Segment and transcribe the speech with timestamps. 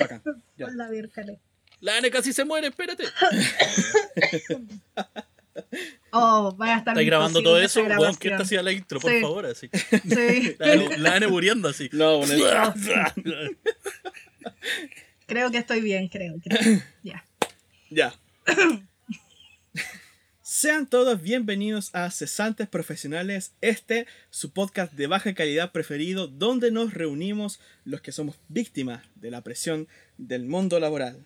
[0.00, 0.22] Bacán.
[0.56, 0.66] Ya.
[0.66, 1.38] Hola, Vírcale.
[1.80, 3.04] La Ane casi se muere, espérate.
[6.12, 7.82] Oh, vaya a estar ¿Estás grabando todo eso?
[7.84, 9.20] Bueno, que esta hacía la intro, por Sí.
[9.20, 9.68] favor, así.
[10.08, 11.88] Sí, La Ane, la Ane muriendo así.
[11.92, 12.34] No, bueno,
[15.26, 16.34] creo que estoy bien, creo.
[16.42, 16.80] creo.
[17.02, 17.24] Ya.
[17.90, 18.14] Ya.
[20.60, 26.92] Sean todos bienvenidos a Cesantes Profesionales, este su podcast de baja calidad preferido, donde nos
[26.92, 29.88] reunimos los que somos víctimas de la presión
[30.18, 31.24] del mundo laboral.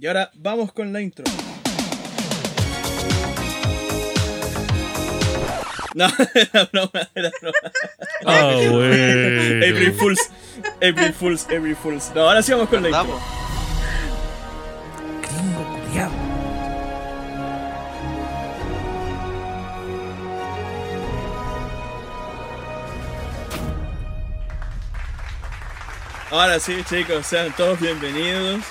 [0.00, 1.26] Y ahora vamos con la intro.
[5.94, 7.58] No, era broma, era broma.
[8.24, 9.70] Ah, güey.
[9.70, 10.30] April Fools,
[10.76, 12.12] April Fools, April Fools.
[12.14, 13.04] No, ahora sí vamos con la intro.
[13.04, 13.42] Vamos.
[26.32, 28.64] Ahora sí, chicos, sean todos bienvenidos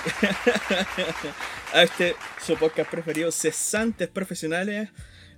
[1.72, 4.90] a este su podcast preferido, Cesantes Profesionales.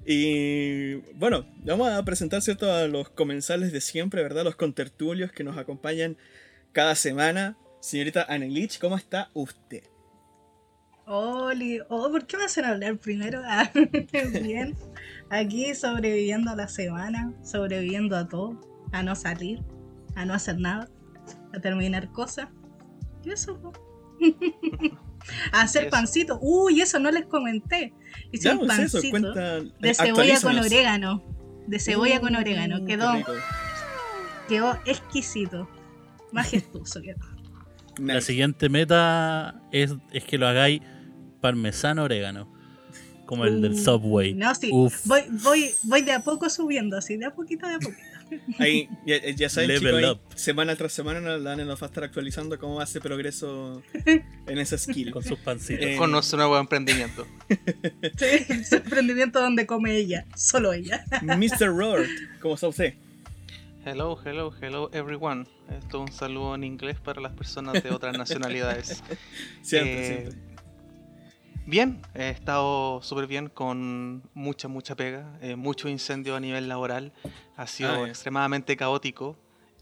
[0.07, 2.73] Y bueno, vamos a presentar ¿cierto?
[2.73, 4.43] a los comensales de siempre, ¿verdad?
[4.43, 6.17] Los contertulios que nos acompañan
[6.73, 7.59] cada semana.
[7.83, 9.83] Señorita Anelich, ¿cómo está usted?
[11.05, 13.43] Oli, oh, ¿por qué me hacen hablar primero?
[13.47, 13.71] Ah,
[14.43, 14.75] bien.
[15.29, 18.59] Aquí sobreviviendo a la semana, sobreviviendo a todo,
[18.93, 19.61] a no salir,
[20.15, 20.89] a no hacer nada,
[21.57, 22.49] a terminar cosas.
[23.25, 23.73] Y eso, po.
[25.53, 25.91] A hacer Eso.
[25.91, 26.39] pancito.
[26.43, 27.95] Uy, eso no les comenté.
[28.31, 29.61] Hice Ya, un pues eso, pancito cuenta.
[29.81, 31.25] de cebolla con orégano.
[31.67, 32.85] De cebolla con Mm, orégano.
[32.85, 33.11] Quedó,
[34.49, 35.67] quedó exquisito.
[36.33, 37.25] Majestuoso quedó.
[37.99, 40.83] La siguiente meta es, es que lo hagáis
[41.41, 42.53] parmesano orégano.
[43.25, 44.35] Como el del Uh, Subway.
[44.35, 44.71] No, sí.
[44.71, 48.03] Voy, voy, voy de a poco subiendo, así, de a poquito, de a poquito.
[48.59, 50.21] Ahí, ya, ya saben, Level chicos, ahí, up.
[50.39, 54.77] semana tras semana la Ane nos va a estar actualizando cómo hace progreso en esa
[54.79, 55.11] skill.
[55.13, 55.85] Con sus pancitos.
[55.87, 57.27] Eh, Con nuestro nuevo emprendimiento.
[58.17, 61.05] Sí, ese emprendimiento donde come ella, solo ella.
[61.23, 61.67] Mr.
[61.69, 62.07] Roard,
[62.41, 62.95] ¿cómo está usted?
[63.87, 65.47] Hello, hello, hello everyone.
[65.79, 69.03] Esto es un saludo en inglés para las personas de otras nacionalidades.
[69.63, 70.54] Siempre, Eh, siempre.
[71.67, 77.13] Bien, he estado súper bien con mucha, mucha pega, eh, mucho incendio a nivel laboral.
[77.57, 79.37] Ha sido Ah, extremadamente caótico.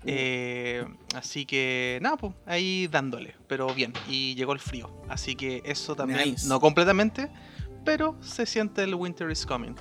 [0.05, 0.85] eh,
[1.15, 3.93] así que, nada, pues ahí dándole, pero bien.
[4.09, 6.49] Y llegó el frío, así que eso también, Nice.
[6.49, 7.29] no completamente,
[7.85, 9.75] pero se siente el winter is coming.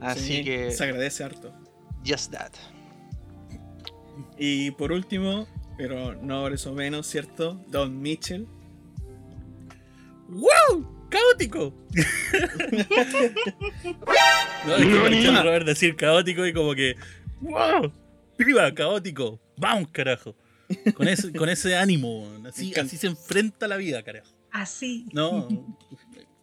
[0.00, 1.52] Así Sí, que, Se agradece harto.
[2.04, 2.50] just that.
[4.38, 5.46] Y por último,
[5.76, 7.54] pero no por eso menos, ¿cierto?
[7.68, 8.48] Don Mitchell.
[10.28, 10.99] ¡Wow!
[11.10, 11.74] ¡Caótico!
[14.66, 16.96] no, es que escuché a Robert decir caótico y como que.
[17.40, 17.92] ¡Wow!
[18.38, 18.72] ¡Viva!
[18.72, 19.40] ¡Caótico!
[19.56, 20.34] ¡Vamos, carajo!
[20.94, 24.30] Con ese, con ese ánimo, así, así se enfrenta la vida, carajo.
[24.52, 25.06] Así.
[25.12, 25.48] No,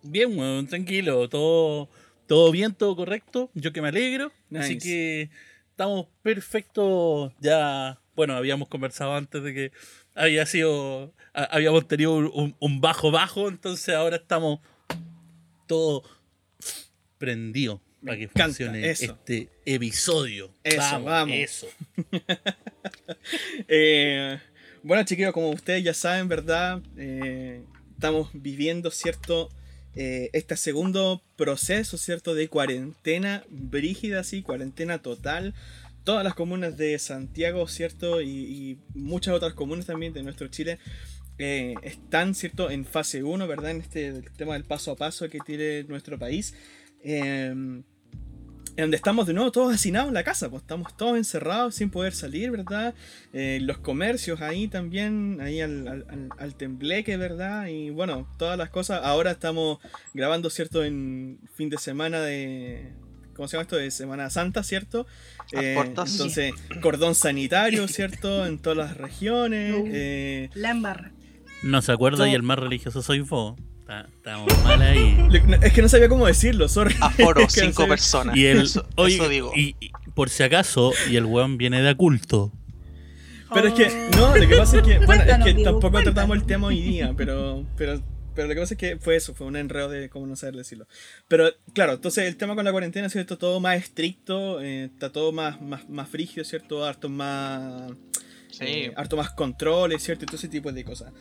[0.03, 1.89] bien, weón, tranquilo, todo,
[2.27, 5.29] todo bien, todo correcto, yo que me alegro, así que
[5.69, 9.72] estamos perfectos, ya, bueno, habíamos conversado antes de que
[10.17, 14.59] había sido, habíamos tenido un, bajo bajo, entonces ahora estamos
[15.67, 16.03] todo
[17.17, 19.06] prendido Me para que funcione eso.
[19.06, 20.51] este episodio.
[20.63, 21.35] Eso, vamos.
[21.35, 21.67] Eso.
[23.67, 24.39] Eh,
[24.83, 26.81] bueno, chiquillos, como ustedes ya saben, ¿verdad?
[26.95, 27.61] Eh,
[27.94, 29.50] estamos viviendo, ¿cierto?
[29.95, 32.35] Eh, este segundo proceso, ¿cierto?
[32.35, 35.53] De cuarentena brígida, sí, cuarentena total.
[36.07, 38.22] Todas las comunas de Santiago, ¿cierto?
[38.22, 40.79] Y, muchas otras comunas también de nuestro Chile
[41.38, 42.72] eh, están, ¿cierto?
[42.72, 43.72] En fase 1, ¿verdad?
[43.72, 46.53] En este el tema del paso a paso que tiene nuestro país.
[47.03, 47.53] Eh,
[48.78, 52.13] donde estamos de nuevo todos hacinados en la casa, pues estamos todos encerrados sin poder
[52.13, 52.95] salir, ¿verdad?
[53.34, 57.68] Eh, los comercios ahí también, ahí al- al- al tembleque, ¿verdad?
[57.68, 59.01] Y bueno, todas las cosas.
[59.03, 59.79] Ahora estamos
[60.13, 60.85] grabando, ¿cierto?
[60.85, 62.94] En fin de semana de...
[63.38, 63.78] ¿Cómo se llama esto?
[63.78, 65.08] De Semana Santa, ¿cierto?
[65.52, 66.12] Puertas.
[66.12, 68.46] entonces, cordón sanitario, ¿cierto?
[68.46, 69.75] En todas las regiones.
[69.78, 69.86] Uh.
[69.90, 71.12] eh, La embarra.
[71.63, 73.57] No se acuerda y el más religioso soy vos.
[73.80, 75.18] Está- Estamos mal ahí.
[75.62, 76.94] es que no sabía cómo decirlo, sorry.
[77.01, 78.36] Aforo, Es que no cinco personas.
[78.36, 79.51] Y el, eso, oye, eso digo.
[79.56, 82.51] Y, y por si acaso, y el weón viene de oculto.
[83.54, 86.04] Pero es que, no, lo que pasa es que, bueno, es que Diego, tampoco cuéntanos.
[86.16, 88.01] tratamos el tema hoy día, pero, pero,
[88.38, 90.56] pero lo que pasa es que fue eso, fue un enredo de cómo no saber
[90.56, 90.88] decirlo.
[91.28, 93.38] Pero, claro, entonces el tema con la cuarentena, ¿cierto?
[93.38, 96.86] Todo más estricto, eh, está todo más, más, más frigio, ¿cierto?
[96.86, 97.92] Harto más,
[98.51, 98.63] Sí.
[98.66, 100.24] eh, harto más controles, ¿cierto?
[100.24, 101.12] Y todo ese tipo de cosas.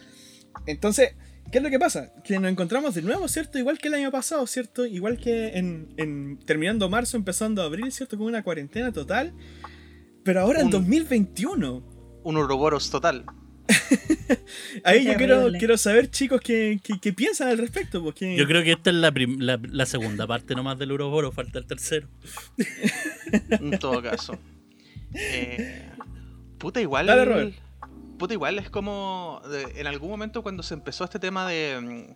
[0.67, 1.17] Entonces,
[1.51, 2.13] ¿qué es lo que pasa?
[2.25, 3.59] Que nos encontramos de nuevo, ¿cierto?
[3.59, 4.87] Igual que el año pasado, ¿cierto?
[4.87, 8.17] Igual que en, en terminando marzo, empezando abril, ¿cierto?
[8.17, 9.35] Con una cuarentena total.
[10.25, 12.21] Pero ahora en Un- 2021.
[12.25, 13.25] Un Ouroboros total.
[14.85, 18.03] Ahí yo quiero, quiero saber, chicos, qué, qué, qué piensan al respecto.
[18.03, 18.37] Porque...
[18.37, 21.59] Yo creo que esta es la, prim- la, la segunda parte nomás del Uroboro, falta
[21.59, 22.09] el tercero.
[23.51, 24.39] En todo caso.
[25.15, 25.89] Eh,
[26.59, 27.07] puta, igual.
[27.07, 27.55] Dale, Robert.
[28.19, 29.41] Puta, igual es como.
[29.51, 31.81] de- en algún momento cuando se empezó este tema de.
[31.81, 32.15] mm,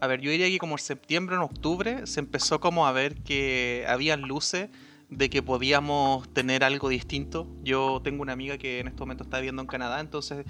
[0.00, 2.92] A ver, yo diría que como en septiembre o en octubre se empezó como a
[2.92, 4.68] ver que habían luces
[5.10, 7.48] de que podíamos tener algo distinto.
[7.62, 10.44] Yo tengo una amiga que en este momento está viviendo en Canadá, entonces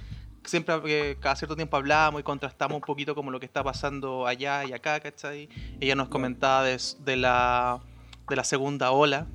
[0.44, 4.26] siempre eh, cada cierto tiempo hablamos y contrastamos un poquito como lo que está pasando
[4.26, 5.48] allá y acá, ¿cachai?
[5.80, 7.80] Ella nos comentaba de, de la,
[8.28, 9.26] de la segunda ola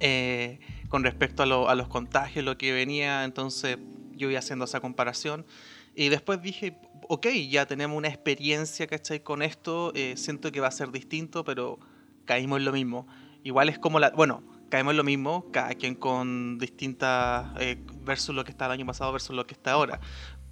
[0.00, 3.78] eh, con respecto a, lo- a los contagios, lo que venía, entonces
[4.14, 5.46] yo iba haciendo esa comparación
[5.94, 6.76] y después dije,
[7.08, 9.20] ok, ya tenemos una experiencia, ¿cachai?
[9.20, 11.78] Con esto, eh, siento que va a ser distinto, pero
[12.24, 13.06] caímos en lo mismo.
[13.42, 18.34] Igual es como la, bueno, caemos en lo mismo, cada quien con distintas, eh, versus
[18.34, 20.00] lo que está el año pasado versus lo que está ahora,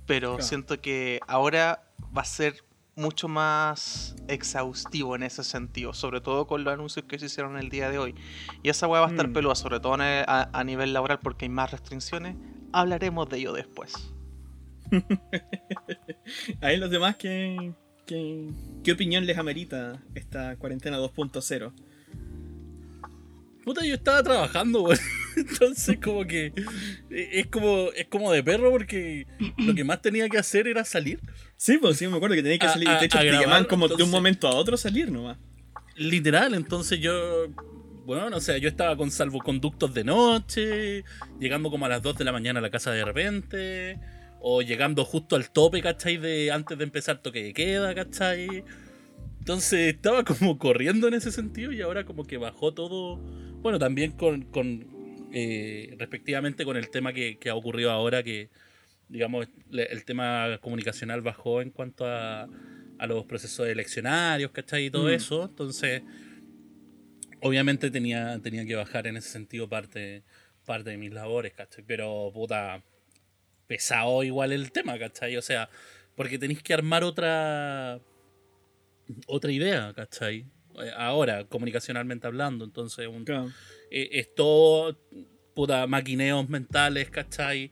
[0.06, 0.42] pero Claro.
[0.44, 1.84] siento que ahora
[2.16, 2.64] va a ser
[2.96, 7.68] mucho más exhaustivo en ese sentido, sobre todo con los anuncios que se hicieron el
[7.70, 8.14] día de hoy.
[8.64, 9.32] Y esa weá va a estar Mm.
[9.34, 12.34] peluda, sobre todo el- a, a nivel laboral, porque hay más restricciones.
[12.72, 13.94] Hablaremos de ello después.
[16.60, 17.72] Ahí los demás, ¿qué,
[18.06, 18.48] qué,
[18.82, 21.72] qué opinión les amerita esta cuarentena 2.0?
[23.68, 24.98] Puta, yo estaba trabajando, weón.
[25.36, 26.46] Entonces, como que.
[27.10, 29.26] eh, Es como, es como de perro porque
[29.58, 31.20] lo que más tenía que hacer era salir.
[31.56, 32.88] Sí, pues sí, me acuerdo que tenéis que A- salir.
[32.88, 35.36] a- de hecho, te grabar, llaman como de un entonces- momento a otro salir nomás.
[35.96, 37.48] Literal, entonces yo.
[38.06, 41.04] Bueno, o sea, yo estaba con salvoconductos de noche,
[41.38, 44.00] llegando como a las 2 de la mañana a la casa de repente,
[44.40, 46.16] o llegando justo al tope, ¿cachai?
[46.16, 48.64] De antes de empezar toque de queda, ¿cachai?
[49.48, 53.16] Entonces estaba como corriendo en ese sentido y ahora como que bajó todo.
[53.62, 54.86] Bueno, también con, con
[55.32, 58.50] eh, respectivamente con el tema que, que ha ocurrido ahora, que
[59.08, 62.46] digamos el tema comunicacional bajó en cuanto a,
[62.98, 64.84] a los procesos eleccionarios, ¿cachai?
[64.84, 65.12] Y todo Mm.
[65.14, 65.46] eso.
[65.46, 66.02] Entonces,
[67.40, 70.24] obviamente tenía, tenía que bajar en ese sentido parte,
[70.66, 71.82] parte de mis labores, ¿cachai?
[71.86, 72.82] Pero puta,
[73.66, 75.38] pesado igual el tema, ¿cachai?
[75.38, 75.70] O sea,
[76.16, 77.98] porque tenéis que armar otra
[79.26, 80.46] otra idea, ¿cachai?
[80.82, 83.50] Eh, Ahora, comunicacionalmente hablando, entonces un, Claro.
[83.90, 84.98] eh, es todo
[85.54, 87.70] puta maquineos mentales, ¿cachai?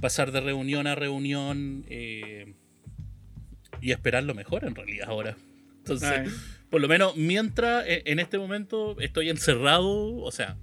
[0.00, 2.54] Pasar de reunión a reunión eh,
[3.80, 5.36] y esperar lo mejor en realidad ahora.
[5.78, 6.28] Entonces, Ay.
[6.70, 10.56] por lo menos mientras eh, en este momento estoy encerrado, o sea,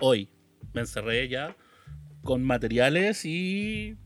[0.00, 0.28] hoy
[0.74, 1.56] me encerré ya
[2.22, 3.96] con materiales y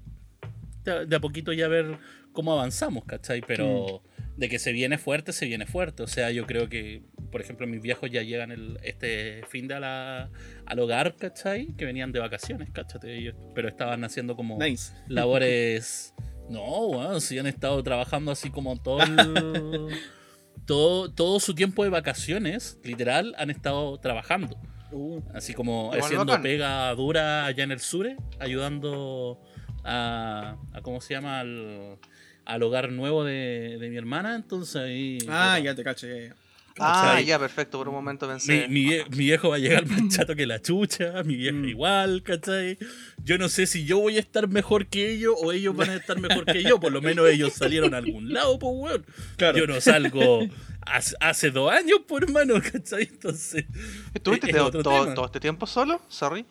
[0.84, 1.98] de, a poquito ya ver
[2.32, 3.40] cómo avanzamos, ¿cachai?
[3.46, 4.02] Pero
[4.36, 6.02] de que se viene fuerte, se viene fuerte.
[6.02, 7.02] O sea, yo creo que,
[7.32, 10.30] por ejemplo, mis viejos ya llegan el, este fin de a la-
[10.66, 11.68] al hogar, ¿cachai?
[11.76, 13.00] Que venían de vacaciones, ¿cachai?
[13.10, 14.92] Ellos- pero estaban haciendo como Nice.
[15.08, 16.14] labores.
[16.50, 19.88] No, bueno, si han estado trabajando así como todo el-
[20.66, 24.56] todo, todo su tiempo de vacaciones, literal, han estado trabajando.
[24.92, 26.42] Uh, Así como haciendo bacán.
[26.42, 28.06] pega dura allá en el sur,
[28.38, 29.40] ayudando
[29.84, 31.40] a, a ¿cómo se llama?
[31.40, 31.98] Al,
[32.46, 34.34] al hogar nuevo de, de mi hermana.
[34.36, 35.18] Entonces ahí.
[35.28, 36.34] ah, ya te ya.
[36.78, 37.78] Ah, ya, perfecto.
[37.78, 38.68] Por un momento pensé.
[38.68, 41.64] mi, mi viejo va a llegar más chato que la chucha, mi vieja Mm.
[41.70, 42.76] igual, ¿cachai?
[43.24, 45.94] Yo no sé si yo voy a estar mejor que ellos o ellos van a
[45.96, 49.06] estar mejor que yo, por lo menos ellos salieron a algún lado, pues weón.
[49.38, 49.56] Claro.
[49.56, 50.40] Yo no salgo
[50.82, 53.04] hace, hace dos años, por hermano, ¿cachai?
[53.04, 53.64] Entonces,
[54.12, 54.82] ¿Estuviste es todo,
[55.14, 56.02] todo- este tiempo solo?
[56.08, 56.44] Sorry.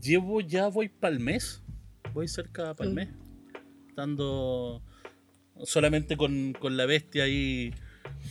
[0.00, 1.60] llevo ya voy para el mes.
[2.14, 2.98] Voy cerca para el Mm.
[3.98, 4.80] Estando
[5.64, 7.74] solamente con, con la bestia ahí.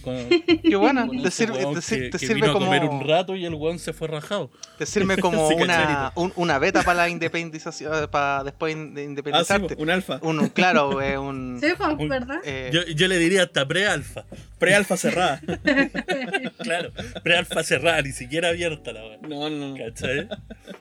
[0.01, 0.15] Con,
[0.63, 1.05] Qué buena.
[1.07, 2.65] con Te sirve, te, sir- que, te que sirve vino a como.
[2.65, 4.49] comer un rato y el weón se fue rajado.
[4.77, 8.09] Te sirve como Sí, una, un- una beta para la independización.
[8.09, 9.75] Para después de Ah, sí, independizarte.
[9.77, 10.19] un alfa.
[10.21, 11.59] un, un- claro, eh, un.
[11.61, 12.37] Sí, pues, Un- ¿verdad?
[12.43, 14.25] eh, Yo, yo le diría hasta pre-alfa.
[14.59, 15.41] Pre-alfa cerrada.
[16.59, 16.91] Claro,
[17.23, 19.21] pre-alfa cerrada, ni siquiera abierta la weón.
[19.23, 19.75] No, no, no.
[19.77, 20.27] ¿Cachai?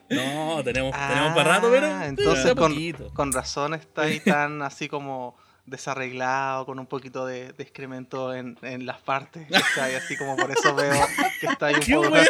[0.09, 2.03] No, tenemos, ah, tenemos para rato, pero.
[2.03, 2.73] Entonces, a con,
[3.13, 5.35] con razón está ahí tan así como
[5.67, 9.47] desarreglado, con un poquito de, de excremento en, en las partes.
[9.51, 9.95] ¿cachai?
[9.95, 10.95] Así como por eso veo
[11.39, 12.25] que está ahí un ¿Qué poco, wea?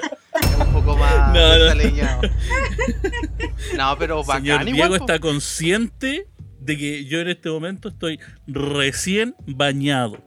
[0.66, 1.54] un poco más No, no.
[1.64, 2.22] desaliñado.
[3.78, 4.90] No, pero Señor bacán Diego igual.
[4.90, 4.96] po.
[5.06, 6.28] está consciente
[6.60, 10.24] de que yo en este momento estoy recién bañado.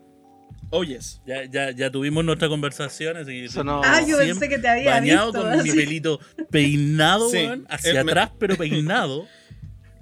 [0.72, 1.20] Oh, yes.
[1.26, 4.68] Ya, ya, ya tuvimos nuestra conversación, así que Eso no- Ah, yo pensé que te
[4.68, 5.42] había bañado visto.
[5.48, 5.72] con mi así.
[5.78, 9.26] pelito peinado, Sí, hacia eh, me- atrás, pero peinado.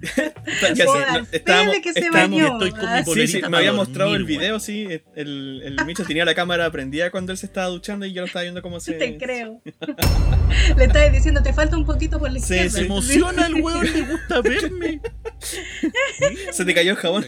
[0.01, 0.83] Ya sé,
[1.31, 2.53] estábamos- que se estábamos- bañó.
[2.53, 4.87] estoy con mi Sí, sí, me había mostrado el video, sí.
[5.15, 8.27] El, el Micho tenía la cámara prendida cuando él se estaba duchando y yo lo
[8.27, 8.93] estaba viendo cómo se.
[8.93, 9.61] Te creo.
[10.77, 12.69] Le estaba diciendo, te falta un poquito por la izquierda.
[12.69, 15.01] Se emociona el weón, le gusta verme.
[16.51, 17.25] Se te cayó el jabón.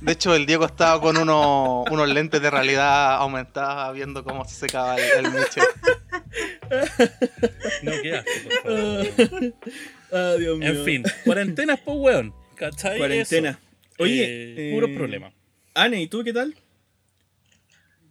[0.00, 4.54] De hecho, el Diego estaba con unos, unos lentes de realidad aumentada viendo cómo se
[4.54, 5.60] secaba el, el Miche.
[7.82, 8.30] No, qué asco,
[8.64, 9.54] por favor.
[10.12, 10.68] Ah, Dios mío.
[10.68, 12.34] En fin, cuarentenas, pues weón.
[12.54, 12.98] ¿Cachai?
[12.98, 13.50] Cuarentena.
[13.50, 13.58] Eso.
[13.98, 15.32] Oye, Eh, eh, puros problemas.
[15.74, 16.54] Anne, ¿y tú qué tal?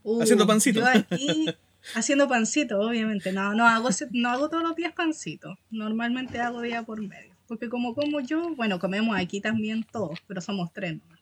[0.03, 0.79] Uh, Haciendo pancito.
[0.79, 1.45] Yo aquí
[1.95, 3.31] haciendo pancito, obviamente.
[3.31, 5.57] No, no hago, no hago todos los días pancito.
[5.69, 7.35] Normalmente hago día por medio.
[7.47, 11.17] Porque como como yo, bueno, comemos aquí también todos, pero somos tres nomás.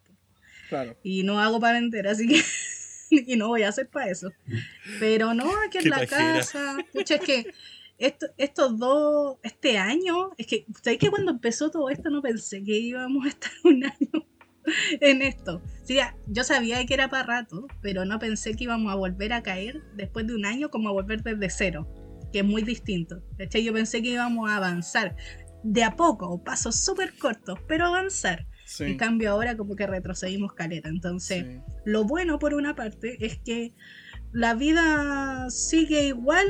[0.69, 0.97] Claro.
[1.03, 2.41] Y no hago para vender, así que...
[3.11, 4.31] y no voy a hacer para eso.
[4.99, 6.39] Pero no, aquí en la pajera.
[6.39, 6.77] casa.
[6.91, 7.45] Pucha, es que
[7.97, 12.63] esto- estos dos, este año, es que, ¿sabes que cuando empezó todo esto no pensé
[12.63, 14.27] que íbamos a estar un año
[15.01, 15.61] en esto?
[15.83, 19.33] Sí, ya, yo sabía que era para rato, pero no pensé que íbamos a volver
[19.33, 21.87] a caer después de un año como a volver desde cero,
[22.33, 23.23] que es muy distinto.
[23.37, 23.63] ¿cachai?
[23.63, 25.15] Yo pensé que íbamos a avanzar
[25.63, 28.47] de a poco, pasos súper cortos, pero avanzar.
[28.65, 28.83] Sí.
[28.83, 30.89] En cambio ahora como que retrocedimos caleta.
[30.89, 31.61] Entonces, sí.
[31.85, 33.75] lo bueno por una parte es que
[34.31, 36.47] la vida sigue igual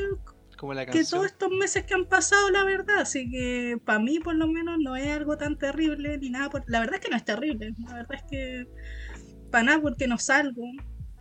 [0.57, 2.99] Como la que todos estos meses que han pasado, la verdad.
[2.99, 6.49] Así que para mí, por lo menos, no es algo tan terrible ni nada.
[6.49, 7.73] por- La verdad es que no es terrible.
[7.87, 8.67] La verdad es que
[9.51, 10.63] para nada, porque no salgo.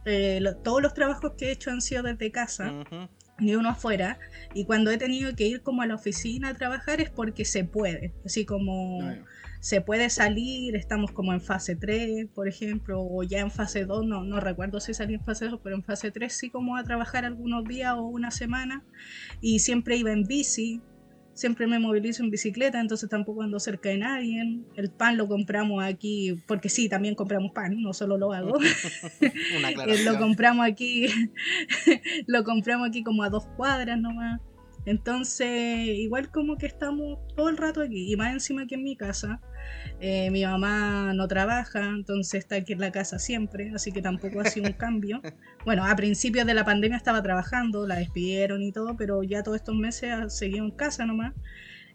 [0.06, 3.08] Eh, lo- todos los trabajos que he hecho han sido desde casa, Ujú.
[3.38, 4.18] ni uno afuera.
[4.54, 7.64] Y cuando he tenido que ir como a la oficina a trabajar es porque se
[7.64, 8.12] puede.
[8.24, 9.24] Así como Ah, ya.
[9.64, 14.04] Se puede salir, estamos como en fase 3, por ejemplo, o ya en fase 2,
[14.04, 16.84] no, no recuerdo si salí en fase 2, pero en fase 3 sí como a
[16.84, 18.84] trabajar algunos días o una semana,
[19.40, 20.82] y siempre iba en bici,
[21.32, 25.82] siempre me movilizo en bicicleta, entonces tampoco ando cerca de nadie, el pan lo compramos
[25.82, 28.58] aquí, porque sí, también compramos pan, no solo lo hago,
[29.56, 31.06] Una eh, lo compramos aquí,
[32.26, 34.42] lo compramos aquí como a dos cuadras nomás.
[34.86, 35.48] Entonces,
[35.86, 39.40] igual como que estamos todo el rato aquí, y más encima aquí en mi casa.
[40.00, 44.40] eh, mi mamá no trabaja, entonces está aquí en la casa siempre, así que tampoco
[44.40, 45.22] ha sido un cambio.
[45.64, 49.56] Bueno, a principios de la pandemia estaba trabajando, la despidieron y todo, pero ya todos
[49.56, 51.32] estos meses ha seguido en casa nomás.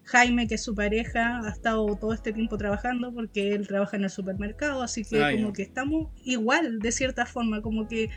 [0.04, 4.04] Jaime, que es su pareja, ha estado todo este tiempo trabajando porque él trabaja en
[4.04, 8.08] el supermercado, así que Ah, como que estamos igual de cierta forma, como que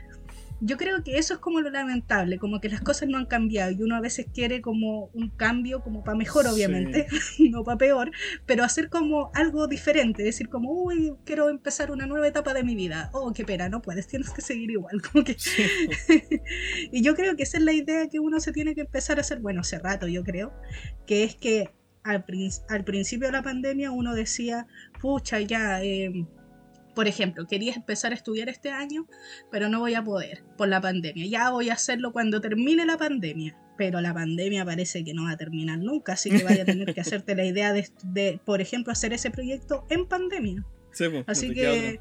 [0.65, 3.71] yo creo que eso es como lo lamentable, como que las cosas no han cambiado
[3.71, 6.51] y uno a veces quiere como un cambio, como para mejor Sí.
[6.53, 7.07] obviamente,
[7.51, 8.11] no para peor,
[8.45, 12.75] pero hacer como algo diferente, decir como, uy, quiero empezar una nueva etapa de mi
[12.75, 15.35] vida, oh, qué pena, no puedes, tienes que seguir igual, como que...
[16.91, 19.21] y yo creo que esa es la idea que uno se tiene que empezar a
[19.21, 20.53] hacer, bueno, hace rato yo creo,
[21.05, 21.69] que es que
[22.03, 24.67] al, prin- al principio de la pandemia uno decía,
[25.01, 25.83] pucha, ya...
[25.83, 26.25] eh,
[26.95, 29.07] por ejemplo, quería empezar a estudiar este año,
[29.51, 31.25] pero no voy a poder por la pandemia.
[31.27, 33.57] Ya voy a hacerlo cuando termine la pandemia.
[33.75, 36.93] Pero la pandemia parece que no va a terminar nunca, así que vaya a tener
[36.93, 40.63] que hacerte la idea de, de, por ejemplo, hacer ese proyecto en pandemia.
[40.91, 41.99] Sí, pues, Así que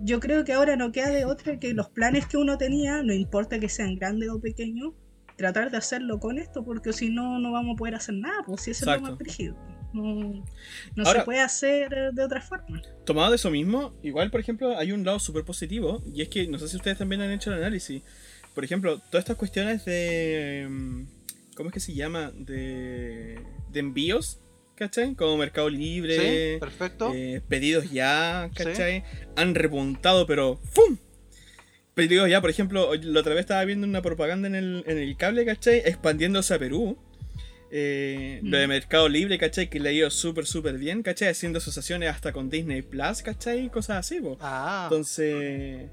[0.00, 3.12] yo creo que ahora no queda de otra que los planes que uno tenía, no
[3.12, 4.94] importa que sean grandes o pequeños,
[5.36, 8.62] tratar de hacerlo con esto, porque si no, no vamos a poder hacer nada, pues
[8.62, 9.56] si eso es lo más rígido.
[9.96, 10.44] No,
[10.94, 12.82] no Ahora- se puede hacer de otra forma.
[13.04, 16.46] Tomado de eso mismo, igual, por ejemplo, hay un lado súper positivo, y es que
[16.46, 18.02] no sé si ustedes también han hecho el análisis.
[18.54, 20.66] Por ejemplo, todas estas cuestiones de.
[20.68, 21.02] mm,
[21.56, 22.32] ¿Cómo es que se llama?
[22.34, 23.38] De,
[23.70, 24.40] de envíos,
[24.74, 25.14] ¿cachai?
[25.14, 26.16] Como Mercado Libre,
[26.54, 27.12] Sí, perfecto.
[27.14, 29.04] eh, pedidos ya, ¿cachai?
[29.36, 30.98] Han repuntado, pero ¡fum!
[31.94, 35.16] Pedidos ya, por ejemplo, la otra vez estaba viendo una propaganda en el, en el
[35.16, 35.78] cable, ¿cachai?
[35.78, 36.98] Expandiéndose a Perú.
[37.70, 38.70] Eh, Lo de Mm.
[38.70, 39.68] Mercado Libre, ¿cachai?
[39.68, 41.28] Que le ha ido súper, súper bien, ¿cachai?
[41.28, 43.68] Haciendo asociaciones hasta con Disney Plus, ¿cachai?
[43.70, 44.38] Cosas así, po.
[44.40, 45.88] Ah, Entonces,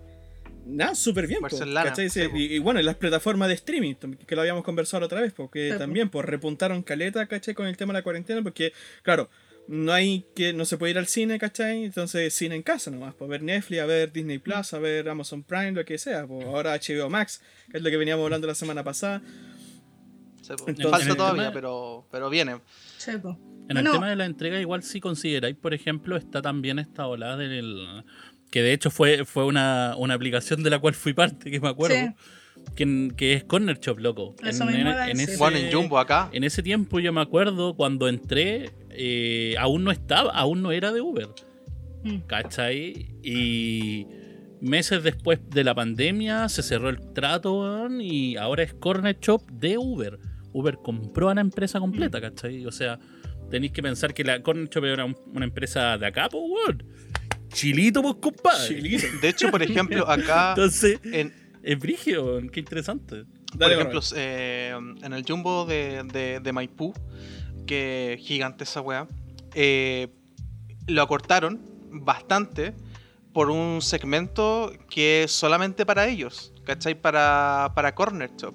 [0.65, 1.47] nada, súper bien, po,
[1.83, 2.09] ¿cachai?
[2.09, 2.37] sí, Sí, po.
[2.37, 5.33] y, y bueno, en las plataformas de streaming, que lo habíamos conversado la otra vez,
[5.33, 7.53] porque Sí, también, pues repuntaron caleta, ¿cachai?
[7.53, 9.29] Con el tema de la cuarentena, porque, claro,
[9.67, 11.85] no hay que, no se puede ir al cine, ¿cachai?
[11.85, 15.41] Entonces, cine en casa nomás, pues ver Netflix, a ver Disney Plus, a ver Amazon
[15.43, 18.55] Prime, lo que sea, pues ahora HBO Max, que es lo que veníamos hablando la
[18.55, 19.21] semana pasada.
[20.49, 22.59] Entonces- falta En todavía, tema- pero, pero viene.
[23.69, 27.37] En el tema de la entrega, igual si consideráis, por ejemplo, está también esta ola
[27.37, 28.03] del.
[28.51, 31.69] que de hecho fue, fue una, una aplicación de la cual fui parte, que me
[31.69, 31.95] acuerdo.
[31.95, 32.13] Sí.
[32.75, 34.35] Que, que es Corner Shop, loco.
[34.43, 35.27] Eso iba a decir.
[35.29, 36.29] ese, Bueno, en Jumbo acá.
[36.31, 40.91] en ese tiempo yo me acuerdo cuando entré, eh, aún no estaba, aún no era
[40.91, 41.29] de Uber.
[42.03, 42.17] Mm.
[42.27, 43.07] ¿Cachai?
[43.23, 44.05] Y
[44.61, 49.77] meses después de la pandemia se cerró el trato y ahora es Corner Shop de
[49.77, 50.19] Uber.
[50.53, 52.65] Uber compró a la empresa completa, ¿cachai?
[52.65, 52.99] O sea,
[53.49, 56.83] tenéis que pensar que la Corner Shop era un- una empresa de acá, pues, weón.
[57.49, 58.67] Chilito, pues, compadre.
[58.67, 59.05] Chilito.
[59.21, 63.25] De hecho, por ejemplo, acá Entonces, en, es brigio, qué interesante.
[63.57, 66.93] por ejemplo, eh, en el Jumbo de, de- de Maipú,
[67.67, 69.07] que gigante esa weá,
[69.53, 70.07] eh,
[70.87, 72.73] lo acortaron bastante
[73.33, 76.99] por un segmento que es solamente para ellos, ¿cachai?
[76.99, 78.53] Para, para Corner Shop.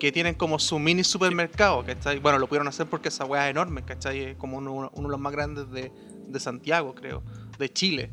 [0.00, 2.18] Que tienen como su mini supermercado, ¿cachai?
[2.18, 4.18] Bueno, lo pudieron hacer porque esa weá es enorme, ¿cachai?
[4.20, 5.92] Es como uno, uno de los más grandes de,
[6.26, 7.22] de Santiago, creo,
[7.58, 8.10] de Chile.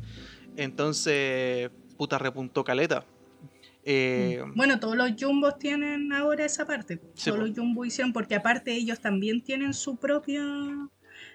[0.56, 3.04] Entonces, puta, repuntó caleta.
[3.84, 7.00] Eh, Bueno, todos los jumbos tienen ahora esa parte.
[7.14, 7.46] Sí, todos po.
[7.46, 10.42] los jumbos hicieron, porque aparte ellos también tienen su propia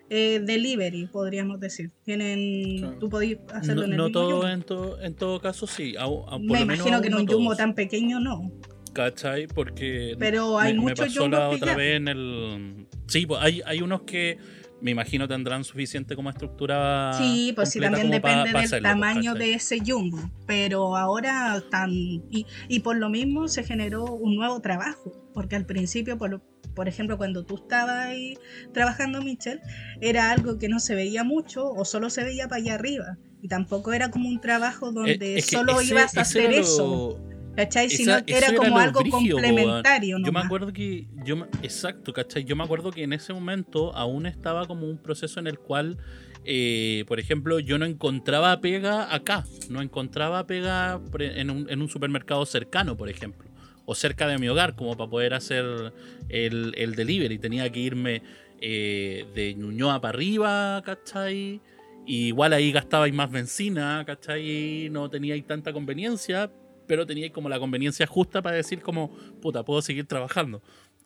[0.09, 1.89] eh, delivery, podríamos decir.
[2.03, 2.97] Tienen, Claro.
[2.99, 4.47] tú podías hacerlo No, en el no mismo todo jumbo.
[4.47, 5.95] en, to- en todo caso, sí.
[5.97, 8.51] por Me lo menos imagino que en un jumbo todos, tan pequeño no.
[8.93, 9.47] ¿Cachai?
[9.47, 12.87] Porque Pero hay me, me pasó la otra vez en el...
[13.07, 14.37] Sí, pues hay, hay unos que
[14.81, 18.89] me imagino tendrán suficiente como estructura Sí, pues sí, también pa- depende pa del hacerlo,
[18.89, 19.47] pues, tamaño ¿cachai?
[19.49, 20.29] de ese jumbo.
[20.45, 21.89] Pero ahora están.
[21.91, 25.11] Y, y por lo mismo se generó un nuevo trabajo.
[25.33, 26.41] Porque al principio, por, lo-
[26.75, 28.37] por ejemplo, cuando tú estabas ahí
[28.73, 29.61] trabajando, Michelle,
[30.01, 33.17] era algo que no se veía mucho o solo se veía para allá arriba.
[33.41, 36.51] Y tampoco era como un trabajo Eh, donde es que solo ese- ibas a hacer
[36.51, 37.19] era eso.
[37.55, 37.87] ¿Cachai?
[37.87, 40.17] esa- que eso era era como algo brígido, complementario.
[40.23, 41.07] Yo me acuerdo que.
[41.25, 42.43] Yo, exacto, ¿cachai?
[42.45, 45.97] Yo me acuerdo que en ese momento aún estaba como un proceso en el cual,
[46.45, 49.45] eh, por ejemplo, yo no encontraba pega acá.
[49.69, 53.49] No encontraba pega en un, en un supermercado cercano, por ejemplo.
[53.85, 55.93] O cerca de mi hogar, como para poder hacer
[56.29, 57.37] el, el delivery.
[57.37, 58.21] Tenía que irme
[58.61, 61.59] eh, de Ñuñoa para arriba, ¿cachai?
[62.05, 64.87] Y igual ahí gastabais más benzina, ¿cachai?
[64.89, 66.49] No teníais tanta conveniencia,
[66.87, 69.09] pero teníais como la conveniencia justa para decir como,
[69.41, 70.61] puta, puedo seguir trabajando.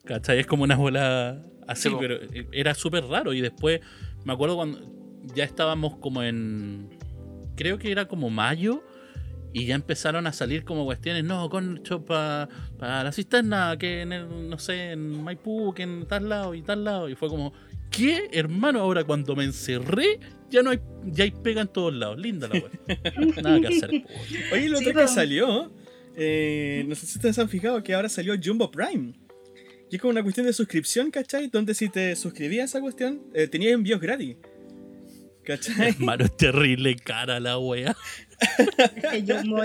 [0.06, 0.40] ¿Cachai?
[0.40, 2.18] Es como una bola así, Sí, pero
[2.52, 3.34] era súper raro.
[3.34, 3.82] Y después,
[4.24, 4.80] me acuerdo cuando
[5.36, 6.90] ya estábamos como en,
[7.56, 8.84] creo que era como mayo,
[9.54, 12.48] y ya empezaron a salir como cuestiones, no, con para
[13.04, 16.84] la cisterna, que en el, no sé, en Maipú, que en tal lado y tal
[16.84, 17.10] lado.
[17.10, 17.54] Y fue como,
[17.90, 18.82] ¿qué, hermano?
[18.82, 22.20] Ahora cuando me encerré, ya no hay, ya hay pega en todos lados.
[22.20, 23.42] Linda la wea.
[23.42, 23.90] Nada que hacer.
[24.52, 25.72] Oye, lo Sí, otro que salió,
[26.16, 29.14] eh, no sé si ustedes han fijado que ahora salió Jumbo Prime.
[29.90, 31.48] Y es como una cuestión de suscripción, ¿cachai?
[31.48, 34.36] Donde si te suscribías a esa cuestión, eh, tenías envíos gratis.
[35.44, 35.90] ¿Cachai?
[36.00, 37.96] Hermano, es terrible cara la wea.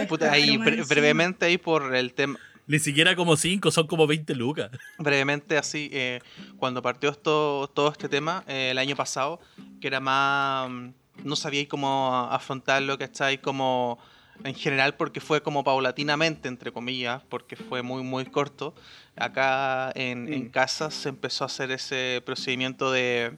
[0.09, 2.39] Puta, ahí brevemente ahí por el tema,
[2.73, 4.71] Ni siquiera como 5, son como 20 lucas.
[4.99, 6.21] brevemente así, eh,
[6.57, 9.41] cuando partió esto, todo este tema eh, el año pasado,
[9.79, 10.89] que era más, mm,
[11.25, 13.43] no sabíais cómo afrontarlo, ¿cachai?
[13.43, 13.99] Como
[14.43, 18.75] en general porque fue como paulatinamente, entre comillas, porque fue muy, muy corto.
[19.17, 20.49] Acá en, en Mm.
[20.49, 23.37] casa se empezó a hacer ese procedimiento de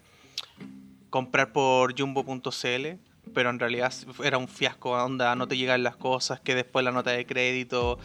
[1.11, 2.87] comprar por jumbo.cl,
[3.35, 3.92] pero en realidad
[4.23, 7.99] era un fiasco, onda, no te llegan las cosas, que después la nota de crédito,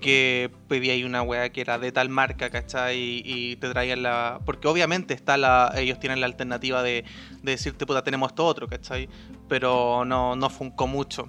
[0.00, 2.96] que pedí ahí una weá que era de tal marca, ¿cachai?
[2.96, 4.40] Y, y te traían la...
[4.44, 5.72] Porque obviamente está la...
[5.76, 7.04] ellos tienen la alternativa de,
[7.42, 9.08] de decirte, puta, tenemos esto otro, ¿cachai?
[9.48, 11.28] Pero no, no funcó mucho.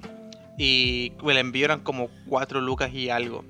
[0.58, 3.44] Y el envío eran como 4 lucas y algo.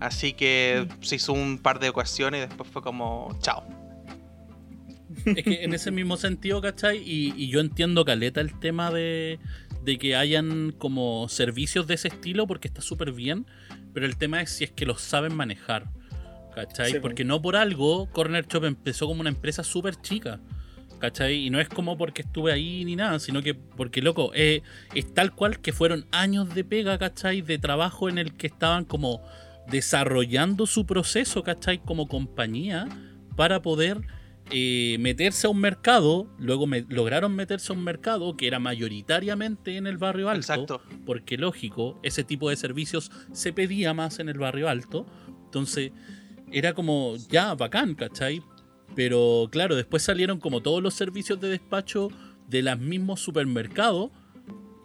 [0.00, 3.64] Así que se hizo un par de ocasiones y después fue como, chao.
[5.24, 6.98] Es que en ese mismo sentido, ¿cachai?
[6.98, 9.38] Y, y yo entiendo, Caleta, el tema de,
[9.84, 13.46] de que hayan como servicios de ese estilo porque está súper bien,
[13.92, 15.90] pero el tema es si es que los saben manejar,
[16.54, 16.92] ¿cachai?
[16.92, 20.40] Sí, porque no por algo Corner Shop empezó como una empresa súper chica.
[21.00, 21.34] ¿Cachai?
[21.34, 24.62] Y no es como porque estuve ahí ni nada, sino que porque, loco, eh,
[24.94, 27.42] es tal cual que fueron años de pega, ¿cachai?
[27.42, 29.20] De trabajo en el que estaban como
[29.66, 31.78] desarrollando su proceso, ¿cachai?
[31.78, 32.88] Como compañía
[33.36, 34.00] para poder
[34.50, 39.76] eh, meterse a un mercado, luego me- lograron meterse a un mercado que era mayoritariamente
[39.76, 40.82] en el barrio alto, Exacto.
[41.06, 45.06] porque lógico, ese tipo de servicios se pedía más en el barrio alto,
[45.46, 45.92] entonces
[46.52, 48.42] era como ya bacán, ¿cachai?
[48.94, 52.10] Pero claro, después salieron como todos los servicios de despacho
[52.48, 54.10] de los mismos supermercados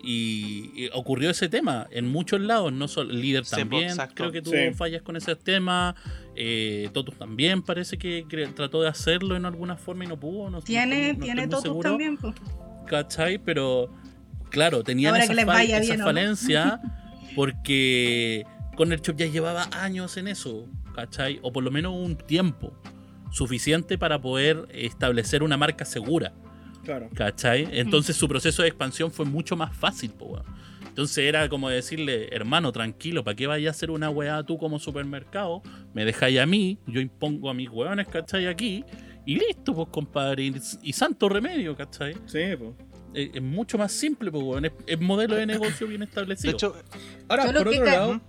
[0.02, 4.16] y, y ocurrió ese tema en muchos lados, no solo líder también, exacto.
[4.16, 4.74] creo que tuvo Sí.
[4.74, 5.96] fallas con ese tema,
[6.42, 8.26] eh, Totus también parece que
[8.56, 10.50] trató de hacerlo en alguna forma y no pudo.
[10.50, 12.34] No, Tiene, no- no tiene Totus seguro, también, pues.
[12.88, 13.38] ¿cachai?
[13.40, 13.94] Pero
[14.50, 16.06] claro, tenían Ahora esa, que les fa- vaya esa bien, ¿o no?
[16.06, 16.82] falencia
[17.36, 21.40] porque Corner Shop ya llevaba años en eso, ¿cachai?
[21.42, 22.74] O por lo menos un tiempo
[23.32, 26.34] suficiente para poder establecer una marca segura.
[26.84, 27.10] Claro.
[27.14, 27.68] ¿Cachai?
[27.74, 30.42] Entonces su proceso de expansión fue mucho más fácil, po.
[31.00, 34.80] Entonces era como decirle, hermano, tranquilo, ¿para qué vayas a hacer una weá tú como
[34.80, 35.62] supermercado?
[35.94, 38.48] Me dejáis a mí, yo impongo a mis weones, ¿cachai?
[38.48, 38.84] Aquí,
[39.26, 40.44] Y listo, pues, compadre.
[40.44, 42.16] Y, y santo remedio, ¿cachai?
[42.26, 42.72] Sí, pues.
[43.14, 44.66] Es, es mucho más simple, pues, weón.
[44.66, 46.52] Es, es modelo de negocio bien De establecido.
[46.52, 46.76] hecho,
[47.30, 48.22] Ahora, por que otro lado,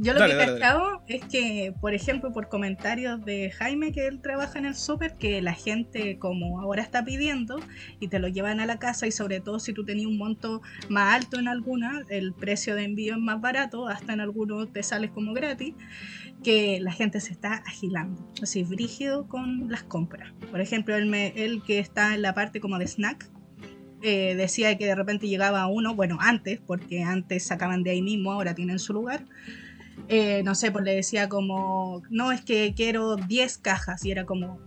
[0.00, 4.06] Yo lo Dale, que he cachado es que, por ejemplo, por comentarios de Jaime, que
[4.06, 7.58] él trabaja en el súper, que la gente como ahora está pidiendo
[7.98, 10.62] y te lo llevan a la casa y sobre todo si tú tenías un monto
[10.88, 14.84] más alto en alguna, el precio de envío es más barato, hasta en algunos te
[14.84, 15.74] sales como gratis,
[16.44, 20.32] que la gente se está agilando, así brígido con las compras.
[20.50, 23.28] Por ejemplo, él, me, él que está en la parte como de snack,
[24.00, 28.30] eh, decía que de repente llegaba uno, bueno, antes, porque antes sacaban de ahí mismo,
[28.30, 29.24] ahora tienen su lugar.
[30.08, 34.24] Eh, no sé, pues le decía como, no, es que quiero 10 cajas, y era
[34.26, 34.58] como,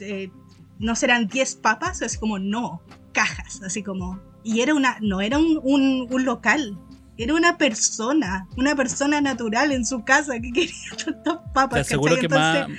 [0.00, 0.30] eh,
[0.78, 2.82] no serán 10 papas, así como, no,
[3.12, 6.78] cajas, así como, y era una, no era un, un- un local,
[7.16, 11.80] era una persona, una persona natural en su casa que quería tantas Te papas.
[11.80, 12.28] aseguro ¿cachai?
[12.28, 12.56] que más.
[12.56, 12.78] Entonces,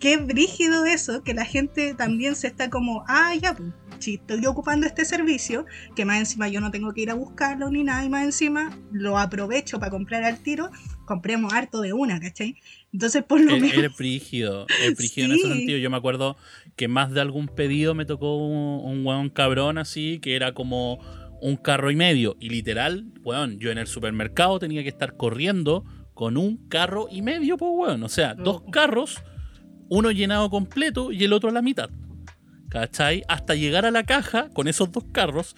[0.00, 4.44] qué brígido eso, que la gente también se está como, ah, ya, pues, si estoy
[4.46, 8.04] ocupando este servicio, que más encima yo no tengo que ir a buscarlo ni nada,
[8.04, 10.70] y más encima lo aprovecho para comprar al tiro,
[11.06, 12.56] compremos harto de una, ¿cachai?
[12.92, 13.72] Entonces, por lo menos...
[13.74, 15.48] eres brígido, eres brígido en ese Sí.
[15.52, 15.78] sentido.
[15.78, 16.36] Yo me acuerdo
[16.76, 20.98] que más de algún pedido me tocó un, un weón cabrón así, que era como
[21.40, 22.36] un carro y medio.
[22.40, 25.84] Y literal, weón, yo en el supermercado tenía que estar corriendo
[26.14, 28.02] con un carro y medio, pues weón.
[28.02, 28.70] O sea, dos Oh.
[28.70, 29.22] carros,
[29.88, 31.90] uno llenado completo y el otro a la mitad.
[32.68, 33.22] ¿Cachai?
[33.28, 35.56] Hasta llegar a la caja con esos dos carros,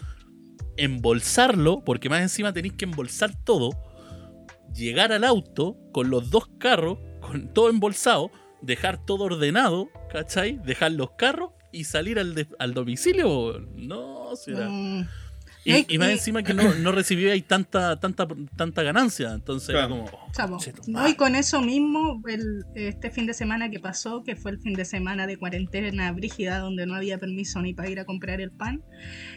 [0.77, 3.71] embolsarlo, porque más encima tenéis que embolsar todo,
[4.75, 8.31] llegar al auto con los dos carros, con todo embolsado,
[8.63, 10.59] dejar todo ordenado, ¿cachai?
[10.65, 13.61] Dejar los carros y salir al, al domicilio.
[13.75, 14.69] No, será.
[14.69, 15.07] mm,
[15.65, 19.33] Y, y más encima que no, no recibí ahí tanta, tanta, tanta ganancia.
[19.35, 20.07] Entonces era Claro.
[20.07, 20.19] como.
[20.25, 20.59] oh, Chavo.
[20.87, 24.59] No, y con eso mismo, el, este fin de semana que pasó, que fue el
[24.59, 28.41] fin de semana de cuarentena brígida, donde no había permiso ni para ir a comprar
[28.41, 28.83] el pan,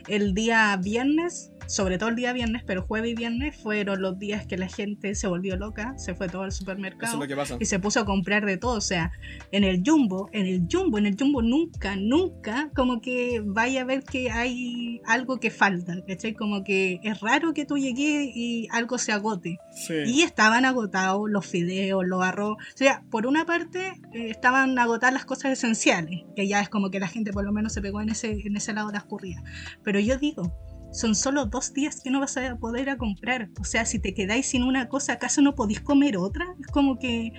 [0.08, 4.46] el día viernes, sobre todo el día viernes, pero jueves y viernes fueron los días
[4.46, 7.36] que la gente se volvió loca, se fue todo al eso supermercado es lo que
[7.36, 7.58] pasa.
[7.60, 8.78] y se puso a comprar de todo.
[8.78, 9.12] O sea,
[9.52, 13.86] en el Jumbo, en el Jumbo, en el Jumbo nunca, nunca como que vaya a
[13.86, 16.34] ver que hay algo que falta, ¿cachai?
[16.34, 19.58] Como que es raro que tú llegues y algo se agote.
[19.72, 19.96] Sí.
[20.06, 22.58] Y estaban agotados los fideos, los arroz.
[22.58, 26.92] O sea, por una parte eh, estaban agotadas las cosas esenciales, que ya es como
[26.92, 29.04] que la gente por lo menos se pegó en ese, en ese lado de las
[29.04, 29.44] curridas.
[29.84, 30.54] Pero yo digo,
[30.92, 33.50] son solo dos días que no vas a poder ir a comprar.
[33.60, 36.46] O sea, si te quedáis sin una cosa, ¿acaso no podéis comer otra?
[36.60, 37.32] Es como que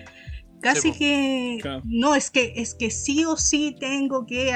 [0.60, 0.98] casi po.
[0.98, 1.82] que Claro.
[1.84, 4.50] no es que es que sí o sí tengo que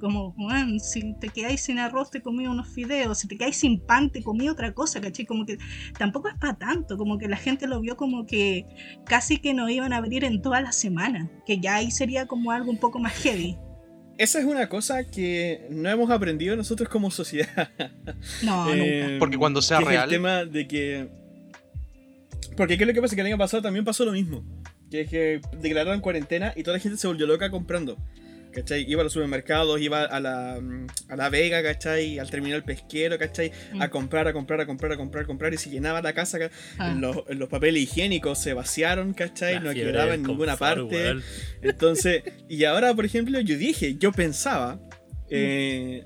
[0.00, 3.78] como "Weón, si te quedáis sin arroz te comí unos fideos si te quedáis sin
[3.80, 5.24] pan te comí otra cosa ¿cachai?
[5.24, 5.58] como que
[5.96, 8.66] tampoco es para tanto como que la gente lo vio como que
[9.06, 12.50] casi que no iban a abrir en toda la semana que ya ahí sería como
[12.50, 13.56] algo un poco más heavy
[14.22, 17.70] Esa es una cosa que no hemos aprendido nosotros como sociedad.
[18.44, 21.08] no Eh, nunca Porque cuando sea que es real- el tema de que.
[22.56, 23.14] Porque ¿qué es lo que pasa?
[23.16, 24.44] Que el año pasado también pasó lo mismo.
[24.90, 27.96] Que es que declararon cuarentena y toda la gente se volvió loca comprando.
[28.52, 28.84] ¿Cachai?
[28.90, 32.18] Iba a los supermercados, iba a la, mm, a la Vega, ¿cachai?
[32.18, 33.50] Al terminal pesquero, ¿cachai?
[33.80, 33.90] A Mm.
[33.90, 35.54] comprar, a comprar, a comprar, a comprar, a comprar.
[35.54, 36.38] Y se llenaba la casa.
[36.38, 36.94] ca- Ah.
[36.98, 39.54] Los, los papeles higiénicos se vaciaron, ¿cachai?
[39.54, 41.14] La no fiebre quedaba del en ninguna parte.
[41.62, 44.80] Entonces, y ahora, por ejemplo, yo dije, yo pensaba,
[45.30, 46.04] eh,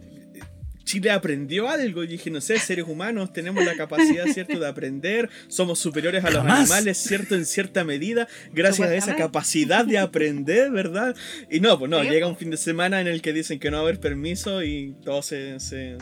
[0.87, 2.03] Chile aprendió algo.
[2.03, 5.29] Y dije, no sé, seres humanos tenemos la capacidad, ¿cierto?, de aprender.
[5.49, 6.61] Somos superiores a los Jamás.
[6.61, 11.14] animales, ¿cierto?, en cierta medida, gracias a esa capacidad de aprender, ¿verdad?
[11.51, 13.70] Y no, pues no, Sí, llega un fin de semana en el que dicen que
[13.70, 15.99] no va a haber permiso y todo se, se,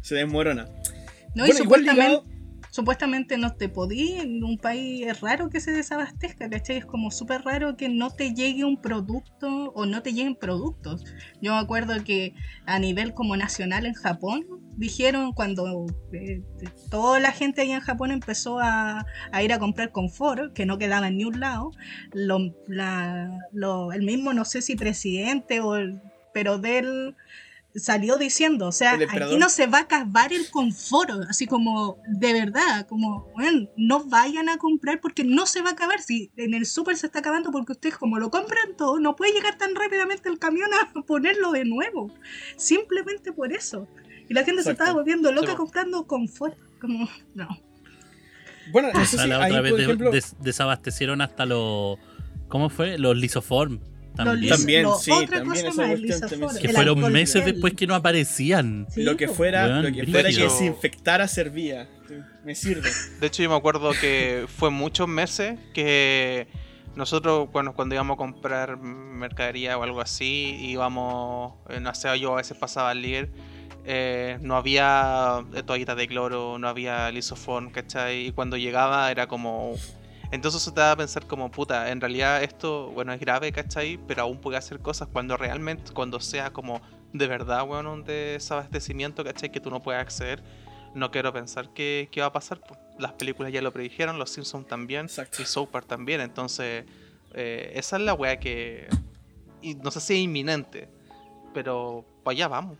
[0.00, 0.64] se desmorona.
[1.34, 2.24] no y bueno, igual supuestamente ligado,
[2.78, 6.76] supuestamente no te podí, en un país es raro que se desabastezca, ¿cachai?
[6.76, 11.02] Es como súper raro que no te llegue un producto o no te lleguen productos.
[11.42, 12.34] Yo me acuerdo que
[12.66, 16.40] a nivel como nacional en Japón, dijeron cuando eh,
[16.88, 19.04] toda la gente allá en Japón empezó a,
[19.42, 21.72] ir a comprar confort, que no quedaba en ni un lado,
[22.12, 25.74] lo- el mismo, no sé si presidente o
[26.32, 27.16] pero del
[27.78, 32.32] salió diciendo, o sea, aquí no se va a acabar el confort, así como de
[32.32, 36.54] verdad, como, bueno, no vayan a comprar porque no se va a acabar, si en
[36.54, 39.74] el súper se está acabando porque ustedes como lo compran todo, no puede llegar tan
[39.74, 42.10] rápidamente el camión a ponerlo de nuevo,
[42.56, 43.86] simplemente por eso.
[44.28, 47.48] Y la gente se estaba volviendo loca Sí, comprando confort, como, no.
[48.72, 51.98] bueno, no sé si la ahí, otra vez por de- ejemplo, des- desabastecieron hasta los.
[52.48, 52.98] ¿Cómo fue?
[52.98, 53.80] Los lisoform.
[54.24, 54.56] También.
[54.56, 57.52] También, lo- sí, otra también cosa esa cuestión también se- que fueron meses gel.
[57.52, 58.86] después que no aparecían.
[58.90, 60.10] Sí, lo que fuera, lo que brígido.
[60.12, 61.88] fuera que desinfectara servía.
[62.44, 62.88] Me sirve.
[63.20, 66.46] De hecho, yo me acuerdo que fue muchos meses que
[66.96, 72.32] nosotros, bueno, cuando íbamos a comprar mercadería o algo así, íbamos, eh, no sé, yo
[72.32, 73.28] a veces pasaba al líder,
[73.84, 78.26] eh, no había eh, toallitas de cloro, no había lisofón, ¿cachai?
[78.28, 79.74] Y cuando llegaba era como...
[80.30, 83.98] Entonces eso te da a pensar como, puta, en realidad esto, bueno, es grave, ¿cachai?
[84.06, 89.24] Pero aún puede hacer cosas cuando realmente, cuando sea como de verdad, bueno, un desabastecimiento,
[89.24, 89.50] ¿cachai?
[89.50, 90.42] Que tú no puedes acceder.
[90.94, 92.60] No quiero pensar qué, qué va a pasar.
[92.60, 92.76] po.
[92.98, 95.42] Las películas ya lo predijeron, los Simpsons también, Exacto.
[95.42, 96.20] y South Park también.
[96.20, 96.84] Entonces,
[97.34, 98.88] eh, esa es la wea que...
[99.62, 100.88] Y no sé si es inminente,
[101.54, 102.78] pero para allá vamos.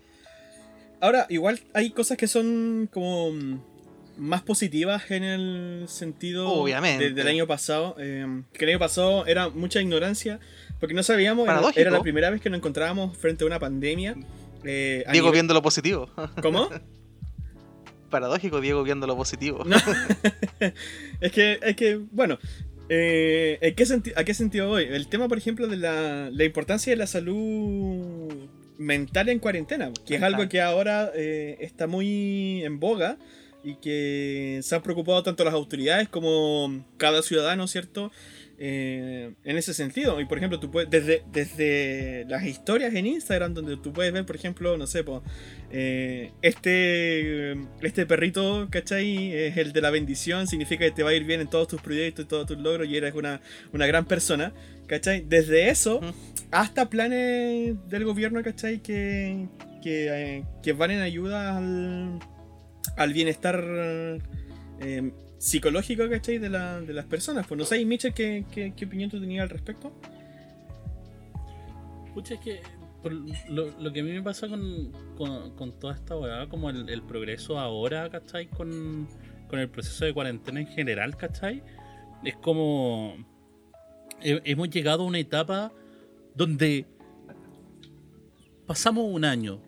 [1.01, 3.61] Ahora, igual hay cosas que son como mm,
[4.19, 7.05] más positivas en el sentido Obviamente.
[7.05, 7.95] de- del año pasado.
[7.99, 10.41] eh, que el año pasado era mucha ignorancia,
[10.81, 11.81] porque no sabíamos, era, Paradójico.
[11.81, 14.17] era la primera vez que nos encontrábamos frente a una pandemia.
[14.65, 16.11] eh, Diego nivel- viendo lo positivo.
[16.43, 16.69] ¿Cómo?
[18.11, 19.65] Paradójico, Diego viendo lo positivo.
[19.65, 19.77] No.
[21.21, 22.39] es que, es que, bueno,
[22.89, 24.85] eh, ¿en qué senti- ¿a qué sentido voy?
[24.85, 28.33] El tema, por ejemplo, de la, la importancia de la salud
[28.79, 33.19] mental en cuarentena, que es algo que ahora eh, está muy en boga
[33.63, 38.11] y que se han preocupado tanto las autoridades como cada ciudadano, ¿cierto?
[38.61, 40.21] Eh, en ese sentido.
[40.21, 44.27] Y por ejemplo, tú puedes, desde, desde las historias en Instagram, donde tú puedes ver,
[44.27, 45.23] por ejemplo, no sé, po,
[45.71, 49.33] eh, este, este perrito, ¿cachai?
[49.33, 51.81] Es el de la bendición, significa que te va a ir bien en todos tus
[51.81, 53.41] proyectos y todos tus logros y eres una,
[53.73, 54.53] una gran persona,
[54.89, 55.21] ¿cachai?
[55.21, 56.01] Desde eso
[56.51, 58.81] hasta planes del gobierno, ¿cachai?
[58.81, 59.47] Que,
[59.83, 62.19] que, eh, que van en ayuda al,
[62.97, 63.63] al bienestar
[64.81, 66.39] eh, psicológico, ¿cachai?
[66.39, 67.47] De, la- de las personas.
[67.47, 69.93] Pues no sé, Mitchell, ¿qué, qué, qué opinión tú tenías al respecto?
[72.15, 72.61] Pucha, es que
[73.03, 76.69] por lo, lo que a mí me pasa con, con, con toda esta weá, como
[76.71, 78.49] el, progreso ahora, ¿cachai?
[78.49, 79.07] Con,
[79.49, 81.63] con el proceso de cuarentena en general, ¿cachai?
[82.25, 83.15] Es como...
[84.21, 85.73] he- hemos llegado a una etapa
[86.35, 86.87] donde
[88.67, 89.61] pasamos un año,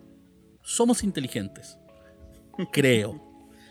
[0.63, 1.79] somos inteligentes,
[2.67, 3.21] creo.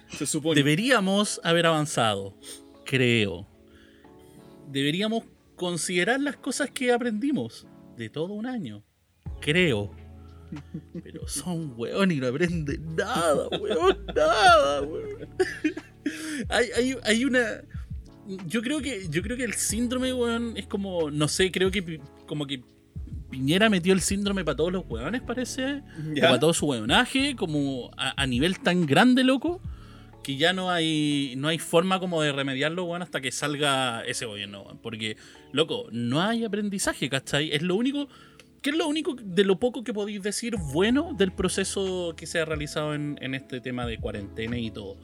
[0.09, 0.55] Se supone.
[0.55, 2.35] Deberíamos haber avanzado,
[2.85, 3.47] creo.
[4.67, 5.23] Deberíamos
[5.55, 8.83] considerar las cosas que aprendimos de todo un año,
[9.41, 9.91] creo.
[11.03, 15.27] Pero son weón y no aprenden nada, weón, nada, weón.
[16.49, 17.61] hay, hay, hay una.
[18.47, 19.07] Yo creo que.
[19.09, 21.11] Yo creo que el síndrome, weón, es como.
[21.11, 22.63] No sé, creo que como que
[23.29, 25.75] Piñera metió el síndrome para todos los weones, parece.
[25.75, 26.23] O ¿Ya?
[26.23, 29.61] para todo su weonaje, como a, a nivel tan grande, loco,
[30.23, 34.25] que ya no hay no hay forma como de remediarlo, weón, hasta que salga ese
[34.25, 34.79] gobierno, weón.
[34.79, 35.15] Porque,
[35.51, 37.51] loco, no hay aprendizaje, ¿cachai?
[37.51, 38.07] Es lo único...
[38.61, 42.41] ¿Qué es lo único de lo poco que podéis decir bueno del proceso que se
[42.41, 44.97] ha realizado en, en este tema de cuarentena y todo?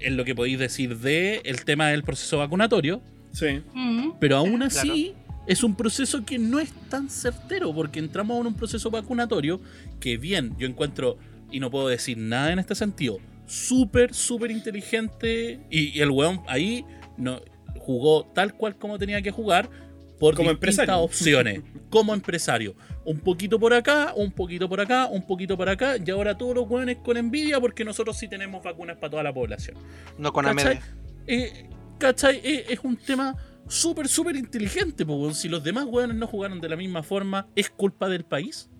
[0.00, 3.60] Es lo que podéis decir de el tema del proceso vacunatorio, Sí.
[3.74, 4.12] Mm.
[4.18, 5.12] pero aún así
[5.48, 9.60] es un proceso que no es tan certero, porque entramos en un proceso vacunatorio
[9.98, 11.18] que bien, yo encuentro,
[11.50, 16.42] y no puedo decir nada en este sentido, súper, súper inteligente, y, y el weón
[16.46, 16.84] ahí
[17.16, 17.40] no,
[17.78, 19.70] jugó tal cual como tenía que jugar
[20.18, 21.02] por Como distintas empresario.
[21.02, 22.74] opciones, como empresario.
[23.04, 26.54] Un poquito por acá, un poquito por acá, un poquito por acá, y ahora todos
[26.56, 29.76] los weones con envidia porque nosotros sí tenemos vacunas para toda la población.
[30.18, 30.80] No con ¿Cachai?
[31.26, 32.40] Eh, ¿Cachai?
[32.44, 33.34] Eh, es un tema
[33.68, 35.34] súper, súper inteligente, pues, weón.
[35.34, 38.70] Si los demás weones no jugaron de la misma forma, ¿es culpa del país?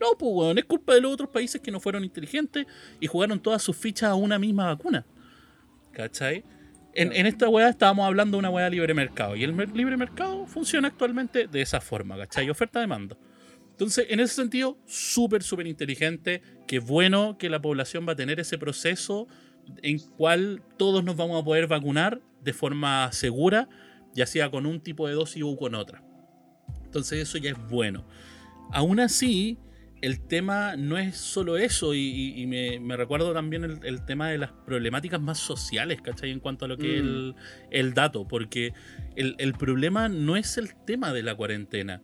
[0.00, 0.58] No, pues, weón.
[0.58, 2.66] Es culpa de los otros países que no fueron inteligentes
[3.00, 5.06] y jugaron todas sus fichas a una misma vacuna.
[5.92, 6.44] ¿Cachai?
[6.94, 9.36] En, en esta weá estábamos hablando de una weá libre mercado.
[9.36, 12.50] Y el mer- libre mercado funciona actualmente de esa forma, ¿cachai?
[12.50, 13.16] Oferta-demanda.
[13.70, 16.42] Entonces, en ese sentido, súper, súper inteligente.
[16.66, 19.26] Qué bueno que la población va a tener ese proceso
[19.82, 23.68] en cual todos nos vamos a poder vacunar de forma segura,
[24.14, 26.02] ya sea con un tipo de dosis o con otra.
[26.84, 28.04] Entonces eso ya es bueno.
[28.72, 29.58] Aún así,
[30.00, 34.52] el tema no es solo eso, y, me, recuerdo también el, el tema de las
[34.52, 36.30] problemáticas más sociales, ¿cachai?
[36.30, 37.06] En cuanto a lo que es Mm.
[37.06, 37.34] el,
[37.70, 38.72] el dato, porque
[39.16, 42.02] el, el problema no es el tema de la cuarentena.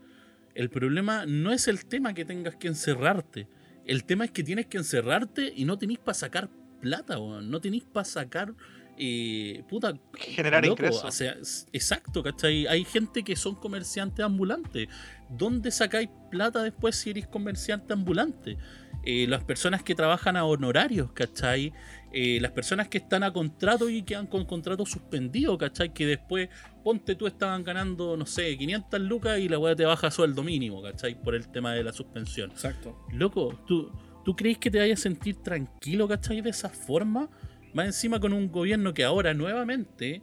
[0.54, 3.48] El problema no es el tema que tengas que encerrarte.
[3.86, 6.48] El tema es que tienes que encerrarte y no tenés para sacar
[6.80, 7.16] plata.
[7.16, 8.54] No tenés para sacar.
[8.98, 9.98] Eh, puta.
[10.14, 11.04] Generar loco, ingresos.
[11.04, 11.36] O sea,
[11.72, 12.66] exacto, ¿cachai?
[12.66, 14.88] Hay gente que son comerciantes ambulantes.
[15.28, 18.56] ¿Dónde sacáis plata después si eres comerciante ambulante?
[19.02, 21.72] Eh, las personas que trabajan a honorarios, ¿cachai?
[22.12, 25.92] Eh, las personas que están a contrato y quedan con contrato suspendido, ¿cachai?
[25.92, 26.48] Que después,
[26.82, 30.82] ponte tú, estaban ganando, no sé, 500 lucas y la weá te baja sueldo mínimo,
[30.82, 31.20] ¿cachai?
[31.22, 32.50] Por el tema de la suspensión.
[32.50, 32.98] Exacto.
[33.12, 33.92] Loco, ¿tú,
[34.24, 36.40] ¿tú crees que te vayas a sentir tranquilo, ¿cachai?
[36.40, 37.28] De esa forma.
[37.76, 40.22] Más encima con un gobierno que ahora nuevamente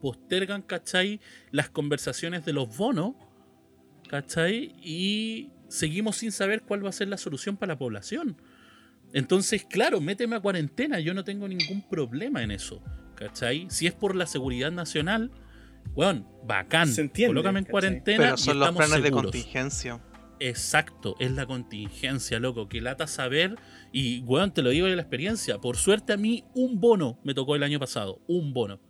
[0.00, 1.20] postergan, ¿cachai?
[1.52, 3.14] Las conversaciones de los bonos,
[4.08, 4.74] ¿cachai?
[4.82, 8.42] Y seguimos sin saber cuál va a ser la solución para la población.
[9.12, 12.82] Entonces, claro, méteme a cuarentena, yo no tengo ningún problema en eso,
[13.14, 13.68] ¿cachai?
[13.70, 15.30] Si es por la seguridad nacional,
[15.94, 17.70] bueno, bacán, Se entiende, colócame en ¿cachai?
[17.70, 20.00] cuarentena Pero y son los estamos planes de contingencia.
[20.42, 22.66] Exacto, es la contingencia, loco.
[22.68, 23.56] Que lata saber.
[23.92, 25.58] Y, weón, te lo digo de la experiencia.
[25.58, 28.20] Por suerte a mí, un bono me tocó el año pasado.
[28.26, 28.80] Un bono.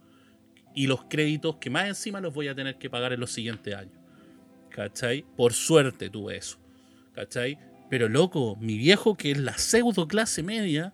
[0.77, 3.75] Y los créditos que más encima los voy a tener que pagar en los siguientes
[3.75, 3.99] años.
[4.71, 5.25] ¿Cachai?
[5.37, 6.59] Por suerte tuve eso.
[7.15, 7.59] ¿Cachai?
[7.91, 10.93] Pero, loco, mi viejo, que es la pseudo clase media,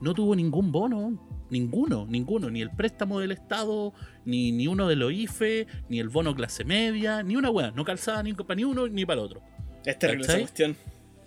[0.00, 1.20] no tuvo ningún bono.
[1.50, 2.48] Ninguno, ninguno.
[2.48, 3.92] Ni el préstamo del Estado,
[4.24, 7.70] ni, ni uno de los IFE, ni el bono clase media, ni una weá.
[7.72, 9.53] No calzaba ni para ni uno ni para el otro.
[9.84, 10.40] Es terrible esa ¿Cachai?
[10.42, 10.76] cuestión.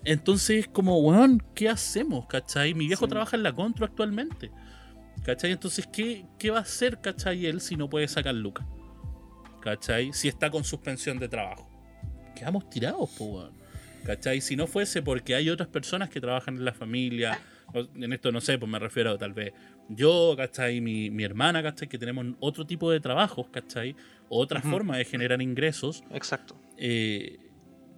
[0.03, 2.27] Entonces, como, weón, ¿qué hacemos?
[2.27, 2.73] ¿Cachai?
[2.73, 3.09] Mi viejo Sí.
[3.09, 4.51] trabaja en la Contro actualmente.
[5.23, 5.51] ¿Cachai?
[5.51, 8.65] Entonces, ¿qué, ¿qué va a hacer, cachai, él si no puede sacar lucas?
[9.61, 10.13] ¿Cachai?
[10.13, 11.67] Si está con suspensión de trabajo.
[12.35, 13.51] Quedamos tirados, po, weón.
[14.05, 14.39] ¿Cachai?
[14.39, 17.39] Si no fuese porque hay otras personas que trabajan en la familia,
[17.73, 19.51] en esto no sé, pues me refiero a tal vez
[19.89, 20.79] yo, ¿cachai?
[20.79, 21.89] Mi, mi hermana, ¿cachai?
[21.89, 23.95] Que tenemos otro tipo de trabajos, ¿cachai?
[24.29, 24.69] Otra Ujú.
[24.69, 26.03] forma de generar ingresos.
[26.11, 26.55] Exacto.
[26.77, 27.37] Eh,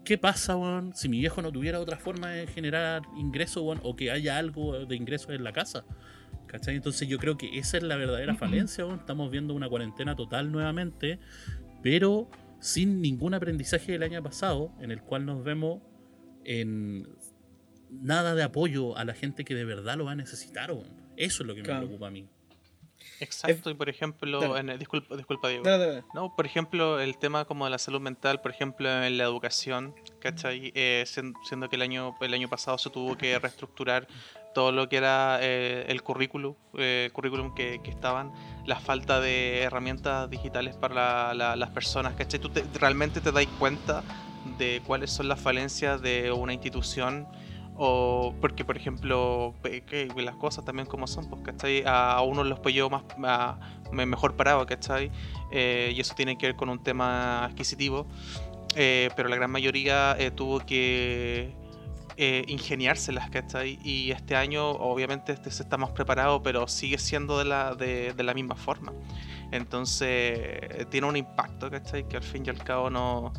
[0.09, 3.95] ¿Qué pasa, weón, si mi viejo no tuviera otra forma de generar ingresos, weón, o
[3.95, 5.85] que haya algo de ingresos en la casa?
[6.47, 6.77] ¿Cachai?
[6.77, 8.97] Entonces yo creo que esa es la verdadera falencia, weón.
[8.97, 11.19] Estamos viendo una cuarentena total nuevamente,
[11.83, 12.27] pero
[12.59, 15.83] sin ningún aprendizaje del año pasado, en el cual nos vemos
[16.43, 17.07] en
[17.91, 20.89] nada de apoyo a la gente que de verdad lo va a necesitar, weón.
[21.17, 21.81] Eso es lo que Claro.
[21.81, 22.27] me preocupa a mí.
[23.19, 23.69] Exacto.
[23.69, 25.63] Y por ejemplo, en disculpa, disculpa Diego.
[25.63, 26.03] Dale, dale.
[26.13, 29.93] No, por ejemplo, el tema como de la salud mental, por ejemplo, en la educación,
[30.19, 30.71] ¿cachai?
[30.75, 34.07] Eh, sien- siendo que el año, el año pasado se tuvo que reestructurar
[34.53, 38.31] todo lo que era eh, el currículum, eh, currículum que, que estaban,
[38.65, 42.39] la falta de herramientas digitales para la- la- las personas, ¿cachai?
[42.39, 44.03] Tú te- realmente te das cuenta
[44.57, 47.27] de cuáles son las falencias de una institución
[47.81, 49.55] o porque por ejemplo
[50.17, 51.81] las cosas también como son pues ¿cachai?
[51.85, 53.57] a uno los pilló más a-
[53.93, 55.09] me- mejor parado ¿cachai?
[55.51, 58.05] Eh, y eso tiene que ver con un tema adquisitivo
[58.75, 61.55] eh, pero la gran mayoría eh, tuvo que
[62.17, 63.79] eh, ingeniárselas ¿cachai?
[63.81, 68.11] y este año obviamente este se está más preparado pero sigue siendo de la, de,
[68.13, 68.91] de la misma forma
[69.53, 72.07] entonces tiene un impacto ¿cachai?
[72.09, 73.31] que al fin y al cabo no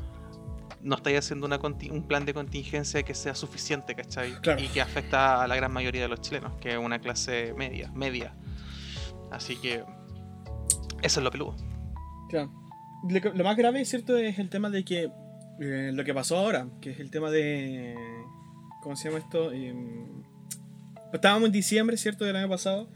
[0.82, 1.58] no estáis haciendo una
[1.90, 4.32] un plan de contingencia que sea suficiente, ¿cachai?
[4.40, 4.62] Claro.
[4.62, 7.90] Y que afecta a la gran mayoría de los chilenos, que es una clase media,
[7.94, 8.34] media.
[9.30, 9.84] Así que
[11.02, 11.56] eso es lo peludo.
[12.28, 12.50] Claro.
[13.08, 14.16] Lo, que- lo más grave, ¿cierto?
[14.16, 15.10] Es el tema de que
[15.60, 17.94] eh, lo que pasó ahora, que es el tema de...
[18.82, 19.52] ¿Cómo se llama esto?
[19.52, 20.22] Em,
[21.12, 22.24] estábamos en diciembre, ¿cierto?
[22.24, 22.88] Del año pasado.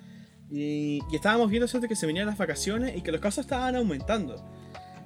[0.51, 1.89] Y, y estábamos viendo, ¿cierto?
[1.89, 4.45] Que se venían las vacaciones y que los casos estaban aumentando.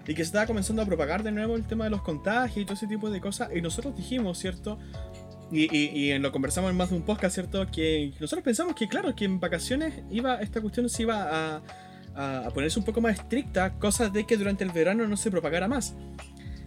[0.09, 2.65] Y que se estaba comenzando a propagar de nuevo el tema de los contagios y
[2.65, 3.51] todo ese tipo de cosas.
[3.55, 4.79] Y nosotros dijimos, ¿cierto?
[5.53, 7.67] Y, y, y lo conversamos en más de un podcast, ¿cierto?
[7.71, 11.23] Que nosotros pensamos que, claro, que en vacaciones iba esta cuestión se iba
[11.57, 11.63] a,
[12.15, 15.31] a, a ponerse un poco más estricta, cosas de que durante el verano no se
[15.31, 15.95] propagara más.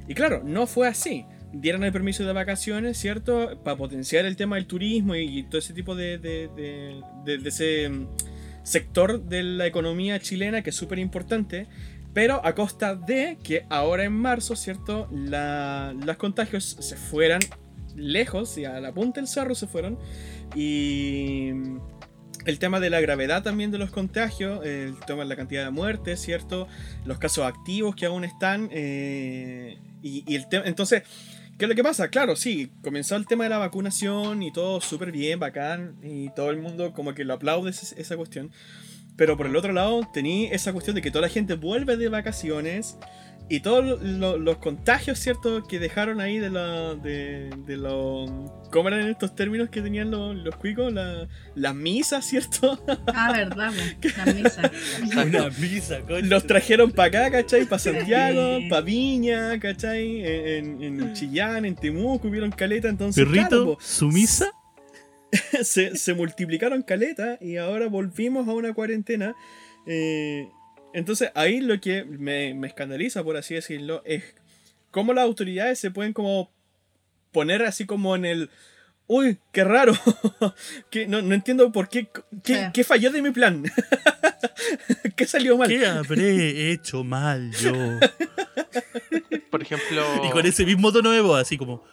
[0.07, 1.25] Y claro, no fue así.
[1.53, 3.59] Dieron el permiso de vacaciones, ¿cierto?
[3.63, 7.01] Para potenciar el tema del turismo y, todo ese tipo de, de, de-
[7.37, 7.91] de- ese
[8.63, 11.67] sector de la economía chilena que es súper importante.
[12.13, 15.07] Pero a costa de que ahora en marzo, ¿cierto?
[15.11, 17.41] La, los contagios se fueran
[17.95, 19.97] lejos y a la punta del cerro se fueron.
[20.55, 21.51] Y
[22.45, 25.71] el tema de la gravedad también de los contagios, el tema de la cantidad de
[25.71, 26.67] muertes, ¿cierto?
[27.05, 28.69] Los casos activos que aún están.
[28.71, 30.65] eh, y, y el tema.
[30.65, 31.03] Entonces,
[31.57, 32.09] ¿qué es lo que pasa?
[32.09, 35.97] Claro, sí, comenzó el tema de la vacunación y todo súper bien, bacán.
[36.03, 38.51] Y todo el mundo como que lo aplaude esa, esa cuestión.
[39.15, 42.09] Pero por el otro lado, tení esa cuestión de que toda la gente vuelve de
[42.09, 42.97] vacaciones.
[43.49, 45.63] Y todos lo- lo- los contagios, ¿cierto?
[45.67, 46.95] Que dejaron ahí de la.
[46.95, 48.29] de, de los.
[48.71, 50.93] ¿Cómo eran estos términos que tenían los, los cuicos?
[50.93, 52.81] La- las misas, ¿cierto?
[53.13, 54.71] Ah, verdad, po, la misa.
[55.25, 56.21] Una misa, coño.
[56.27, 57.65] Los trajeron para acá, ¿cachai?
[57.65, 60.21] Para Santiago, para Viña, ¿cachai?
[60.25, 63.21] En, en Chillán, en Temuco, hubieron caleta, entonces.
[63.25, 64.49] Perrito, claro, po, su misa.
[65.63, 69.35] se, se multiplicaron caleta y ahora volvimos a una cuarentena.
[69.85, 70.47] eh,
[70.93, 74.23] entonces ahí lo que me, me escandaliza, por así decirlo, es
[74.91, 76.51] cómo las autoridades se pueden como
[77.31, 78.49] poner así como en el...
[79.07, 79.93] Uy, qué raro.
[80.89, 82.09] que no, no entiendo por qué.
[82.43, 82.61] ¿Qué, Sí.
[82.73, 83.63] qué falló de mi plan?
[85.15, 85.67] ¿Qué salió mal?
[85.69, 87.73] ¿Qué habré hecho mal yo?
[89.49, 91.83] Por ejemplo, Y con ese mismo tono de voz, así como,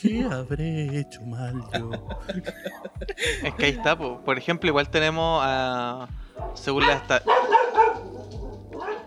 [0.00, 1.90] ¿qué habré hecho mal yo?
[3.42, 4.20] es que ahí está, po.
[4.24, 6.08] por ejemplo, igual tenemos a
[6.54, 7.22] según la esta-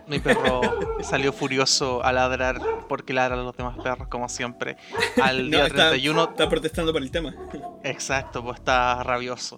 [0.07, 0.59] Mi perro
[1.01, 4.75] salió furioso a ladrar porque ladran los demás perros, como siempre.
[5.21, 6.23] Al No, día está, 31.
[6.31, 7.33] está protestando por el tema.
[7.83, 9.57] Exacto, pues está rabioso.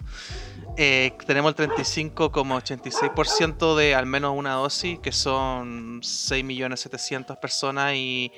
[0.76, 8.30] Eh, tenemos el 35,86% de al menos una dosis, que son 6.700.000 personas y,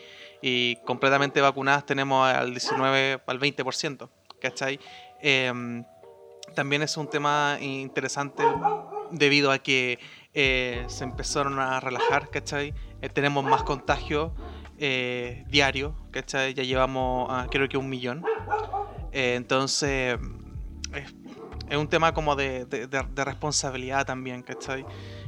[0.43, 4.11] y completamente vacunadas tenemos al 19, al 20%,
[4.41, 4.79] ¿cachai?
[5.21, 5.85] Em,
[6.55, 8.43] también es un tema interesante
[9.11, 9.99] debido a que
[10.35, 12.75] eh, se empezaron a relajar, ¿cachai?
[13.03, 14.33] Eh, tenemos más contagios
[14.79, 16.55] eh, diarios, ¿cachai?
[16.55, 18.25] Ya llevamos ah, creo que un millón.
[19.13, 20.19] Eh, entonces,
[20.93, 21.15] es,
[21.71, 24.85] es un tema como de, de- de- de responsabilidad también, ¿cachai?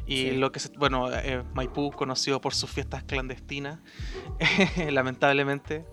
[0.08, 0.30] Y Sí.
[0.32, 3.78] lo que se, bueno, eh, Maipú, conocido por sus fiestas clandestinas,
[4.90, 5.84] lamentablemente,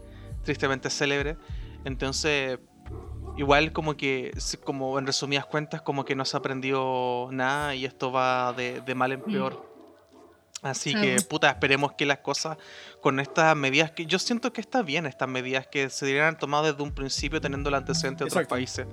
[0.43, 1.37] tristemente célebre.
[1.83, 2.59] Entonces,
[3.37, 4.31] igual como que,
[4.63, 8.95] como en resumidas cuentas, como que no se aprendió nada y esto va de, de
[8.95, 9.73] mal en peor.
[10.61, 12.57] Así que, puta, esperemos que las cosas
[13.01, 16.63] con estas medidas que yo siento que está bien, estas medidas que se deberían tomado
[16.63, 18.87] desde un principio teniendo el antecedente de otros países.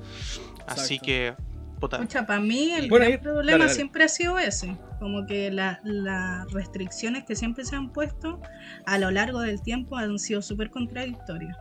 [0.66, 1.06] Así Exacto.
[1.06, 1.34] que,
[1.82, 3.74] puta, Escucha, para mí el Bueno, gran ahí- problema dale, dale.
[3.74, 8.40] siempre ha sido ese, como que la- las restricciones que siempre se han puesto
[8.86, 11.56] a lo largo del tiempo han sido súper contradictorias.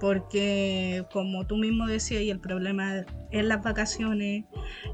[0.00, 4.44] Porque como tú mismo decías, y el problema en las vacaciones,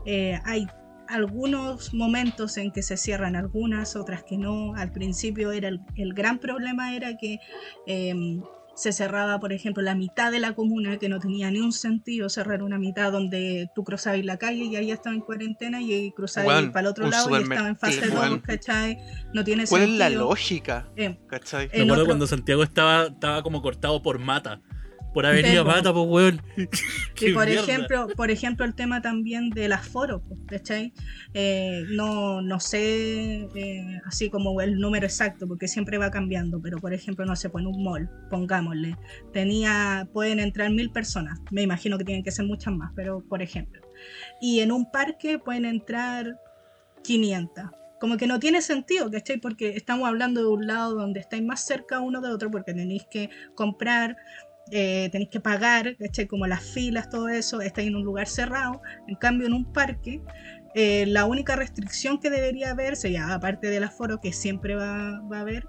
[0.05, 0.67] eh, hay
[1.07, 4.75] algunos momentos en que se cierran algunas, otras que no.
[4.75, 7.39] Al principio era el, el gran problema era que
[7.87, 8.43] em,
[8.77, 12.29] se cerraba, por ejemplo, la mitad de la comuna, que no tenía ni un sentido
[12.29, 16.47] cerrar una mitad donde tú cruzabas la calle y ahí estaba en cuarentena y cruzabas
[16.49, 18.39] Weón, para el otro lado y estaba en fase eh, 2, weón.
[18.41, 18.99] ¿cachai?
[19.33, 20.09] No tiene ¿cuál es sentido.
[20.11, 20.89] la lógica?
[20.95, 21.68] Eh, ¿Cachai?
[21.68, 24.61] Me en acuerdo otro- cuando Santiago estaba, estaba como cortado por Mata.
[25.17, 25.71] Por Avenida Temo.
[25.71, 26.43] Mata, pues weón.
[26.59, 26.67] Y
[27.33, 27.62] por mierda.
[27.62, 30.93] ejemplo, por ejemplo, el tema también del aforo, pues, ¿cachai?
[31.33, 36.77] Eh, no, no sé eh, así como el número exacto, porque siempre va cambiando, pero
[36.81, 38.95] por ejemplo, no sé, pues en un mall, pongámosle,
[39.33, 43.41] tenía, pueden entrar mil personas, me imagino que tienen que ser muchas más, pero por
[43.41, 43.81] ejemplo.
[44.43, 46.39] Y en un parque pueden entrar
[47.05, 47.64] 500.
[47.99, 49.39] Como que no tiene sentido, ¿cachai?
[49.39, 53.07] Porque estamos hablando de un lado donde estáis más cerca uno de otro, porque tenéis
[53.11, 54.19] que comprar
[54.71, 56.27] eh, tenéis que pagar, ¿cachai?
[56.27, 58.83] Como las filas, todo eso, estáis en un lugar cerrado.
[59.07, 60.21] En cambio, en un parque,
[60.75, 65.39] eh, la única restricción que debería haber sería, aparte del aforo que siempre va, va
[65.39, 65.67] a haber,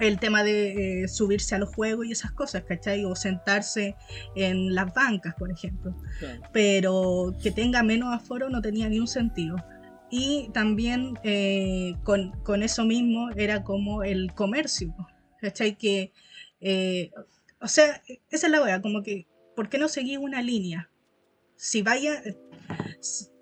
[0.00, 3.04] el tema de eh, subirse a los juegos y esas cosas, ¿cachai?
[3.04, 3.96] O sentarse
[4.34, 5.94] en las bancas, por ejemplo.
[6.18, 6.42] Claro.
[6.52, 9.56] Pero que tenga menos aforo no tenía ni un sentido.
[10.10, 14.94] Y también eh, con, con eso mismo era como el comercio,
[15.40, 15.76] ¿cachai?
[15.76, 16.12] Que,
[16.60, 17.10] eh,
[17.66, 18.00] o sea,
[18.30, 20.88] esa es la wea, como que, ¿por qué no seguir una línea?
[21.56, 22.22] Si vaya,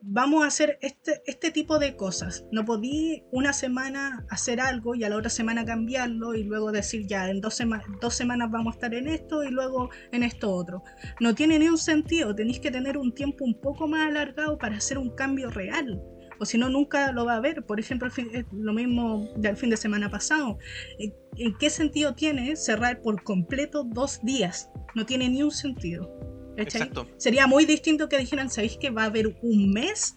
[0.01, 2.47] vamos a hacer este, este tipo de cosas.
[2.51, 7.07] No podí una semana hacer algo y a la otra semana cambiarlo y luego decir
[7.07, 10.83] ya, en dos semanas vamos a estar en esto y luego en esto otro.
[11.21, 14.79] No tiene ni un sentido, tenéis que tener un tiempo un poco más alargado para
[14.79, 16.03] hacer un cambio real.
[16.39, 17.65] O si no, nunca lo va a ver.
[17.65, 20.59] Por ejemplo, fin- lo mismo del fin de semana pasado.
[20.99, 24.71] ¿En- ¿En qué sentido tiene cerrar por completo dos días?
[24.95, 26.11] No tiene ni un sentido.
[26.57, 27.07] Exacto.
[27.17, 30.17] Sería muy distinto que dijeran, ¿sabéis que va a haber un mes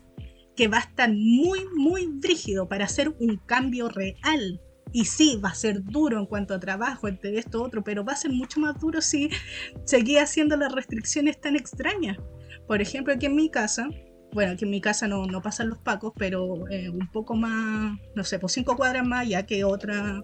[0.56, 4.62] que va a estar muy, muy brígido para hacer un cambio real?
[4.94, 8.14] Y sí, va a ser duro en cuanto a trabajo, entre esto otro, pero va
[8.14, 9.30] a ser mucho más duro si
[9.86, 12.18] seguía haciendo las restricciones tan extrañas.
[12.68, 13.90] Por ejemplo, aquí en mi casa,
[14.38, 18.24] bueno, aquí en mi casa no, pasan los pacos, pero eh, un poco más, no
[18.24, 20.22] sé, por cinco cuadras más, ya que otra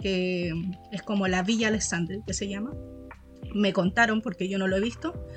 [0.00, 0.52] que
[0.90, 2.74] es como la Villa Alexander, que se llama.
[3.54, 5.28] Me contaron, porque yo no lo he visto,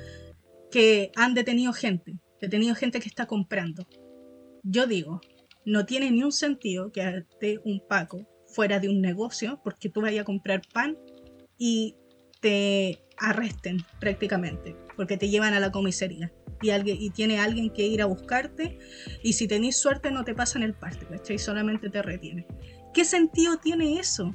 [0.72, 3.86] que han detenido gente, detenido gente que está comprando.
[4.64, 5.20] Yo digo,
[5.64, 10.00] no tiene ni un sentido que esté un Paco fuera de un negocio porque tú
[10.00, 10.98] vayas a comprar pan
[11.58, 11.94] y
[12.40, 16.32] te arresten prácticamente, porque te llevan a la comisaría
[16.62, 18.78] y, alguien, y tiene alguien que ir a buscarte
[19.22, 21.38] y si tenéis suerte no te pasan el parte, ¿cachai?
[21.38, 22.46] Solamente te retienen.
[22.94, 24.32] ¿Qué sentido tiene eso?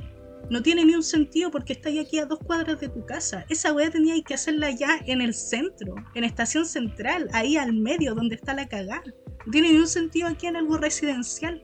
[0.49, 3.45] No tiene ni un sentido porque estáis aquí a dos cuadras de tu casa.
[3.49, 8.15] Esa weá teníais que hacerla ya en el centro, en estación central, ahí al medio
[8.15, 9.03] donde está la cagada.
[9.45, 11.63] No tiene ni un sentido aquí en algo residencial.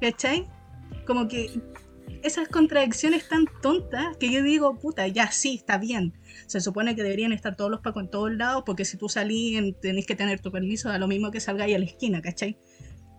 [0.00, 0.46] ¿Cachai?
[1.06, 1.50] Como que
[2.22, 6.12] esas contradicciones tan tontas que yo digo, puta, ya sí, está bien.
[6.46, 9.56] Se supone que deberían estar todos los pacos en todos lados porque si tú salís
[9.58, 12.58] en- tenés que tener tu permiso, da lo mismo que salgáis a la esquina, ¿cachai?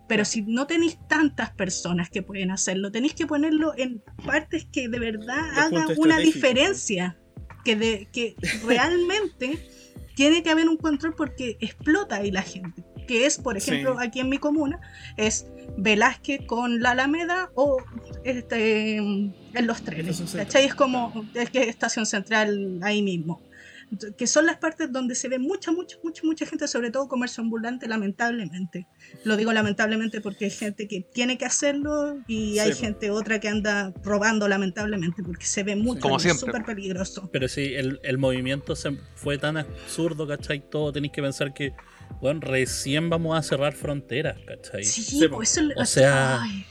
[0.08, 4.88] Pero si no tenéis tantas personas que pueden hacerlo, tenéis que ponerlo en partes que
[4.88, 6.34] de verdad hagan una estratégicos.
[6.34, 7.18] diferencia.
[7.64, 8.36] Que, de, que
[8.66, 9.58] realmente
[10.14, 12.84] tiene que haber un control porque explota ahí la gente.
[13.06, 14.06] Que es, por ejemplo, Sí.
[14.06, 14.80] aquí en mi comuna,
[15.16, 15.46] es
[15.76, 17.78] Velázquez con la Alameda o
[18.24, 19.34] este, en
[19.66, 20.22] los trenes.
[20.34, 20.64] ¿Cachai?
[20.66, 23.40] Es como es que es estación central ahí mismo.
[24.16, 27.42] Que son las partes donde se ve mucha, mucha, mucha, mucha gente, sobre todo comercio
[27.44, 28.86] ambulante, lamentablemente.
[29.24, 33.38] Lo digo lamentablemente porque hay gente que tiene que hacerlo y Sí, hay gente otra
[33.38, 36.40] que anda robando lamentablemente porque se ve mucho Como siempre.
[36.46, 37.28] súper peligroso.
[37.30, 40.68] Pero sí, el, el movimiento se fue tan absurdo, ¿cachai?
[40.68, 41.72] Todo tenéis que pensar que,
[42.20, 44.84] bueno, recién vamos a cerrar fronteras, ¿cachai?
[44.84, 46.66] Sí, Sí, pues eso O sea- ay.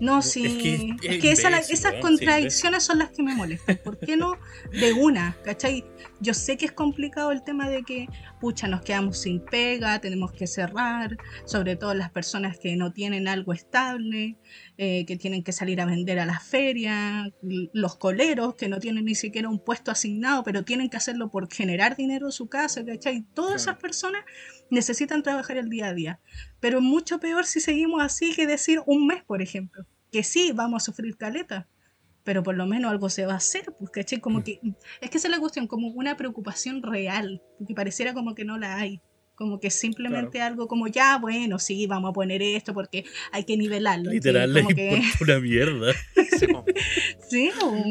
[0.00, 0.46] No, sí.
[0.46, 3.78] Es Es que que, es esa- imbécil, esas sí, contradicciones son las que me molestan.
[3.84, 4.32] ¿Por qué no
[4.72, 5.36] de una?
[5.44, 5.84] ¿Cachai?
[6.20, 8.06] Yo sé que es complicado el tema de que,
[8.40, 11.16] pucha, nos quedamos sin pega, tenemos que cerrar,
[11.46, 14.36] sobre todo las personas que no tienen algo estable,
[14.76, 17.28] eh, que tienen que salir a vender a las ferias,
[17.72, 21.50] los coleros que no tienen ni siquiera un puesto asignado, pero tienen que hacerlo por
[21.52, 23.22] generar dinero en su casa, ¿cachai?
[23.34, 23.72] Todas Claro.
[23.72, 24.24] esas personas
[24.70, 26.20] necesitan trabajar el día a día.
[26.60, 29.86] Pero mucho peor si seguimos así que decir un mes, por ejemplo.
[30.12, 31.68] Que sí, vamos a sufrir caleta,
[32.24, 34.20] pero por lo menos algo se va a hacer, pues, ¿cachai?
[34.20, 34.60] Como que,
[35.00, 38.58] es que esa es la cuestión, como una preocupación real, porque pareciera como que no
[38.58, 39.00] la hay.
[39.34, 43.56] Como que simplemente algo como, ya, bueno, sí, vamos a poner esto porque hay que
[43.56, 44.10] nivelarlo.
[44.10, 45.92] Literal, que- importa una mierda.
[47.28, 47.84] Sí, o-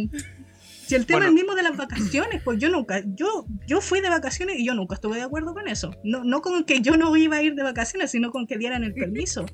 [0.86, 1.30] si el tema Bueno.
[1.30, 4.74] es mismo de las vacaciones, pues yo nunca, yo, yo fui de vacaciones y yo
[4.74, 5.92] nunca estuve de acuerdo con eso.
[6.04, 8.84] No, no con que yo no iba a ir de vacaciones, sino con que dieran
[8.84, 9.46] el permiso.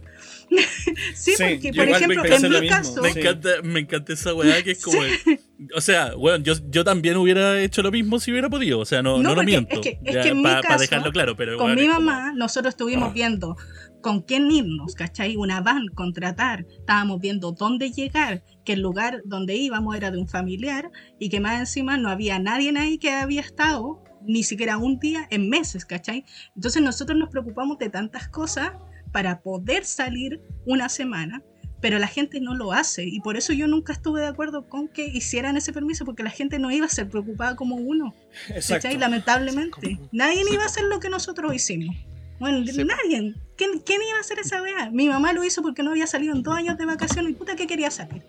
[1.16, 2.68] sí, Sí, porque, por ejemplo, en mi mismo.
[2.70, 3.20] caso, Me Sí.
[3.20, 5.02] encanta, me encanta esa weá que es como.
[5.04, 5.40] el-
[5.76, 8.80] o sea, bueno, yo, yo también hubiera hecho lo mismo si hubiera podido.
[8.80, 9.76] O sea, no, No, no, lo miento.
[9.76, 11.88] es que- es Ya, que en mi pa- pa caso, dejarlo claro, pero con mi
[11.88, 13.56] como- mamá, nosotros estuvimos viendo
[14.02, 15.36] con quién irnos, ¿cachai?
[15.36, 20.28] Una van, contratar, estábamos viendo dónde llegar, que el lugar donde íbamos era de un
[20.28, 25.00] familiar y que más encima no había nadie ahí que había estado ni siquiera un
[25.00, 26.26] día en meses, ¿cachai?
[26.56, 28.72] Entonces nosotros nos preocupamos de tantas cosas
[29.16, 31.42] para poder salir una semana,
[31.80, 34.90] pero la gente no lo hace y por eso yo nunca estuve de acuerdo con
[34.90, 38.14] que hicieran ese permiso porque la gente no iba a ser preocupada como uno.
[38.50, 38.74] Exacto.
[38.90, 38.98] ¿Cachai?
[38.98, 39.98] Lamentablemente.
[40.12, 41.96] Nadie Sí, iba a hacer lo que nosotros hicimos.
[42.42, 42.88] Bueno, Sí, po.
[42.88, 43.36] nadie.
[43.56, 44.90] ¿Quién, quién iba a hacer esa weá?
[44.92, 47.56] Mi mamá lo hizo porque no había salido en dos años de vacaciones y puta
[47.56, 48.22] que quería salir.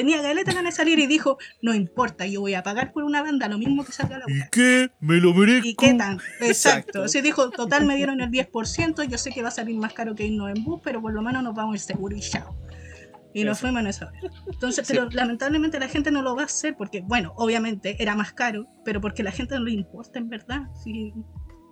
[0.00, 3.20] Tenía galeta ganas de salir y dijo, no importa, yo voy a pagar por una
[3.22, 4.48] banda lo mismo que salga la ¿Y weá.
[4.50, 4.90] qué?
[5.00, 5.68] ¿Me lo merezco?
[5.68, 6.18] ¿Y qué tan?
[6.40, 7.06] Exacto.
[7.06, 10.14] Sí, dijo, total me dieron el 10%, yo sé que va a salir más caro
[10.14, 12.56] que irnos en bus, pero por lo menos nos vamos a ir seguro y chao.
[13.34, 14.10] Y nos fuimos en esa.
[14.50, 14.94] Entonces, Sí.
[14.94, 18.66] pero lamentablemente la gente no lo va a hacer porque, bueno, obviamente era más caro,
[18.84, 20.62] pero porque la gente no le importa en verdad.
[20.82, 21.12] Si,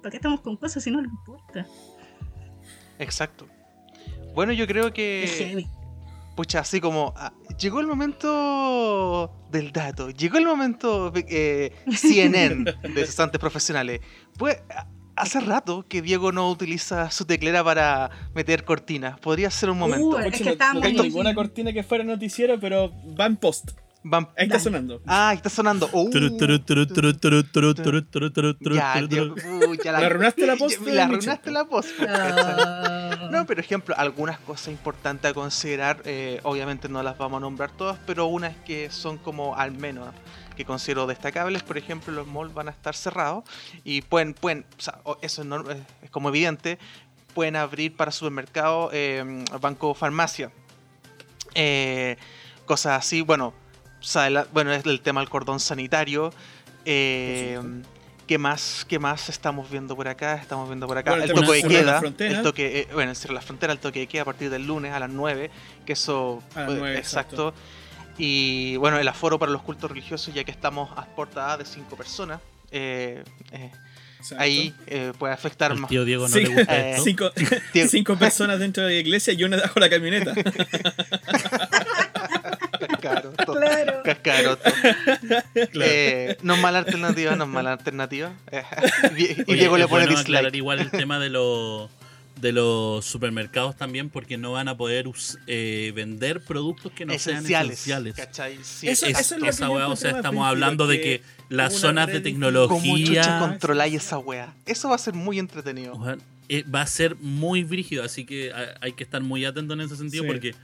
[0.02, 1.66] ¿Para qué estamos con cosas si no le importa?
[2.98, 3.48] Exacto.
[4.34, 5.26] Bueno, yo creo Es que.
[5.38, 5.66] heavy.
[6.38, 7.14] Pucha, así como.
[7.16, 10.10] ah, llegó el momento del dato.
[10.10, 12.64] Llegó el momento eh, CNN
[12.94, 14.00] de cesantes profesionales.
[14.38, 14.56] Pues.
[15.16, 19.18] Hace rato que Diego no utiliza su teclera para meter cortinas.
[19.18, 20.06] Podría ser un momento.
[20.10, 23.36] Uh, es que no- estábamos no tengo ninguna cortina que fuera noticiero, pero va en
[23.36, 23.72] post.
[24.36, 25.00] Ahí está sonando.
[25.06, 25.88] Ah, ahí está sonando.
[25.92, 26.10] Oh.
[26.10, 26.20] ya,
[29.08, 29.34] tío,
[29.82, 30.80] ya la, arruinaste la post.
[30.86, 31.90] La arruinaste la post.
[33.30, 36.02] No, pero ejemplo, algunas cosas importantes a considerar,
[36.42, 40.08] obviamente no las vamos a nombrar todas, pero unas que son como al menos
[40.56, 43.44] que considero destacables, por ejemplo, los malls van a estar cerrados
[43.84, 44.64] y pueden, pueden
[45.04, 46.80] o eso es, es como evidente,
[47.32, 50.50] pueden abrir para supermercado, eh, banco, farmacia,
[52.66, 53.54] cosas así, bueno
[54.00, 56.32] o sea, la- bueno, es el tema del cordón sanitario.
[56.84, 57.60] eh,
[58.26, 60.34] ¿Qué más, ¿Qué más estamos viendo por acá?
[60.34, 62.02] Estamos viendo por acá Bueno, el toque de queda.
[62.18, 64.50] El toque, eh, bueno, el cierre de la frontera, el toque de queda a partir
[64.50, 65.50] del lunes a las 9,
[65.86, 67.54] que eso A las eh, 9, exacto.
[68.18, 71.96] Y bueno, el aforo para los cultos religiosos, ya que estamos a portada de 5
[71.96, 72.40] personas.
[72.70, 73.70] eh, eh,
[74.18, 74.42] Exacto.
[74.42, 75.88] ahí eh, puede afectar más.
[75.88, 76.42] tío Diego no Sí.
[76.42, 77.04] le gusta Eh, esto.
[77.04, 77.30] Cinco,
[77.88, 80.34] cinco personas dentro de la iglesia y una bajo la camioneta.
[83.00, 83.52] Cascaroto.
[83.54, 84.02] Claro.
[84.04, 84.70] Cascaroto.
[85.72, 85.90] Claro.
[85.92, 88.32] Eh, no es mala alternativa, no es mala alternativa.
[89.16, 90.56] Y Diego le pone bueno aclarar dislike.
[90.56, 91.90] igual el tema de los
[92.40, 95.06] de los supermercados también porque no van a poder
[95.48, 97.80] eh, vender productos que no esenciales.
[97.80, 98.14] sean esenciales.
[98.14, 98.58] ¿cachai?
[98.62, 101.22] Sí, Eso- Es- eso es lo que esa weá, o sea, estamos hablando de que
[101.48, 104.54] las zonas de tecnología ¿Cómo controláis esa wea?
[104.66, 105.98] Eso va a ser muy entretenido.
[106.48, 109.80] Eh, va a ser muy brígido, así que ha- hay que estar muy atento en
[109.80, 110.28] ese sentido Sí.
[110.28, 110.54] porque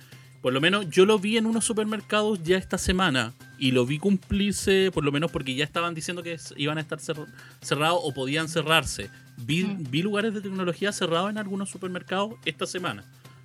[0.45, 3.99] por lo menos yo lo vi en unos supermercados ya esta semana y lo vi
[3.99, 7.27] cumplirse, por lo menos porque ya estaban diciendo que iban a estar cer-
[7.63, 9.09] cerrados o podían cerrarse.
[9.39, 9.85] Vi, Mm.
[9.91, 13.05] vi lugares de tecnología cerrados en algunos supermercados esta semana.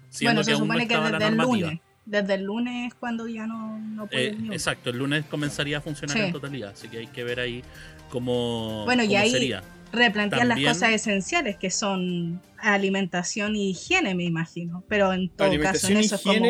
[0.10, 1.68] siendo Bueno, se aún no supone que estaba la desde el normativa.
[1.70, 1.82] lunes.
[2.06, 5.82] Desde el lunes es cuando ya no, no puede Eh, exacto, el lunes comenzaría a
[5.82, 6.24] funcionar Sí.
[6.24, 7.64] en totalidad, así que hay que ver ahí
[8.10, 9.64] cómo, Bueno, y ahí- sería.
[9.93, 14.84] replantear las cosas esenciales que son alimentación y higiene, me imagino.
[14.89, 16.45] Pero en todo caso, en eso es como.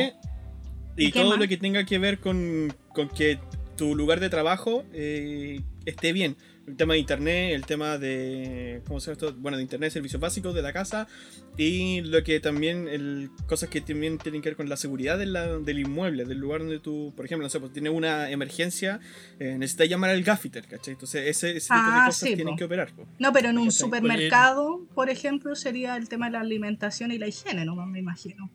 [0.99, 1.39] Y, ¿Y qué todo más?
[1.39, 3.39] lo que tenga que ver con, con que
[3.77, 6.35] tu lugar de trabajo eh, esté bien.
[6.67, 8.81] El tema de internet, el tema de.
[8.85, 9.33] ¿Cómo se llama esto?
[9.39, 11.07] Bueno, de internet, servicios básicos de la casa.
[11.57, 12.87] Y lo que también.
[12.87, 16.37] El, cosas que también tienen que ver con la seguridad de la- del inmueble, del
[16.37, 17.11] lugar donde tú.
[17.15, 18.99] Por ejemplo, no sé, pues tienes una emergencia,
[19.39, 20.93] eh, necesitas llamar al gaffiter, ¿cachai?
[20.93, 22.57] Entonces, ese, ese tipo de Ah, cosas sí, tienen po.
[22.59, 22.91] que operar.
[22.93, 23.07] po.
[23.17, 27.27] No, pero en un supermercado, por ejemplo, sería el tema de la alimentación y la
[27.27, 28.51] higiene, no me imagino.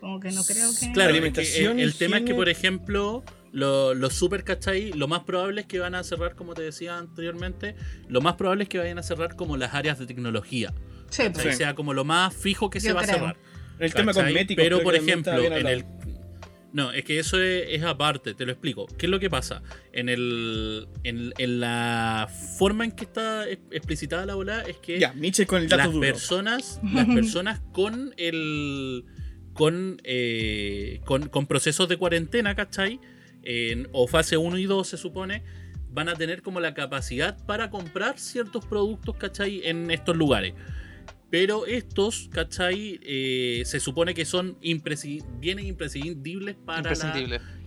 [0.00, 0.92] Como que no creo que.
[0.92, 4.92] Claro, Alimentación, es que el, el tema es que, por ejemplo, lo- los super, ¿cachai?
[4.92, 7.74] Lo más probable es que van a cerrar, como te decía anteriormente,
[8.08, 10.72] lo más probable es que vayan a cerrar como las áreas de tecnología.
[11.10, 11.42] Sí, O pues.
[11.42, 13.14] sea, sea como lo más fijo que se va creo.
[13.14, 13.36] a cerrar.
[13.80, 14.60] El tema cosmético.
[14.62, 15.84] Pero, por ejemplo, en el.
[16.70, 18.86] No, es que eso es, es aparte, te lo explico.
[18.98, 19.62] ¿Qué es lo que pasa?
[19.92, 22.28] En el en, en la
[22.58, 25.84] forma en que está es- explicitada la bola es que Ya, Nietzsche con el dato
[25.84, 26.06] las duro.
[26.06, 29.06] personas, las personas con el
[29.58, 33.00] con, eh, con, con procesos de cuarentena, ¿cachai?
[33.42, 35.42] En- o fase 1 y 2 se supone,
[35.90, 39.62] van a tener como la capacidad para comprar ciertos productos, ¿cachai?
[39.64, 40.54] En estos lugares.
[41.30, 43.00] Pero estos, ¿cachai?
[43.02, 46.94] Eh, se supone que son impresi- bienes imprescindibles para la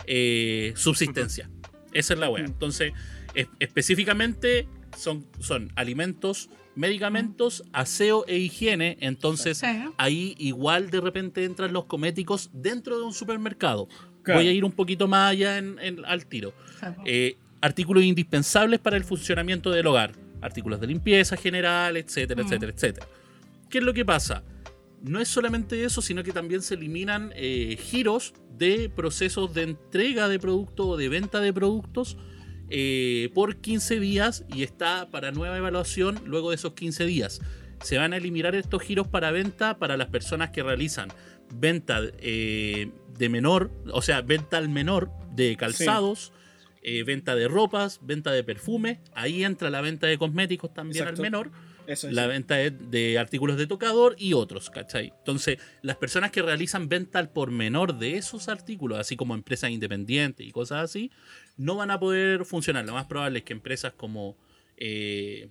[0.06, 1.50] eh, subsistencia.
[1.92, 2.44] Esa es la wea.
[2.44, 2.92] Entonces,
[3.34, 4.66] es- específicamente
[4.96, 8.96] son, son alimentos, medicamentos, aseo e higiene.
[9.00, 9.66] Entonces, Sí.
[9.98, 13.88] ahí igual de repente entran los cosméticos dentro de un supermercado.
[14.22, 14.40] Claro.
[14.40, 16.52] Voy a ir un poquito más allá en- en- al tiro.
[16.80, 16.86] Sí.
[17.06, 20.12] Eh, artículos indispensables para el funcionamiento del hogar.
[20.40, 22.46] Artículos de limpieza general, etcétera, Mm.
[22.46, 23.06] etcétera, etcétera.
[23.68, 24.42] ¿Qué es lo que pasa?
[25.02, 30.28] No es solamente eso, sino que también se eliminan eh, giros de procesos de entrega
[30.28, 32.16] de productos o de venta de productos
[32.74, 37.42] eh, por 15 días y está para nueva evaluación luego de esos 15 días.
[37.82, 41.12] Se van a eliminar estos giros para venta para las personas que realizan
[41.54, 46.32] venta eh, de menor, o sea, venta al menor de calzados,
[46.82, 49.02] eh, venta de ropas, venta de perfume.
[49.14, 51.20] Ahí entra la venta de cosméticos también Exacto.
[51.20, 51.50] al menor
[51.86, 55.12] Eso la venta de, de artículos de tocador y otros, ¿cachai?
[55.18, 59.70] Entonces, las personas que realizan venta al por menor de esos artículos, así como empresas
[59.70, 61.10] independientes y cosas así,
[61.56, 62.84] no van a poder funcionar.
[62.84, 64.36] Lo más probable es que empresas como
[64.76, 65.50] eh,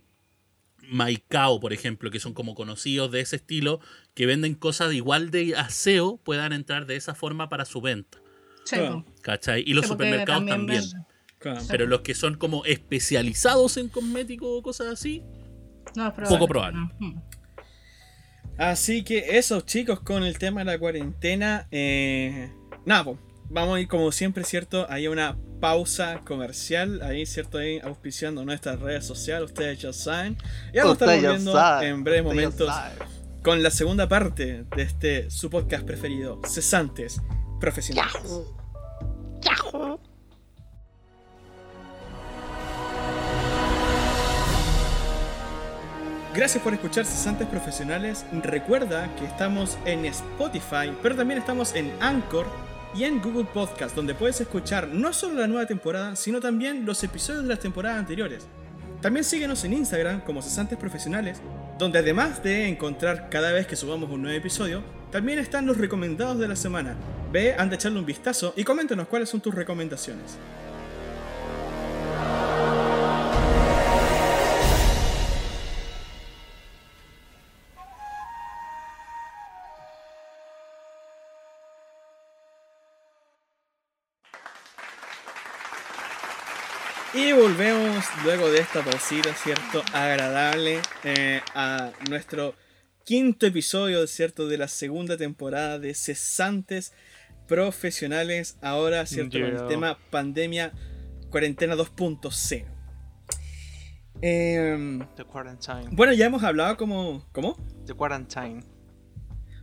[0.83, 3.79] Maicao, por ejemplo, que son como conocidos de ese estilo,
[4.13, 8.17] que venden cosas de igual de aseo, puedan entrar de esa forma para su venta,
[8.65, 9.05] Sí, claro.
[9.21, 9.63] ¿cachai?
[9.65, 10.83] Y los Sí, supermercados también.
[11.39, 11.61] Claro.
[11.69, 15.23] Pero los que son como especializados en cosméticos o cosas así,
[15.95, 16.77] No, es Poco probable.
[16.79, 16.91] No.
[16.99, 17.21] Mm.
[18.57, 21.67] Así que eso, chicos, con el tema de la cuarentena.
[21.71, 22.51] Eh,
[22.85, 23.17] nada, pues,
[23.51, 24.87] vamos a ir como siempre, ¿cierto?
[24.89, 27.57] Hay una pausa comercial, ahí, ¿cierto?
[27.57, 30.37] Ahí auspiciando nuestras redes sociales, ustedes ya saben.
[30.73, 32.73] Ya nos estamos viendo sabe, en breves momentos
[33.43, 37.21] con la segunda parte de este, su podcast preferido, Cesantes
[37.59, 38.21] Profesionales.
[46.33, 48.25] Gracias por escuchar Cesantes Profesionales.
[48.31, 52.45] Recuerda que estamos en Spotify, pero también estamos en Anchor
[52.95, 57.03] y en Google Podcast, donde puedes escuchar no solo la nueva temporada, sino también los
[57.03, 58.47] episodios de las temporadas anteriores.
[59.01, 61.41] También síguenos en Instagram como Cesantes Profesionales,
[61.79, 66.37] donde además de encontrar cada vez que subamos un nuevo episodio, también están los recomendados
[66.37, 66.95] de la semana.
[67.31, 70.37] Ve, anda a echarle un vistazo y coméntanos cuáles son tus recomendaciones.
[88.23, 89.83] Luego de esta pausita, ¿cierto?
[89.93, 92.53] Agradable eh, a nuestro
[93.03, 94.47] quinto episodio, ¿cierto?
[94.47, 96.93] De la segunda temporada de Cesantes
[97.47, 98.57] Profesionales.
[98.61, 99.39] Ahora, ¿cierto?
[99.39, 100.71] Con el tema pandemia,
[101.29, 102.65] cuarentena 2.0.
[104.21, 105.89] Em, The Quarantine.
[105.91, 107.25] bueno, ya hemos hablado como...
[107.31, 107.57] ¿Cómo?
[107.87, 108.63] The Quarantine.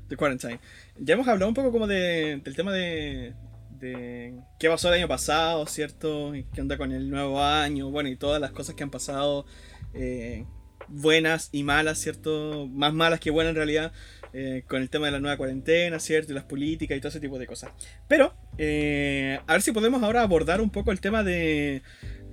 [0.09, 0.59] The Quarantine.
[0.96, 3.34] Ya hemos hablado un poco como de, del tema de,
[3.78, 6.34] de qué pasó el año pasado, ¿cierto?
[6.34, 9.46] Y qué onda con el nuevo año, bueno, y todas las cosas que han pasado,
[9.94, 10.44] eh,
[10.88, 12.66] buenas y malas, ¿cierto?
[12.68, 13.92] Más malas que buenas en realidad,
[14.32, 16.32] eh, con el tema de la nueva cuarentena, ¿cierto?
[16.32, 17.70] Y las políticas y todo ese tipo de cosas.
[18.08, 21.82] Pero, eh, a ver si podemos ahora abordar un poco el tema de...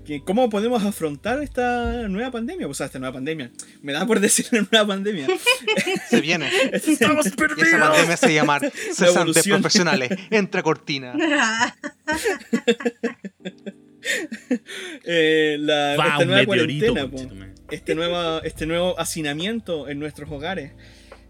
[0.06, 2.68] que ¿Cómo podemos afrontar esta nueva pandemia?
[2.68, 3.51] O sea, esta nueva pandemia.
[3.82, 5.28] Me da por decir nueva pandemia.
[6.10, 6.49] Se viene.
[6.74, 8.60] Estamos Y esa pandemia se llama
[8.93, 9.47] Cesantes.
[9.47, 10.10] Profesionales.
[10.30, 11.14] Entra cortina.
[15.03, 17.18] Eh, la, Va esta nueva cuarentena, po.
[17.72, 20.74] este nuevo, este nuevo hacinamiento en nuestros hogares.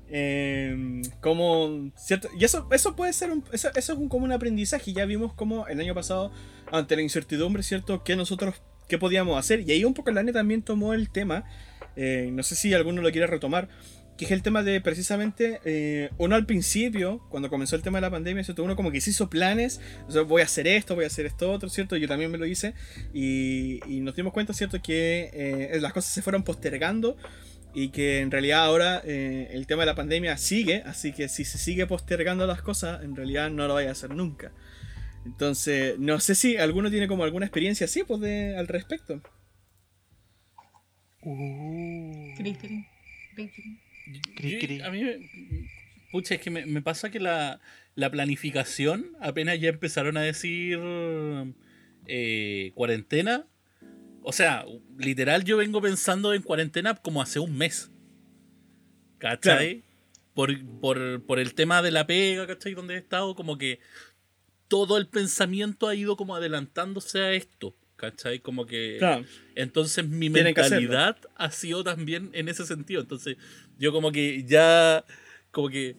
[0.08, 4.94] Eh, como cierto y eso eso puede ser un, eso, es un, como un aprendizaje
[4.94, 6.32] ya vimos como el año pasado
[6.72, 10.32] ante la incertidumbre cierto que nosotros qué podíamos hacer y ahí un poco la NE
[10.32, 11.44] también tomó el tema
[11.96, 13.68] eh, no sé si alguno lo quiere retomar
[14.18, 18.04] que es el tema de precisamente eh, uno al principio, cuando comenzó el tema de
[18.04, 18.64] la pandemia, ¿cierto?
[18.64, 19.82] uno como que se hizo planes,
[20.28, 21.98] voy a hacer esto, voy a hacer esto otro, ¿cierto?
[21.98, 22.74] Yo también me lo hice
[23.14, 24.82] y, y nos dimos cuenta, ¿cierto?
[24.82, 27.18] Que eh, las cosas se fueron postergando
[27.76, 31.44] y que en realidad ahora eh, el tema de la pandemia sigue, así que si
[31.46, 34.52] se sigue postergando las cosas, en realidad no lo vaya a hacer nunca.
[35.26, 39.22] Entonces, no sé si alguno tiene como alguna experiencia así pues, de, al respecto.
[42.38, 42.86] Cri, cri,
[43.36, 44.78] cri, cri.
[44.78, 45.18] Yo- a mí, me-
[46.12, 47.60] pucha, es que me, me pasa que la,
[47.96, 50.80] la planificación, apenas ya empezaron a decir
[52.08, 53.48] eh, cuarentena,
[54.26, 54.66] o sea,
[54.98, 57.92] literal yo vengo pensando en cuarentena como hace un mes.
[59.20, 59.84] ¿Cachai?
[60.34, 62.74] Por, por, por el tema de la pega, ¿cachai?
[62.74, 63.80] Donde he estado, como que
[64.68, 68.40] todo el pensamiento ha ido como adelantándose a esto, ¿cachai?
[68.40, 68.98] Como que...
[68.98, 69.26] Claro.
[69.54, 73.02] Entonces mi Tienen mentalidad ha sido también en ese sentido.
[73.02, 73.38] Entonces
[73.78, 75.06] yo como que ya,
[75.52, 75.96] como que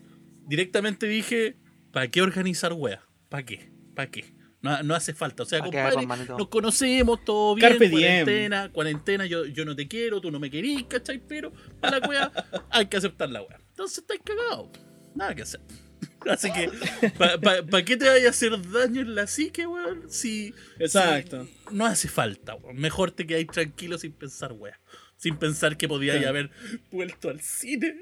[0.47, 1.57] directamente dije,
[1.93, 3.03] ¿para qué organizar wea?
[3.29, 3.71] ¿Para qué?
[3.95, 4.36] ¿Para qué?
[4.67, 5.43] No, no hace falta.
[5.43, 6.07] O sea, Pa' compadre,
[6.39, 8.01] nos conocemos, todo bien, Carpe diem.
[8.25, 11.19] cuarentena, cuarentena, yo, yo no te quiero, tú no me querís, ¿cachai?
[11.27, 12.33] Pero para la wea
[12.71, 13.59] hay que aceptar la wea.
[13.71, 14.69] Entonces estáis cagados.
[15.15, 15.61] Nada que hacer.
[16.29, 16.71] Así que,
[17.17, 20.11] ¿para qué te vaya a hacer daño en la psique, weón?
[20.11, 21.45] Si, Exacto.
[21.45, 22.77] si no hace falta, weón.
[22.77, 24.75] Mejor te quedáis tranquilo sin pensar, weón.
[25.19, 26.31] Sin pensar que podíais Claro.
[26.31, 26.51] haber
[26.93, 27.95] vuelto al cine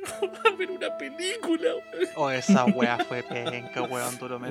[0.44, 2.08] a ver una película, weón.
[2.16, 4.48] Oh, esa wea fue penca, weón, duro me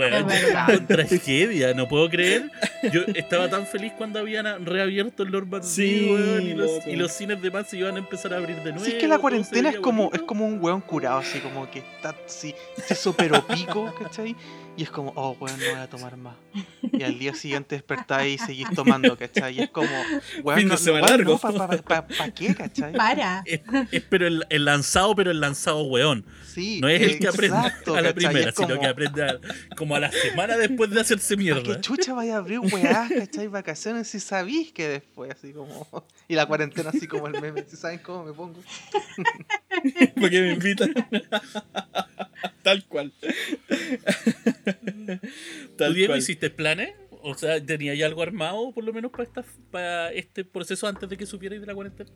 [0.65, 2.49] con tragedia, no puedo creer.
[2.91, 7.11] Yo estaba tan feliz cuando habían reabierto el Normandy, Sí, weón, y, los, y los
[7.11, 8.85] cines de más se iban a empezar a abrir de nuevo.
[8.85, 11.79] Sí, es que la cuarentena es como, es como un weón curado, así como que
[11.79, 12.55] está así,
[12.87, 14.35] se hizo pero pico, ¿cachai?
[14.75, 16.35] Y es como, oh, weón, no voy a tomar más.
[16.91, 19.55] Y al día siguiente despertáis y seguís tomando, ¿cachai?
[19.59, 19.87] Y es como,
[20.43, 21.33] weón, Fin de no, semana weón, largo.
[21.33, 22.91] no, ¿pa, pa, pa- pa qué, cachai?
[22.93, 23.43] Para.
[23.45, 23.61] Es,
[23.91, 26.25] es pero el, el lanzado, pero el lanzado weón.
[26.43, 28.29] Sí, No es el que aprende exacto, a la ¿cachai?
[28.31, 29.39] primera, como, sino que aprende a-
[29.77, 31.81] como a la semana después de hacerse ¿Para mierda.
[31.81, 33.47] chucha vaya a abrir weás, cachai?
[33.49, 35.87] Vacaciones si sabís que después, así como.
[36.27, 38.59] Y la cuarentena, así como el meme, si saben cómo me pongo.
[40.19, 40.93] Porque me invitan.
[42.63, 43.11] Tal cual.
[45.77, 46.19] ¿Tú, Diego, cual.
[46.19, 46.93] hiciste planes?
[47.21, 51.09] O sea, ¿tenías ya algo armado por lo menos para, esta, para este proceso antes
[51.09, 52.09] de que supierais de la cuarentena?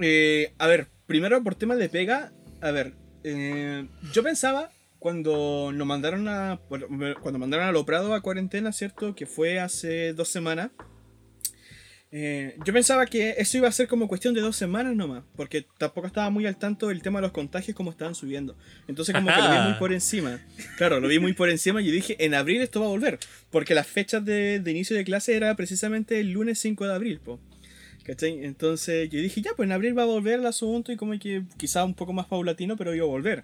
[0.00, 5.86] Eh, a ver, primero por temas de pega, a ver, eh, yo pensaba cuando nos
[5.86, 6.60] mandaron a
[7.20, 9.14] cuando mandaron a Loprado a cuarentena, ¿cierto?
[9.14, 10.70] Que fue hace dos semanas.
[12.16, 15.66] Eh, yo pensaba que eso iba a ser como cuestión de dos semanas nomás, porque
[15.78, 18.56] tampoco estaba muy al tanto del tema de los contagios como estaban subiendo.
[18.86, 19.68] Entonces como que lo vi Ajá.
[19.68, 20.38] muy por encima.
[20.76, 23.18] Claro, lo vi muy por encima y dije, en abril esto va a volver,
[23.50, 27.18] porque las fechas de, de inicio de clase era precisamente el lunes 5 de abril,
[27.18, 27.40] po.
[28.04, 28.44] ¿Cachai?
[28.44, 31.42] Entonces yo dije, ya, pues en abril va a volver el asunto y como que
[31.56, 33.42] quizá un poco más paulatino, pero iba a volver.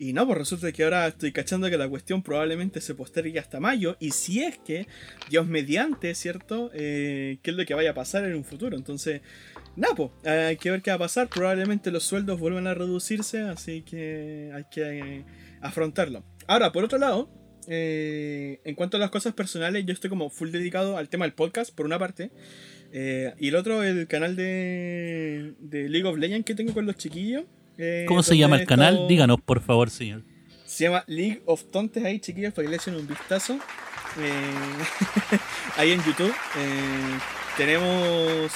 [0.00, 3.58] Y no, pues resulta que ahora estoy cachando que la cuestión probablemente se postergue hasta
[3.58, 3.96] mayo.
[3.98, 4.86] Y si es que,
[5.28, 6.70] Dios mediante, ¿cierto?
[6.72, 8.76] Eh, ¿Qué es lo que vaya a pasar en un futuro?
[8.76, 9.22] Entonces,
[9.74, 11.28] nada, pues, hay que ver qué va a pasar.
[11.28, 15.24] Probablemente los sueldos vuelvan a reducirse, así que hay que eh,
[15.62, 16.22] afrontarlo.
[16.46, 17.28] Ahora, por otro lado,
[17.66, 21.34] eh, en cuanto a las cosas personales, yo estoy como full dedicado al tema del
[21.34, 22.30] podcast, por una parte.
[22.92, 27.46] Y el otro, el canal de, de League of Legends que tengo con los chiquillos.
[27.78, 29.06] Eh, ¿Cómo se llama el canal?
[29.08, 30.22] Díganos, por favor, señor.
[30.66, 33.58] Se llama League of Tontes ahí, chiquillos, para que le echen un vistazo.
[34.20, 34.42] Eh,
[35.76, 36.34] ahí en YouTube.
[36.58, 37.18] eh,
[37.56, 38.52] tenemos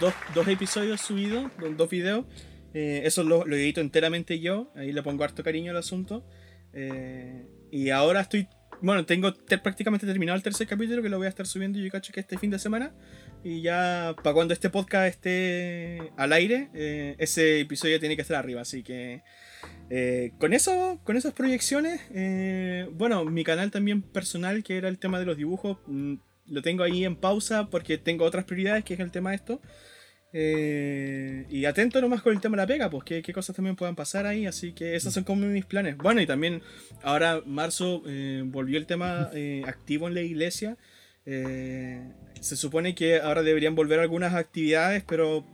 [0.00, 2.24] dos, dos episodios subidos, do- dos videos.
[2.72, 4.70] Eso lo, lo edito enteramente yo.
[4.76, 6.24] Ahí le pongo harto cariño al asunto.
[7.70, 8.48] Y ahora estoy.
[8.82, 11.90] Bueno, tengo te- prácticamente terminado el tercer capítulo que lo voy a estar subiendo yo
[11.90, 12.92] cacho que este fin de semana.
[13.46, 18.36] Y ya para cuando este podcast esté al aire, eh, ese episodio tiene que estar
[18.36, 18.62] arriba.
[18.62, 19.22] Así que
[19.88, 24.98] eh, con eso, con esas proyecciones, eh, bueno, mi canal también personal, que era el
[24.98, 26.14] tema de los dibujos, mm,
[26.48, 29.60] lo tengo ahí en pausa porque tengo otras prioridades, que es el tema de esto.
[30.32, 33.76] Eh, y atento nomás con el tema de la pega, pues qué, qué cosas también
[33.76, 35.96] puedan pasar ahí, así que esos son como mis planes.
[35.96, 36.62] Bueno, y también
[37.02, 40.76] ahora marzo eh, volvió el tema eh, activo en la iglesia.
[41.26, 42.00] Eh,
[42.40, 45.44] se supone que ahora deberían volver algunas actividades, pero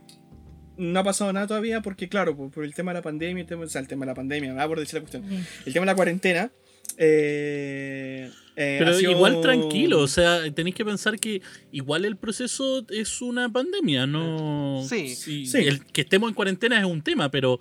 [0.77, 3.47] no ha pasado nada todavía porque, claro, por, por el tema de la pandemia, el
[3.47, 5.23] tema, o sea, el tema de la pandemia, ah, por decir la cuestión,
[5.65, 6.51] el tema de la cuarentena,
[6.97, 12.85] eh, Eh, Pero sido- igual tranquilo, o sea, tenéis que pensar que igual el proceso
[12.89, 14.85] es una pandemia, no...
[14.87, 15.15] Sí.
[15.15, 15.57] Sí, Sí.
[15.57, 17.59] El que estemos en cuarentena es un tema, pero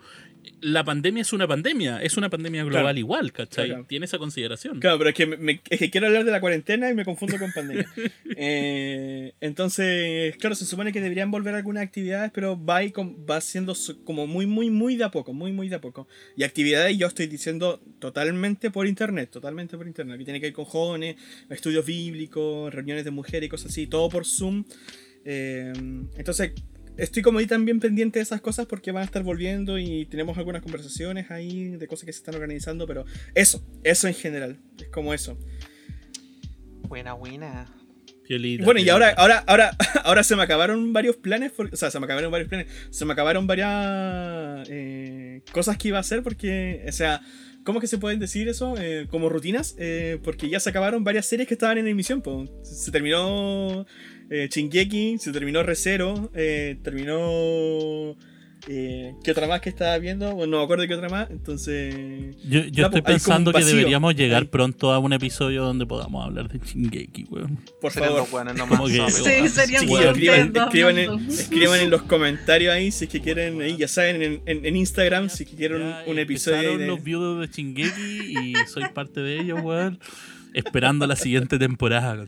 [0.62, 2.98] la pandemia es una pandemia, es una pandemia global Claro.
[2.98, 3.66] igual, ¿cachai?
[3.68, 3.84] Claro.
[3.88, 4.80] Tiene esa consideración.
[4.80, 7.38] Claro, pero es que, me- es que quiero hablar de la cuarentena y me confundo
[7.38, 7.86] con pandemia.
[8.44, 13.40] Eh, entonces, claro, se supone que deberían volver algunas actividades, pero va, y com- va
[13.40, 16.08] siendo como muy, muy, muy de a poco, muy, muy de a poco.
[16.36, 20.52] Y actividades yo estoy diciendo totalmente por internet, totalmente por internet, que tiene que ver
[20.54, 21.16] con jóvenes,
[21.50, 24.64] estudios bíblicos, reuniones de mujeres y cosas así, todo por Zoom.
[25.24, 25.72] Eh,
[26.16, 26.52] entonces,
[26.96, 30.36] estoy como ahí también pendiente de esas cosas porque van a estar volviendo y tenemos
[30.38, 34.88] algunas conversaciones ahí de cosas que se están organizando, pero eso, eso en general, es
[34.88, 35.38] como eso.
[36.88, 37.74] Buena, buena.
[38.26, 41.90] Piolita, bueno, y ahora, ahora, ahora, ahora se me acabaron varios planes, por- o sea,
[41.90, 46.22] se me acabaron varios planes, se me acabaron varias eh, cosas que iba a hacer
[46.22, 47.20] porque, o sea,
[47.64, 48.74] ¿cómo que se pueden decir eso?
[48.78, 52.46] Eh, como rutinas, eh, porque ya se acabaron varias series que estaban en emisión, po.
[52.62, 53.86] Se, se terminó
[54.32, 58.16] eh, Shingeki, se terminó Recero, eh, terminó...
[58.68, 60.34] Eh, ¿Qué otra más que estaba viendo?
[60.36, 62.36] Bueno, no me acuerdo de qué otra más, entonces...
[62.44, 64.48] Yo, yo estoy pues, pensando que deberíamos llegar ahí.
[64.48, 67.58] pronto a un episodio donde podamos hablar de Shingeki, weón.
[67.80, 68.24] Por favor.
[68.28, 69.50] Como que- Sí, amigos.
[69.50, 73.76] serían Sí, escriban, escriban en, escriban en los comentarios ahí si es que quieren, ahí
[73.76, 76.86] ya saben, en, en- en Instagram, si es que quieren un, Ya un episodio de,
[76.86, 79.98] los viudos de Shingeki y soy parte de ellos, weón.
[80.54, 82.26] Esperando la siguiente temporada.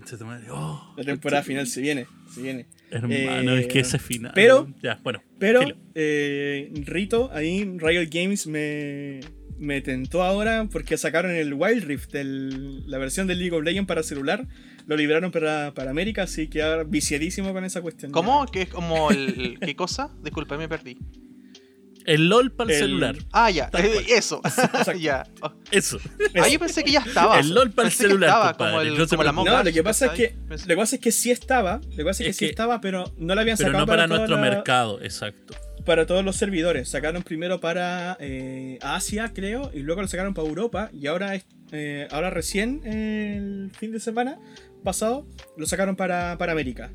[0.51, 2.67] Oh, la temporada final, se viene, se viene.
[2.91, 4.33] hermano, Eh, es que ese final.
[4.35, 5.23] pero- Ya, bueno.
[5.39, 5.61] Pero
[5.95, 9.21] eh, Rito, ahí Riot Games me,
[9.59, 13.87] me tentó ahora porque sacaron el Wild Rift, el- la versión del League of Legends
[13.89, 14.47] para celular,
[14.87, 18.13] lo liberaron para, para América, así que ahora viciadísimo con esa cuestión.
[18.13, 18.47] ¿Cómo?
[18.47, 19.59] ¿Qué es como el.
[19.61, 20.11] ¿Qué cosa?
[20.23, 20.99] Disculpa, me perdí.
[22.05, 23.17] El LOL para el el- celular.
[23.33, 23.71] Ah, ya.
[24.09, 24.41] Eso.
[24.99, 25.27] Ya.
[25.41, 25.53] Oh.
[25.71, 25.99] Eso.
[26.41, 27.39] Ah, yo pensé que ya estaba.
[27.41, 29.33] El LOL para el celular, estaba, compadre, como, el, no como la.
[29.33, 32.05] No, lo que pasa es que lo que pasa es que sí estaba, lo que
[32.05, 34.37] pasa es que Es sí estaba, pero no la habían Pero sacado no para nuestro
[34.37, 35.55] la- mercado, exacto.
[35.85, 36.89] para todos los servidores.
[36.89, 40.91] Sacaron primero para eh, Asia, creo, y luego lo sacaron para Europa.
[40.93, 44.39] Y ahora, es- eh, ahora recién, el fin de semana
[44.85, 45.27] pasado,
[45.57, 46.91] lo sacaron para, para América.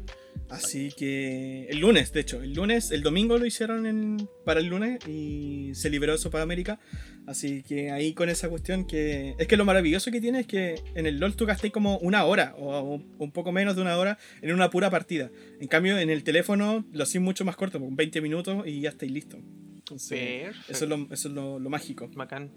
[0.50, 4.66] Así que el lunes, de hecho, el lunes, el domingo lo hicieron en- para el
[4.66, 6.80] lunes y se liberó eso para América.
[7.28, 9.36] Así que ahí con esa cuestión que...
[9.38, 12.26] Es que lo maravilloso que tiene es que en el LOL tú gasté como una
[12.26, 15.30] hora o un- poco menos de una hora en una pura partida.
[15.62, 18.89] En cambio, en el teléfono lo hacen mucho más corto, con 20 minutos y ya
[18.89, 19.38] estáis listo.
[19.76, 20.72] Entonces, Perfecto.
[20.72, 22.10] eso es, lo, eso es lo, lo mágico.
[22.16, 22.50] Bacán.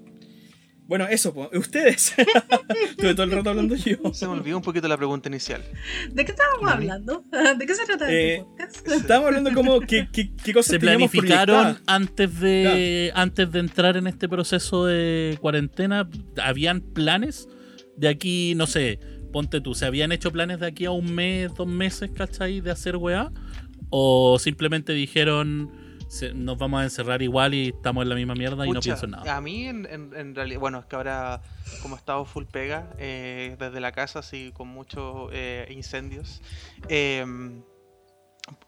[0.93, 2.13] Bueno, eso, pues, ustedes.
[2.91, 4.13] Estuve todo el rato hablando yo.
[4.13, 5.65] Se me olvidó un poquito la pregunta inicial.
[6.13, 7.25] ¿De qué estábamos hablando?
[7.59, 8.89] ¿De qué se trata Eh, este podcast?
[8.89, 14.07] Estábamos hablando como qué, qué, qué cosas Se planificaron antes de antes de entrar en
[14.07, 16.07] este proceso de cuarentena.
[16.43, 17.49] ¿Habían planes
[17.97, 19.01] de aquí, no sé,
[19.33, 22.61] ponte tú, ¿se habían hecho planes de aquí a un mes, dos meses, ¿cachai?
[22.61, 23.33] De hacer weá?
[23.89, 25.71] ¿O simplemente dijeron,
[26.13, 29.07] "Se- nos vamos a encerrar igual y estamos en la misma mierda y no pienso
[29.07, 29.35] en nada?
[29.37, 31.41] A mí, en, en- en realidad, bueno, es que ahora,
[31.81, 36.43] como he estado full pega, eh, desde la casa, así con muchos eh, incendios,
[36.89, 37.25] eh,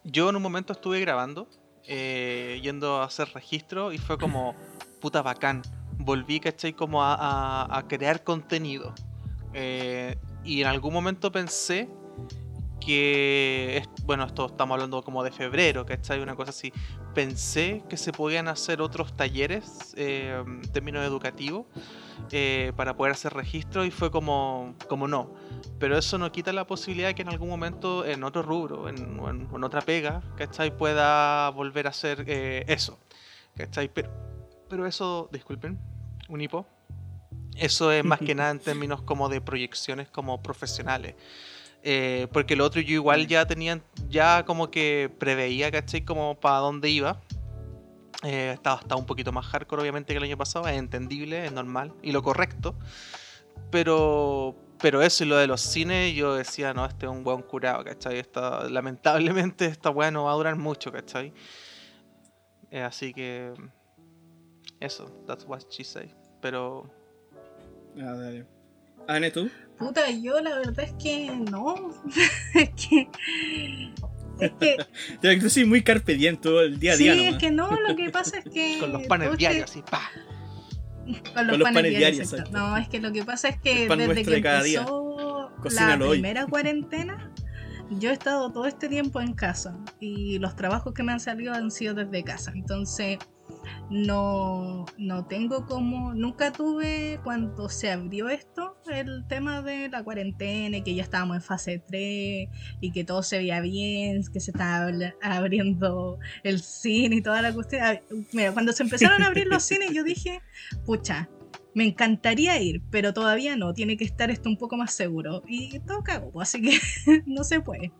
[0.03, 1.47] yo en un momento estuve grabando,
[1.87, 4.55] eh, yendo a hacer registro, y fue como,
[4.99, 5.61] puta bacán.
[5.99, 6.73] Volví, ¿cachai?
[6.73, 8.93] Como a, a- a crear contenido.
[10.43, 11.87] Y en algún momento pensé
[12.79, 16.19] que, es- bueno, esto estamos hablando como de febrero, ¿cachai?
[16.21, 16.71] Una cosa así.
[17.13, 21.65] Pensé que se podían hacer otros talleres eh, en términos educativos
[22.31, 25.33] eh, para poder hacer registro y fue como, como no.
[25.79, 28.97] Pero eso no quita la posibilidad de que en algún momento en otro rubro, en,
[28.97, 30.75] en- en otra pega, ¿cachai?
[30.75, 32.99] Pueda volver a hacer eh, eso,
[33.55, 33.89] ¿cachai?
[33.93, 34.09] Pero,
[34.69, 35.79] pero eso, disculpen,
[36.29, 36.65] un hipo.
[37.57, 41.15] Eso es más que nada en términos como de proyecciones como profesionales.
[41.87, 43.79] Eh, porque lo otro yo igual ya tenía,
[44.09, 46.03] ya como que preveía, ¿cachai?
[46.03, 47.21] Como para dónde iba.
[48.23, 51.51] Eh, estaba, estaba un poquito más hardcore obviamente que el año pasado, es entendible, es
[51.51, 52.73] normal y lo correcto.
[53.69, 57.43] Pero, pero eso y lo de los cines, yo decía, no, este es un buen
[57.43, 58.17] curado, ¿cachai?
[58.17, 61.33] Esta, lamentablemente esta weá no va a durar mucho, ¿cachai?
[62.71, 63.53] Eh, así que...
[64.79, 66.11] Eso, that's what she say.
[66.41, 66.89] Pero...
[67.97, 68.54] Ah, dale.
[69.07, 69.49] Ane, ¿tú?
[69.77, 71.91] Puta, yo la verdad es que no.
[72.55, 73.09] es que.
[74.39, 74.77] Es que.
[75.41, 77.13] Yo soy muy carpe diem todo el día a sí, día.
[77.13, 77.39] es nomás.
[77.41, 78.77] que no, lo que pasa es que.
[78.79, 80.09] Con los panes diarios, así, pa.
[81.33, 82.35] Con los, los panes, panes diarios.
[82.51, 84.79] No, es que lo que pasa es que El pan desde que de cada día.
[84.79, 86.19] empezó la hoy.
[86.19, 87.31] primera cuarentena,
[87.91, 91.53] yo he estado todo este tiempo en casa y los trabajos que me han salido
[91.53, 92.51] han sido desde casa.
[92.55, 93.19] Entonces,
[93.89, 100.77] no, no tengo como, nunca tuve cuando se abrió esto, el tema de la cuarentena
[100.77, 102.49] y que ya estábamos en fase 3
[102.81, 104.89] y que todo se veía bien, que se estaba
[105.21, 107.99] abriendo el cine y toda la cuestión.
[108.33, 110.41] Mira, cuando se empezaron a abrir los cines yo dije,
[110.85, 111.29] pucha,
[111.73, 115.43] me encantaría ir, pero todavía no, tiene que estar esto un poco más seguro.
[115.47, 116.79] Y todo cago, así que
[117.25, 117.91] no se puede.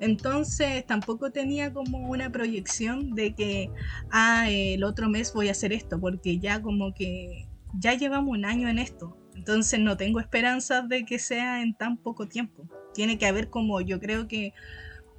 [0.00, 3.70] Entonces tampoco tenía como una proyección de que,
[4.10, 7.46] ah, el otro mes voy a hacer esto, porque ya como que
[7.78, 9.16] ya llevamos un año en esto.
[9.34, 12.64] Entonces no tengo esperanzas de que sea en tan poco tiempo.
[12.94, 14.52] Tiene que haber como yo creo que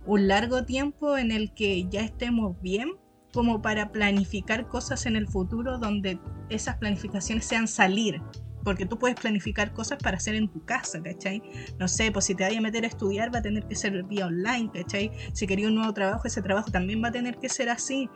[0.06, 2.92] un largo tiempo en el que ya estemos bien
[3.34, 6.20] como para planificar cosas en el futuro donde
[6.50, 8.22] esas planificaciones sean salir
[8.64, 11.42] porque tú puedes planificar cosas para hacer en tu casa, ¿cachai?
[11.80, 14.04] No sé, pues si te vayas a meter a estudiar va a tener que ser
[14.04, 15.12] vía online, ¿cachai?
[15.34, 18.10] Si querías un nuevo trabajo, ese trabajo también va a tener que ser así.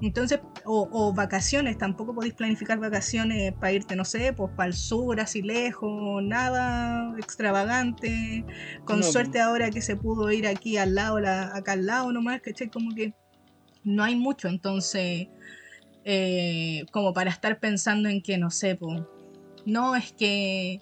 [0.00, 5.20] Entonces, o, vacaciones, tampoco podéis planificar vacaciones para irte, no sé, pues para el sur,
[5.20, 8.44] así lejos, nada extravagante.
[8.84, 9.42] Con suerte pues.
[9.42, 12.70] ahora que se pudo ir aquí al lado, acá al lado nomás, ¿cachai?
[12.70, 13.14] Como que
[13.84, 15.28] no hay mucho, entonces...
[16.02, 19.02] Eh, como para estar pensando en que, no sé, pues,
[19.66, 20.80] no es que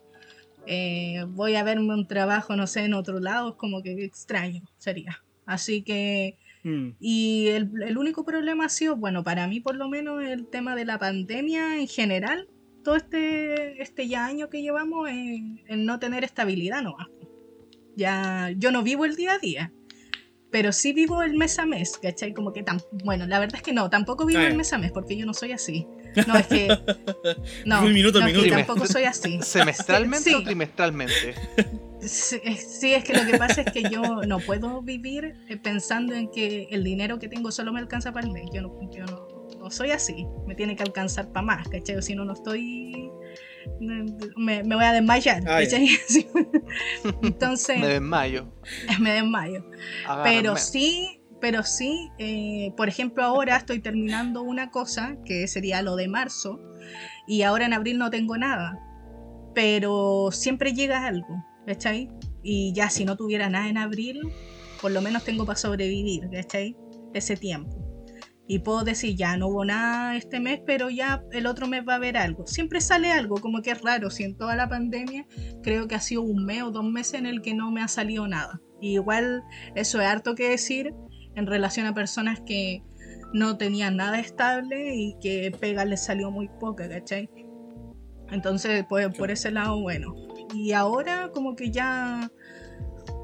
[0.67, 4.63] eh, voy a verme un trabajo, no sé, en otro lado, es como que extraño
[4.77, 5.23] sería.
[5.47, 6.91] Así que, mm.
[7.01, 10.85] y el, único problema ha sido, bueno, para mí por lo menos el tema de
[10.85, 12.49] la pandemia en general,
[12.85, 16.97] todo este, este ya año que llevamos en, no tener estabilidad no
[17.97, 19.73] Ya, yo no vivo el día a día
[20.51, 22.33] pero sí vivo el mes a mes, ¿cachai?
[22.33, 24.93] Como que tan, bueno, la verdad es que no, tampoco vivo el mes a mes
[24.93, 25.87] porque yo no soy así.
[26.27, 26.69] No, es que.
[27.65, 28.49] No, un minuto, minuto.
[28.49, 29.39] tampoco soy así.
[29.43, 31.35] ¿Semestralmente o trimestralmente?
[32.01, 32.41] Sí,
[32.95, 36.69] es que lo que pasa es que yo no puedo vivir eh, pensando en que
[36.71, 38.49] el dinero que tengo solo me alcanza para el mes.
[38.53, 40.27] Yo no, yo no, soy así.
[40.47, 41.97] Me tiene que alcanzar para más, ¿cachai?
[41.97, 43.11] O si no, no estoy.
[43.81, 45.89] Me, me voy a desmayar, ¿cachai?
[47.23, 47.79] Entonces.
[47.79, 48.49] me desmayo.
[49.01, 49.65] Me desmayo.
[50.25, 55.97] Pero sí pero sí, eh, por ejemplo, ahora estoy terminando una cosa que sería lo
[55.97, 56.61] de marzo
[57.27, 58.79] y ahora en abril no tengo nada,
[59.55, 62.09] pero siempre llega algo, ¿cachai?
[62.43, 64.21] Y ya si no tuviera nada en abril,
[64.81, 66.77] por lo menos tengo para sobrevivir, ¿cachai?
[67.15, 67.89] Ese tiempo.
[68.51, 71.93] Y puedo decir, ya no hubo nada este mes, pero ya el otro mes va
[71.93, 72.47] a haber algo.
[72.47, 74.09] Siempre sale algo, como que es raro.
[74.09, 75.27] Si en toda la pandemia
[75.63, 77.89] creo que ha sido un mes o dos meses en el que no me ha
[77.89, 78.59] salido nada.
[78.81, 79.43] igual
[79.75, 80.95] eso es harto que decir,
[81.39, 82.83] en relación a personas que
[83.33, 87.31] no tenían nada estable y que pega les salió muy poca, ¿cachai?
[88.31, 90.15] Entonces, pues por ese lado, bueno.
[90.55, 92.31] Y ahora como que ya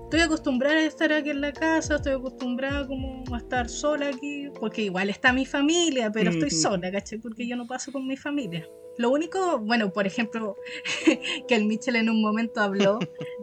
[0.04, 4.48] estoy acostumbrada a estar aquí en la casa, estoy acostumbrada como a estar sola aquí,
[4.60, 7.18] porque igual está mi familia, pero estoy sola, ¿cachai?
[7.18, 8.66] Porque yo no paso con mi familia.
[8.96, 10.56] Lo único, bueno, por ejemplo,
[11.48, 13.00] que el Mitchell en un momento habló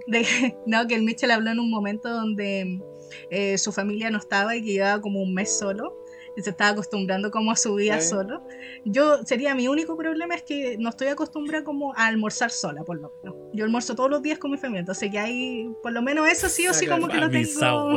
[0.08, 0.24] de,
[0.66, 2.80] no, que el Mitchell habló en un momento donde
[3.30, 6.01] eh, su familia no estaba y que llevaba como un mes solo
[6.36, 8.46] y se estaba acostumbrando como a su vida solo.
[8.86, 13.00] Yo sería mi único problema es que no estoy acostumbrada como a almorzar sola, por
[13.00, 13.38] lo menos.
[13.54, 16.48] Yo almuerzo todos los días con mi familia, entonces ya hay, por lo menos eso
[16.48, 17.96] sí o sí como que no tengo...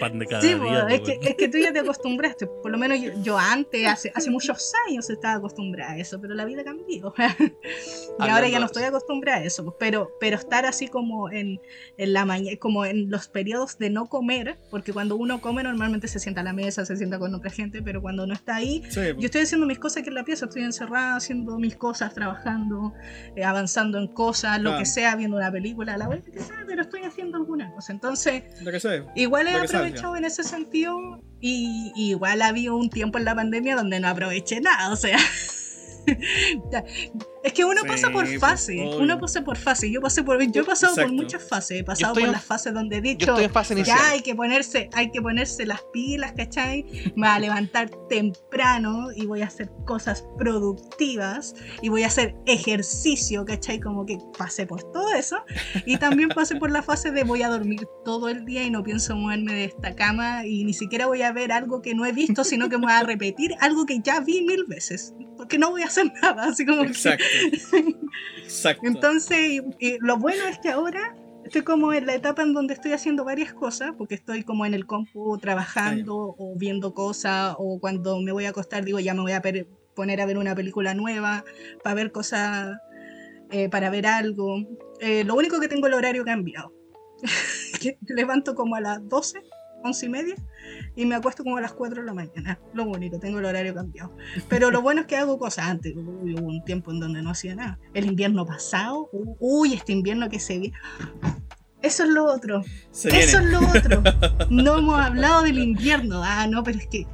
[0.00, 2.78] pan de cada sí, día, es, que, es que tú ya te acostumbraste, por lo
[2.78, 7.14] menos yo, antes, hace, hace muchos años estaba acostumbrada a eso, pero la vida cambió.
[8.18, 11.60] y ahora ya no estoy acostumbrada a eso, pero, pero estar así como en,
[11.96, 16.08] en la mañana, como en los periodos de no comer, porque cuando uno come normalmente
[16.08, 18.82] se sienta a la mesa, se sienta con otra gente, pero cuando no está ahí,
[18.94, 22.92] yo estoy haciendo mis cosas aquí en la pieza, estoy encerrada haciendo mis cosas, trabajando,
[23.34, 26.82] eh, avanzando en cosas, lo que sea, viendo una película, la vuelta que sea, pero
[26.82, 27.92] estoy haciendo alguna cosa.
[27.92, 28.44] Entonces,
[29.16, 33.74] igual he aprovechado en ese sentido y, y igual había un tiempo en la pandemia
[33.74, 35.18] donde no aproveché nada, o sea.
[37.42, 39.90] es que uno pasa por pues, fase, uno pasa por fase.
[39.90, 42.96] Yo pasé por, yo he pasado por muchas fases, he pasado por las fases donde
[42.96, 43.36] he dicho,
[43.84, 46.84] ya hay que ponerse, hay que ponerse las pilas, ¿cachai?
[47.16, 52.34] Me voy a levantar temprano y voy a hacer cosas productivas y voy a hacer
[52.46, 53.80] ejercicio, ¿cachai?
[53.80, 55.36] Como que pasé por todo eso.
[55.86, 58.82] Y también pasé por la fase de voy a dormir todo el día y no
[58.82, 62.12] pienso moverme de esta cama y ni siquiera voy a ver algo que no he
[62.12, 65.70] visto, sino que me voy a repetir algo que ya vi mil veces, porque no
[65.70, 67.24] voy a hacer nada, así como Exacto.
[68.42, 68.86] Exacto.
[68.86, 69.62] Entonces,
[70.00, 71.14] lo bueno es que ahora
[71.44, 74.74] estoy como en la etapa en donde estoy haciendo varias cosas, porque estoy como en
[74.74, 79.22] el compu trabajando o viendo cosas, o cuando me voy a acostar digo, ya me
[79.22, 79.42] voy a
[79.94, 81.44] poner a ver una película nueva,
[81.82, 82.76] para ver cosas,
[83.50, 84.58] eh, para ver algo.
[85.00, 86.72] Eh, lo único que tengo el horario cambiado.
[88.08, 89.42] levanto como a las 12
[89.84, 90.34] 11 y media
[90.96, 92.58] y me acuesto como a las 4 de la mañana.
[92.74, 94.14] Lo bonito, tengo el horario cambiado.
[94.48, 95.94] Pero lo bueno es que hago cosas antes.
[95.96, 97.78] Uy, hubo un tiempo en donde no hacía nada.
[97.94, 99.08] El invierno pasado,
[99.40, 100.76] uy, este invierno que se viene.
[101.80, 102.62] Eso es lo otro.
[102.90, 103.56] Se Eso viene.
[103.56, 104.02] es lo otro.
[104.50, 106.22] No hemos hablado del invierno.
[106.24, 107.06] Ah, no, pero es que.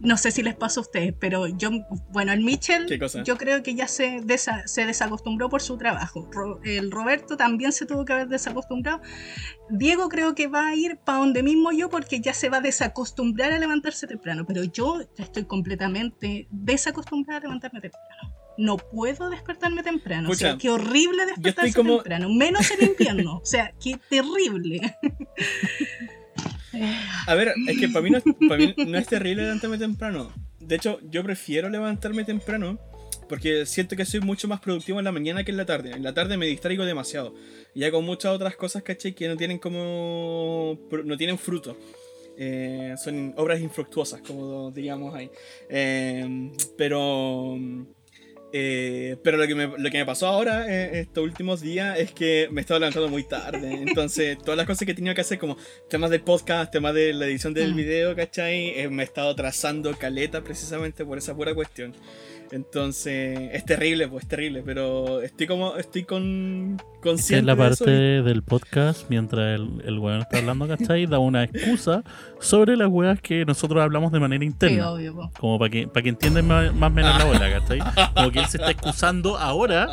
[0.00, 1.70] No sé si les pasa a ustedes, pero yo,
[2.10, 2.86] bueno, el Mitchell,
[3.24, 6.28] yo creo que ya se, desa- se desacostumbró por su trabajo.
[6.32, 9.00] Ro- el Roberto también se tuvo que haber desacostumbrado.
[9.70, 12.60] Diego creo que va a ir para donde mismo yo porque ya se va a
[12.60, 18.34] desacostumbrar a levantarse temprano, pero yo ya estoy completamente desacostumbrada a levantarme temprano.
[18.56, 20.30] No puedo despertarme temprano.
[20.30, 23.38] o sea, Pucha, qué horrible despertarse como- temprano, menos en invierno.
[23.38, 24.80] o sea, qué terrible.
[27.26, 30.32] A ver, es que para mí, no, es terrible levantarme temprano.
[30.60, 32.78] De hecho, yo prefiero levantarme temprano
[33.28, 35.92] porque siento que soy mucho más productivo en la mañana que en la tarde.
[35.92, 37.34] En la tarde me distraigo demasiado.
[37.74, 39.14] Y hago muchas otras cosas, ¿cachai?
[39.14, 40.78] Que no tienen como...
[41.04, 41.76] no tienen fruto.
[42.36, 45.30] Eh, son obras infructuosas, como diríamos ahí.
[45.68, 47.56] Eh, pero...
[48.56, 52.12] eh, pero lo que, me, lo que me pasó ahora, eh, estos últimos días, es
[52.12, 53.82] que me estaba levantando muy tarde.
[53.82, 55.56] Entonces, todas las cosas que he tenido que hacer, como
[55.88, 57.76] temas del podcast, temas de la edición del Mm.
[57.76, 58.78] video, ¿cachai?
[58.78, 61.92] Eh, me he estado trazando caleta precisamente por esa pura cuestión.
[62.50, 64.62] Entonces, es terrible, pues, es terrible.
[64.64, 69.10] Pero estoy como, estoy con, Esta consciente es la de eso parte y- del podcast
[69.10, 71.06] mientras el, el weón está hablando, ¿cachai?
[71.06, 72.04] Da una excusa
[72.40, 74.90] sobre las weas que nosotros hablamos de manera Sí, interna.
[74.90, 75.14] obvio.
[75.14, 75.30] po.
[75.40, 77.78] Como para que, para que entiendan más, más o menos la bola, ¿cachai?
[78.14, 79.88] Como que él se está excusando ahora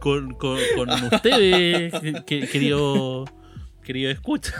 [0.00, 1.92] con, con, con ustedes,
[2.26, 3.24] que- querido,
[3.82, 4.52] querido escucha.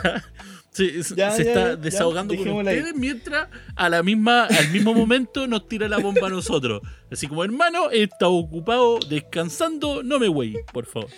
[0.71, 4.69] Se, se- Ya, se ya, está ya, desahogando con ustedes mientras a la misma, al
[4.69, 6.81] mismo momento nos tira la bomba a nosotros.
[7.11, 11.09] Así como, hermano, he estado ocupado descansando, no me wey, por favor.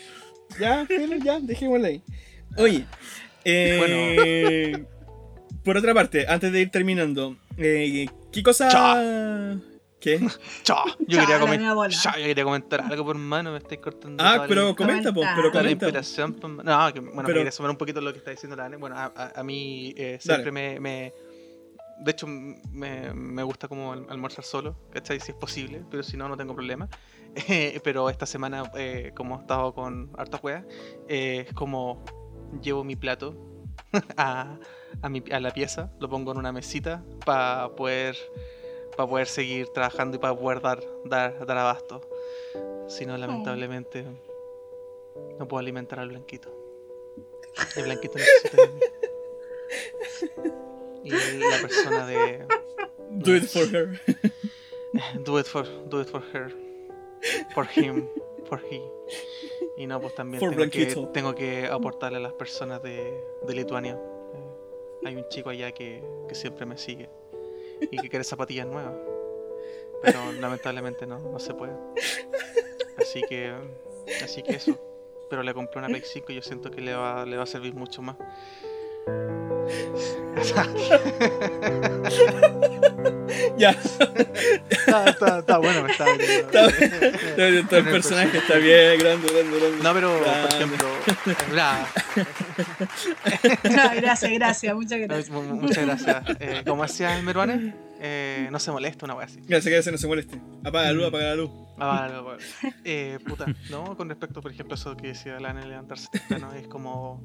[0.60, 2.02] Ya, bueno, ya, dejémosla ahí.
[2.58, 2.86] Oye,
[3.46, 4.86] eh,
[5.64, 8.70] por otra parte, antes de ir terminando, eh, ¿qué cosa...
[10.02, 10.20] ¿Qué?
[10.64, 10.84] Chao.
[11.08, 11.90] Yo, Chao, quería.
[11.90, 13.52] Chao, yo comentar algo, por hermano.
[13.52, 14.22] Me estáis cortando.
[14.24, 15.36] Ah, pero la- comenta, po, Comenta.
[15.36, 15.86] pero toda la comenta.
[15.86, 16.34] inspiración.
[16.34, 18.66] po, No, que, bueno, Pero- me quería sumar un poquito lo que está diciendo la
[18.66, 18.78] Ane.
[18.78, 21.14] Bueno, a, a- a mí eh, siempre me, me-
[22.04, 25.20] De hecho, me, me gusta como al- almorzar solo, ¿cachai?
[25.20, 26.90] Si es posible, pero si no, no tengo problema.
[27.48, 30.66] Eh, pero esta semana, eh, como he estado con hartas weas,
[31.08, 32.04] eh, es como
[32.62, 33.64] llevo mi plato
[34.18, 34.58] a,
[35.02, 38.18] a, mi- a la pieza, lo pongo en una mesita para poder
[38.96, 42.02] para poder seguir trabajando y para poder dar, dar, dar abasto.
[42.88, 44.06] Si no, lamentablemente,
[45.40, 46.50] no puedo alimentar al blanquito.
[47.76, 48.80] El blanquito necesita de mí.
[51.04, 52.46] Y la persona de
[53.10, 54.00] Do it for her.
[55.24, 56.54] do it for do it for her,
[57.54, 58.08] for him,
[58.46, 58.82] for he.
[59.78, 63.94] Y no, pues también tengo que, tengo que aportarle a las personas de, de Lituania.
[63.94, 67.10] Eh, hay un chico allá que, que siempre me sigue
[67.82, 68.94] y que quiere zapatillas nuevas.
[70.02, 71.74] Pero lamentablemente no, no se puede.
[72.98, 73.54] Así que,
[74.24, 74.80] así que eso.
[75.30, 77.48] Pero le compré una Play 5 y yo siento que le va, le va a
[77.48, 78.18] servir mucho más.
[83.58, 83.72] Ya,
[84.70, 86.48] está, está, está bueno, me está metiendo.
[86.50, 89.84] todo el En el personaje está bien, grande, grande, grande.
[89.84, 90.56] No, pero por Grande.
[90.56, 90.88] ejemplo,
[91.52, 91.88] bla,
[93.64, 95.30] No, gracias, gracias, muchas gracias.
[95.30, 96.24] mu- mu- muchas gracias.
[96.40, 97.74] Eh, como decía el Meruane,
[98.04, 99.40] eh, no se molesta una wea así.
[99.48, 100.42] Gracias, gracias, no se moleste.
[100.64, 101.52] Apaga la luz, apaga la luz.
[101.78, 102.10] Ah.
[102.84, 103.96] Eh, puta, ¿no?
[103.96, 107.24] Con respecto, por ejemplo, a eso que decía Lana levantarse temprano, es como.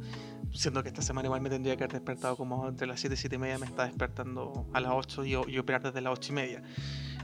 [0.52, 3.18] Siendo que esta semana igual me tendría que haber despertado como entre las 7 y
[3.18, 6.32] 7 y media, me está despertando a las 8 y, y operar desde las 8
[6.32, 6.62] y media.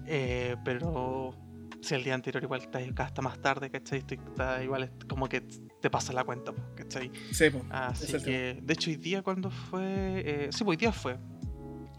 [0.07, 1.35] Eh, pero.
[1.81, 4.05] Si el día anterior igual estás acá hasta más tarde, ¿cachai?
[4.09, 5.41] Está- igual es como que
[5.81, 7.11] te pasa la cuenta, ¿cachai?
[7.33, 7.61] Sí, po.
[7.71, 10.23] Así que, de hecho, hoy día cuando fue...
[10.25, 11.19] eh, sí, pues hoy día fue.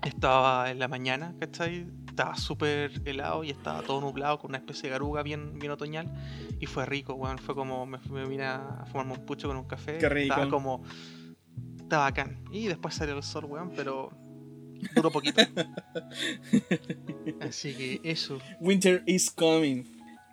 [0.05, 1.85] Estaba en la mañana, ¿cachai?
[2.07, 6.11] Estaba súper helado y estaba todo nublado con una especie de garuga bien, bien otoñal.
[6.59, 7.39] Y fue rico, weón.
[7.39, 9.97] Fue como, me, me vine a fumarme un pucho con un café.
[9.97, 10.33] Qué rico.
[10.33, 10.83] Estaba como...
[11.79, 12.43] Estaba bacán.
[12.51, 14.11] Y después salió el sol, weón, pero...
[14.95, 15.41] Duró poquito.
[17.41, 18.39] Así que eso.
[18.59, 19.83] Winter is coming.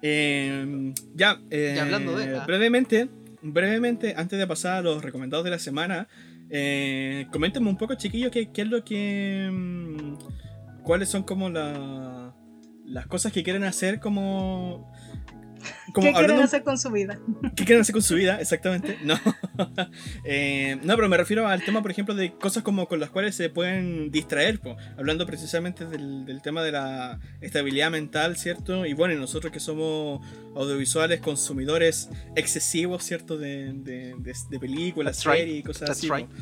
[0.02, 2.44] Eh, ya, eh, Y hablando de- ah.
[2.46, 3.08] brevemente,
[3.42, 6.08] brevemente, antes de pasar a los recomendados de la semana,
[6.50, 9.48] eh, coméntenme un poco, chiquillos, qué, qué es lo que.
[9.52, 10.14] mm,
[10.82, 12.34] cuáles son como la-
[12.84, 14.92] las cosas que quieren hacer como.
[15.92, 17.18] Como ¿Qué quieren hacer con su vida?
[17.56, 18.40] ¿Qué quieren hacer con su vida?
[18.40, 18.98] Exactamente.
[19.02, 19.18] No.
[20.24, 23.34] Eh, no, pero me refiero al tema, por ejemplo, de cosas como con las cuales
[23.34, 24.58] se pueden distraer.
[24.60, 24.76] po.
[24.96, 28.86] Hablando precisamente del, del tema de la estabilidad mental, ¿cierto?
[28.86, 33.36] Y bueno, y nosotros que somos audiovisuales, consumidores excesivos, ¿cierto?
[33.36, 35.36] De, de, de- de películas, right.
[35.38, 36.08] series y cosas That's así.
[36.10, 36.26] right.
[36.26, 36.34] po.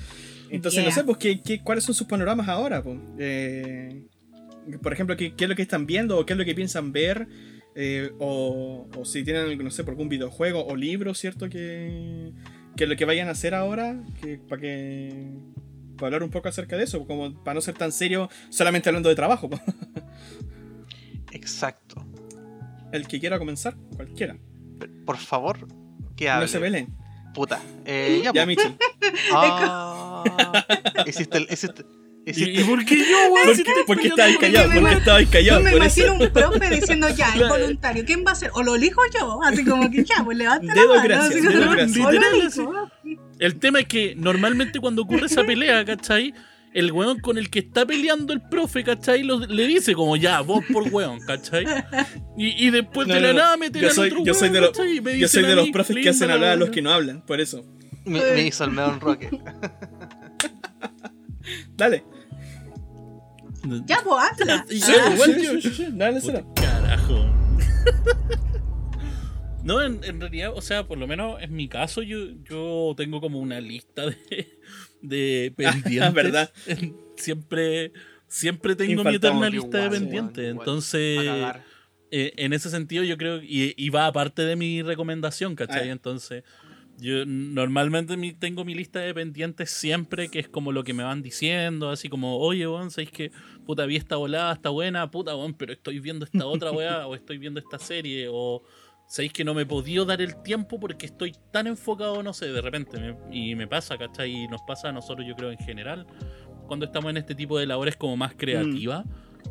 [0.51, 2.83] Entonces, no sé, pues, ¿qué, qué, cuáles son sus panoramas ahora?
[2.83, 2.99] Pues?
[3.19, 4.05] Eh,
[4.83, 6.93] por ejemplo, ¿qué, qué es lo que están viendo o qué es lo que piensan
[6.93, 7.27] ver?
[7.81, 11.49] Eh, o, o si tienen, no sé, por algún videojuego o libro, ¿cierto?
[11.49, 12.33] Que,
[12.77, 15.33] que lo que vayan a hacer ahora, que, para que...
[15.97, 19.09] Para hablar un poco acerca de eso, como para no ser tan serio solamente hablando
[19.09, 19.49] de trabajo.
[21.33, 22.05] Exacto.
[22.93, 24.37] El que quiera comenzar, cualquiera.
[25.07, 25.69] Por favor,
[26.17, 26.47] que hable.
[26.47, 26.97] No se velen.
[27.33, 27.61] Puta.
[27.85, 28.45] Eh, ya, Ya.
[28.45, 28.77] Mitchell.
[29.33, 30.25] Ah,
[31.07, 31.47] hiciste el.
[32.37, 33.47] ¿Y, por qué yo, weón?
[33.47, 34.69] ¿Por estoy por qué estabas callado?
[34.69, 35.59] me ¿Por qué estabas callado?
[35.61, 36.01] Yo me Por eso.
[36.01, 38.05] imagino un profe diciendo ya, es voluntario.
[38.05, 38.51] ¿Quién va a ser?
[38.55, 41.09] O lo elijo yo, así como que ya, pues levanta Dedo la mano.
[41.09, 42.89] gracias, así como, Literal.
[43.39, 46.35] El tema es que normalmente cuando ocurre esa pelea, ¿cachai?
[46.75, 49.23] El weón con el que está peleando el profe, ¿cachai?
[49.23, 51.65] Lo- le dice como ya, vos por weón, ¿cachai?
[52.37, 53.39] Y, y después No, de la no.
[53.39, 55.01] nada meten Yo al soy, otro yo soy weón, de los, ¿cachai?
[55.01, 57.23] Me yo soy de los profes que hacen la hablar a los que no hablan,
[57.25, 57.65] por eso.
[58.05, 59.31] me, me hizo el Meon Rocket.
[61.77, 62.05] Dale.
[63.87, 64.65] Ya, pues habla.
[64.69, 66.45] Sí, ah, igual yo- sí, sí, será.
[66.55, 67.27] Carajo.
[69.65, 72.19] No, en, en realidad, o sea, por lo menos en mi caso, yo,
[72.49, 74.59] yo tengo como una lista de,
[75.03, 76.15] de pendientes.
[76.15, 76.53] verdad.
[77.17, 77.93] Siempre,
[78.29, 80.45] siempre tengo mi eterna Igual, lista de pendientes.
[80.51, 80.59] igual.
[80.61, 81.19] Entonces,
[82.11, 85.89] eh, en ese sentido, yo creo, y, y va aparte de mi recomendación, ¿cachai?
[85.89, 85.93] Ah.
[85.93, 86.45] Entonces,
[87.01, 91.03] yo normalmente mi- tengo mi lista de pendientes siempre, que es como lo que me
[91.05, 93.31] van diciendo, así como, oye, weón, ¿sabéis que
[93.65, 97.15] puta vi esta volada, está buena, puta, weón, pero estoy viendo esta otra weá, o
[97.15, 98.63] estoy viendo esta serie, o
[99.07, 102.51] sabéis que no me he podido dar el tiempo porque estoy tan enfocado, no sé,
[102.53, 104.33] de repente, me- y me pasa, ¿cachai?
[104.45, 106.07] Y nos pasa a nosotros, yo creo, en general,
[106.67, 109.05] cuando estamos en este tipo de labores como más creativa,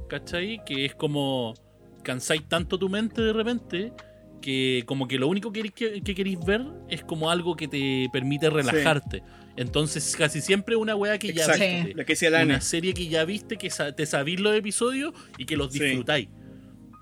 [0.09, 0.63] ¿cachai?
[0.65, 1.53] Que es como
[2.03, 3.91] cansáis tanto tu mente de repente
[4.41, 8.07] que como que lo único que, que, que queréis ver es como algo que te
[8.11, 9.23] permite relajarte.
[9.55, 11.93] Entonces casi siempre una weá que ya viste.
[11.95, 12.53] Lo que la Ana.
[12.55, 15.79] Una serie que ya viste, que te sabís los episodios y que los Sí.
[15.79, 16.27] disfrutáis.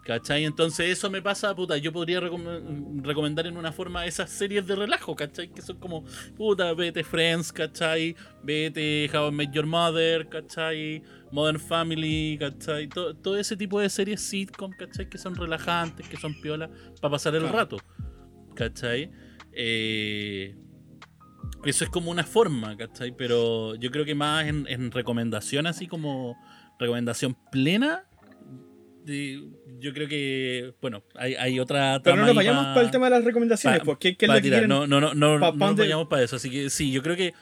[0.05, 0.45] ¿Cachai?
[0.45, 4.75] Entonces eso me pasa, puta, yo podría recom- recomendar en una forma esas series de
[4.75, 5.47] relajo, ¿cachai?
[5.51, 6.05] Que son como,
[6.37, 8.15] puta, vete Friends, ¿cachai?
[8.43, 11.01] Vete How I Met Your Mother, ¿cachai?
[11.35, 12.87] Modern Family, ¿cachai?
[12.87, 15.07] To- todo ese tipo de series sitcom, ¿cachai?
[15.09, 16.69] Que son relajantes, que son piolas,
[17.01, 17.57] para pasar el Claro.
[17.57, 17.77] rato,
[18.55, 19.11] ¿cachai?
[19.51, 20.55] Eh,
[21.65, 23.11] eso es como una forma, ¿cachai?
[23.15, 26.37] Pero yo creo que más en, en recomendación, así como
[26.79, 28.05] recomendación plena,
[29.03, 29.43] de-
[29.79, 33.05] yo creo que, bueno, hay, hay otra Pero no nos vayamos pa- para el tema
[33.07, 34.69] de las recomendaciones, pa- porque ¿qué es que quieren?
[34.69, 36.37] No, no, no, no, pa- no nos vayamos para eso.
[36.37, 37.33] Así que sí, yo creo que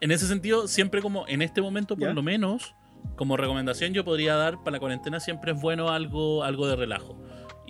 [0.00, 2.14] en ese sentido, siempre como en este momento, por ¿Ya?
[2.14, 2.74] lo menos,
[3.16, 7.16] como recomendación, yo podría dar para la cuarentena siempre es bueno algo, algo de relajo.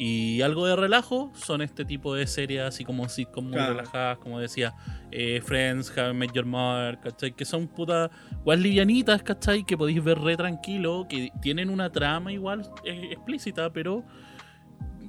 [0.02, 3.74] Y algo de relajo son este tipo de series así como sitcom muy Claro.
[3.74, 4.73] relajadas, como decía,
[5.11, 7.32] eh, Friends, I Met Your Mother, ¿cachai?
[7.32, 8.11] Que son putas
[8.43, 9.62] guas livianitas, ¿cachai?
[9.66, 14.02] Que podéis ver re tranquilo, que tienen una trama igual eh, explícita, pero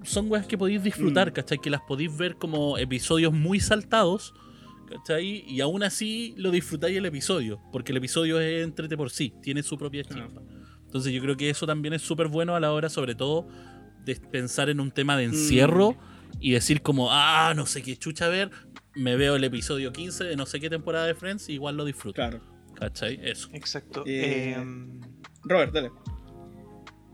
[0.04, 1.34] son weas que podéis disfrutar, Mm.
[1.34, 1.58] ¿cachai?
[1.60, 4.34] Que las podéis ver como episodios muy saltados,
[4.92, 5.44] ¿cachai?
[5.48, 9.64] Y aún así lo disfrutáis el episodio, porque el episodio es entrete por sí, tiene
[9.64, 10.42] su propia chispa.
[10.86, 13.48] Entonces yo creo que eso también es súper bueno a la hora, sobre todo,
[14.04, 15.96] de pensar en un tema de encierro
[16.40, 18.52] y decir como, ah, no sé qué chucha ver,
[18.94, 21.86] me veo el episodio 15 de no sé qué temporada de Friends y igual lo
[21.86, 22.16] disfruto.
[22.16, 22.42] Claro.
[22.76, 23.20] ¿Cachai?
[23.24, 23.48] Eso.
[23.54, 24.04] Exacto.
[24.06, 25.00] Eh, Em,
[25.44, 25.92] Robert, dale.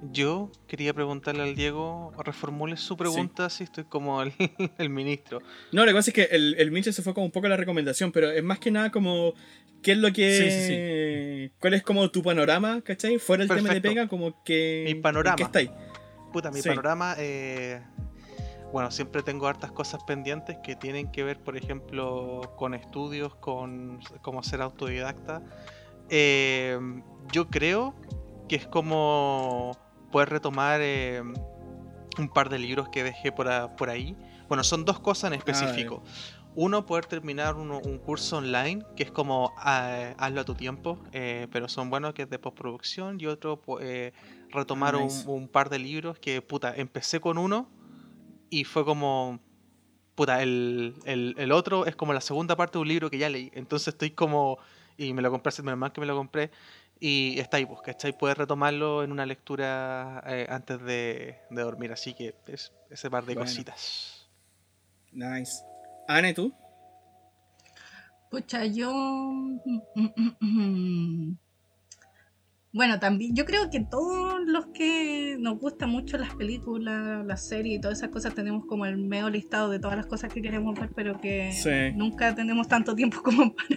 [0.01, 4.31] Yo quería preguntarle al Diego, reformule su pregunta si estoy como el,
[4.77, 5.41] el ministro.
[5.71, 7.49] No, lo que pasa es que el, el Mitchell se fue como un poco a
[7.49, 9.33] la recomendación, pero es más que nada como.
[9.81, 11.49] ¿Qué es lo que.
[11.49, 13.19] Sí, ¿Cuál es como tu panorama, cachai?
[13.19, 14.83] Fuera el tema de pega, como que.
[14.85, 15.33] Mi panorama.
[15.33, 15.69] ¿en ¿Qué estáis?
[16.31, 16.69] Puta, mi Sí.
[16.69, 17.81] panorama, eh,
[18.73, 23.99] bueno, siempre tengo hartas cosas pendientes que tienen que ver, por ejemplo, con estudios, con
[24.21, 25.41] cómo ser autodidacta.
[26.09, 26.77] Eh,
[27.31, 27.95] yo creo
[28.49, 29.77] que es como
[30.11, 31.21] poder retomar eh,
[32.17, 34.15] un par de libros que dejé por, a- por ahí.
[34.47, 36.03] Bueno, son dos cosas en específico.
[36.55, 40.97] Uno, poder terminar un, un curso online, que es como ah, hazlo a tu tiempo,
[41.11, 43.19] eh, pero son buenos, que es de postproducción.
[43.21, 44.11] Y otro, eh,
[44.49, 45.29] retomar Ah, un- nice.
[45.29, 47.69] un, par de libros que, puta, empecé con uno
[48.49, 49.39] y fue como,
[50.15, 53.29] puta, el, el- el otro es como la segunda parte de un libro que ya
[53.29, 53.51] leí.
[53.53, 54.57] Entonces estoy como,
[54.97, 56.49] y me lo compré, menos mal que me lo compré,
[56.99, 58.17] y está ahí, pues, ¿cachai?
[58.17, 61.91] Poder retomarlo en una lectura eh, antes de, de dormir.
[61.91, 63.49] Así que es ese par de Bueno.
[63.49, 64.29] cositas.
[65.11, 65.63] Nice.
[66.07, 66.53] Ana, ¿y tú?
[68.29, 68.91] Pucha, yo.
[72.73, 77.77] Bueno, también yo creo que todos los que nos gustan mucho las películas, las series
[77.77, 80.77] y todas esas cosas tenemos como el medio listado de todas las cosas que queremos
[80.79, 81.95] ver, pero que Sí.
[81.95, 83.67] nunca tenemos tanto tiempo como para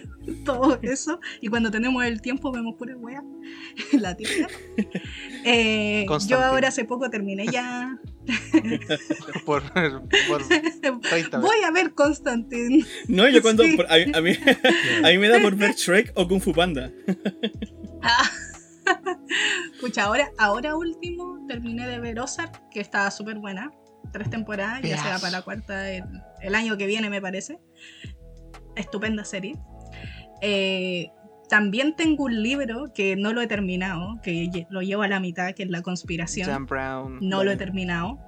[0.45, 1.19] todo eso.
[1.39, 3.23] Y cuando tenemos el tiempo vemos pura wea.
[3.93, 4.47] la típica.
[5.45, 7.97] Eh, yo ahora hace poco terminé ya.
[9.45, 11.31] Por, por 30 veces.
[11.41, 12.85] Voy a ver Constantine.
[13.07, 13.63] No, yo cuando.
[13.63, 13.75] Sí.
[13.77, 14.31] por- a, mí, a, mí,
[15.03, 16.91] a mí me da por ver Shrek o Kung Fu Panda.
[18.03, 18.29] Ah.
[19.73, 23.71] Escucha, ahora, ahora último terminé de ver Ozark, que estaba súper buena.
[24.11, 25.21] Tres temporadas, ya se va Pedazo.
[25.21, 26.03] para la cuarta el,
[26.41, 27.59] el año que viene, me parece.
[28.75, 29.57] Estupenda serie.
[30.41, 31.09] Eh,
[31.49, 35.53] también tengo un libro que no lo he terminado, que lo llevo a la mitad,
[35.53, 36.65] que es La Conspiración.
[36.65, 37.19] Brown.
[37.21, 38.19] No lo he terminado,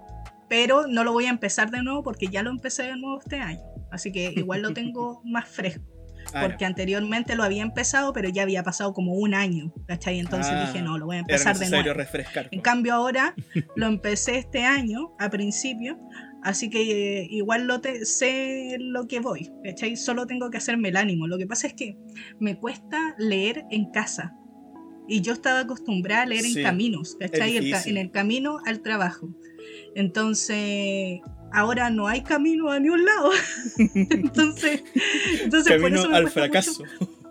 [0.50, 3.40] pero no lo voy a empezar de nuevo porque ya lo empecé de nuevo este
[3.40, 3.62] año.
[3.92, 5.93] Así que igual lo tengo más fresco
[6.42, 10.20] Porque anteriormente lo había empezado, pero ya había pasado como un año, ¿cachai?
[10.20, 11.94] Entonces Ah, dije, no, lo voy a empezar de nuevo.
[11.94, 12.48] refrescar.
[12.52, 13.34] En cambio ahora
[13.76, 16.00] lo empecé este año, a principio,
[16.44, 19.96] así que eh, igual lo te- sé lo que voy, ¿cachai?
[19.96, 21.28] Solo tengo que hacerme el ánimo.
[21.28, 21.98] Lo que pasa es que
[22.40, 24.36] me cuesta leer en casa.
[25.08, 27.58] Y yo estaba acostumbrada a leer Sí, en caminos, ¿cachai?
[27.58, 29.30] El en el camino al trabajo.
[29.96, 31.20] Entonces,
[31.54, 33.32] ahora no hay camino a ningún lado.
[34.10, 34.84] entonces,
[35.42, 36.84] entonces por Camino eso me al cuesta mucho- fracaso.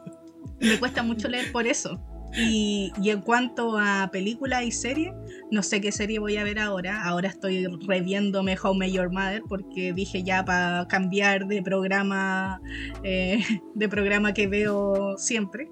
[0.60, 2.00] me cuesta mucho leer por eso.
[2.34, 5.12] Y, y en cuanto a películas y series,
[5.50, 7.02] no sé qué serie voy a ver ahora.
[7.02, 12.58] Ahora estoy reviéndome How Met Your Mother porque dije ya para cambiar de programa,
[13.04, 13.44] eh,
[13.74, 15.68] de programa que veo siempre.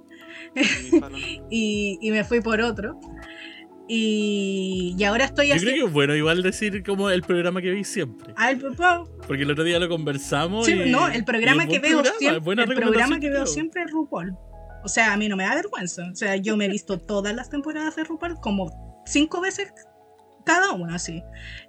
[1.50, 3.00] Y, y me fui por otro.
[3.92, 7.70] Y, y ahora estoy Yo creo que es bueno igual decir como el programa que
[7.70, 8.32] veis siempre.
[8.36, 10.64] Ah, el- po- Porque el otro día lo conversamos.
[10.64, 13.90] sí, y- no, el programa que veo programa, siempre, el programa que veo siempre es
[13.90, 14.36] RuPaul.
[14.84, 16.04] O sea, a mí no me da vergüenza.
[16.10, 19.72] O sea, yo me he visto todas las temporadas de RuPaul como cinco veces
[20.50, 21.22] cada una, así.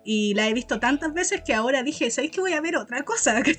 [0.03, 3.03] Y la he visto tantas veces que ahora dije, ¿sabéis que voy a ver otra
[3.03, 3.41] cosa?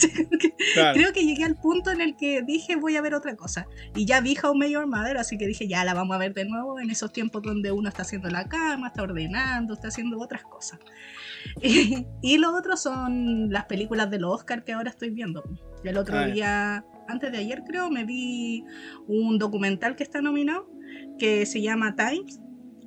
[0.74, 0.94] Claro.
[0.94, 3.66] Creo que llegué al punto en el que dije, voy a ver otra cosa.
[3.94, 6.44] Y ya vi How Your Mother, así que dije, ya la vamos a ver de
[6.44, 10.43] nuevo en esos tiempos donde uno está haciendo la cama, está ordenando, está haciendo otras
[10.44, 10.78] cosas.
[11.61, 15.43] Y, y lo otro son las películas de los Oscar que ahora estoy viendo.
[15.82, 18.65] El otro Ah, día, antes de ayer creo, me vi
[19.09, 20.70] un documental que está nominado,
[21.19, 22.40] que se llama Times,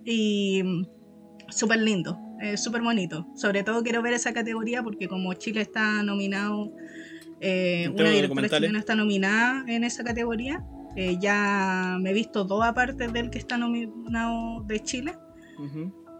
[0.05, 0.85] y mm,
[1.49, 3.27] súper lindo, eh, súper bonito.
[3.35, 6.71] Sobre todo quiero ver esa categoría porque como Chile está nominado,
[7.41, 10.63] eh, una directora chilena está nominada en esa categoría.
[10.95, 15.13] eh, ya me he visto dos aparte del que está nominado de Chile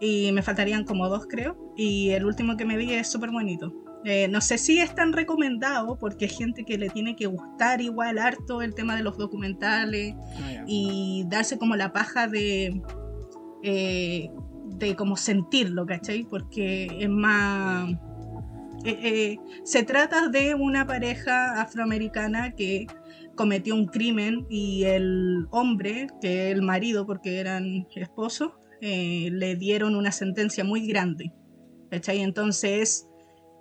[0.00, 3.72] y me faltarían como dos creo y el último que me vi es súper bonito.
[4.04, 7.80] Eh, no sé si es tan recomendado porque hay gente que le tiene que gustar
[7.80, 12.80] igual harto el tema de los documentales Ah, y darse como la paja de,
[13.62, 14.30] eh,
[14.66, 16.24] de como sentirlo, ¿cachai?
[16.24, 17.90] Porque es más...
[18.84, 22.86] eh, eh, se trata de una pareja afroamericana que
[23.34, 29.94] cometió un crimen y el hombre, que el marido porque eran esposos, eh, le dieron
[29.96, 31.32] una sentencia muy grande.
[31.90, 32.20] ¿cachai?
[32.20, 33.06] Entonces,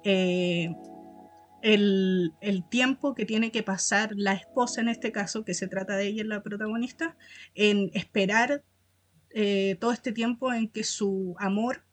[0.03, 0.73] el,
[2.41, 6.07] el tiempo que tiene que pasar la esposa en este caso, que se trata de
[6.07, 7.17] ella, la protagonista,
[7.55, 8.63] en esperar
[9.37, 11.83] eh, todo este tiempo en que su amor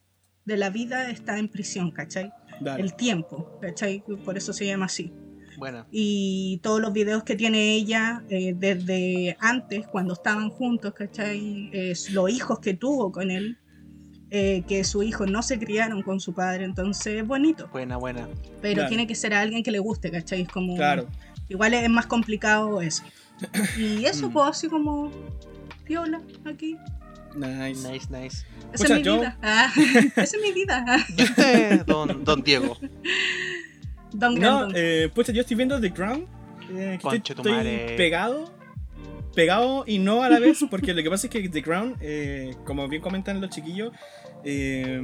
[0.44, 2.32] de la vida está en prisión, ¿cachai?
[2.60, 2.82] Dale.
[2.82, 4.02] El tiempo, ¿cachai?
[4.24, 5.12] Por eso se llama así
[5.58, 11.68] Bueno, y todos los videos que tiene ella eh, desde antes, cuando estaban juntos, ¿cachai?
[11.72, 13.58] Eh, los hijos que tuvo con él,
[14.30, 18.28] eh, que sus hijos no se criaron con su padre, entonces es bonito, buena, buena.
[18.60, 18.88] pero Claro.
[18.88, 20.42] tiene que ser a alguien que le guste, ¿cachai?
[20.42, 21.06] Es como, Claro.
[21.48, 23.02] igual es más complicado eso.
[23.76, 25.10] Y eso, pues, así como,
[25.84, 26.76] piola, aquí.
[27.36, 27.88] Nice.
[27.88, 28.46] Nice, nice.
[28.72, 29.38] Esa es mi yo- vida.
[29.42, 29.72] Ah,
[30.16, 30.84] esa es mi vida.
[30.86, 32.76] Ah, ¿Y usted, don, don Diego?
[34.14, 36.26] Don No, eh, pucha, yo estoy viendo The Crown.
[36.70, 37.94] eh, que estoy, tu estoy madre.
[37.96, 38.52] pegado.
[39.34, 42.54] Pegado y no a la vez, porque lo que pasa es que The Crown, eh,
[42.66, 43.92] como bien comentan los chiquillos,
[44.44, 45.00] eh,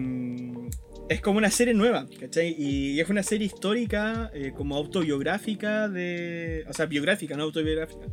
[1.08, 2.54] es como una serie nueva, ¿cachai?
[2.58, 8.06] Y es una serie histórica, eh, como autobiográfica, de, o sea, biográfica, no autobiográfica,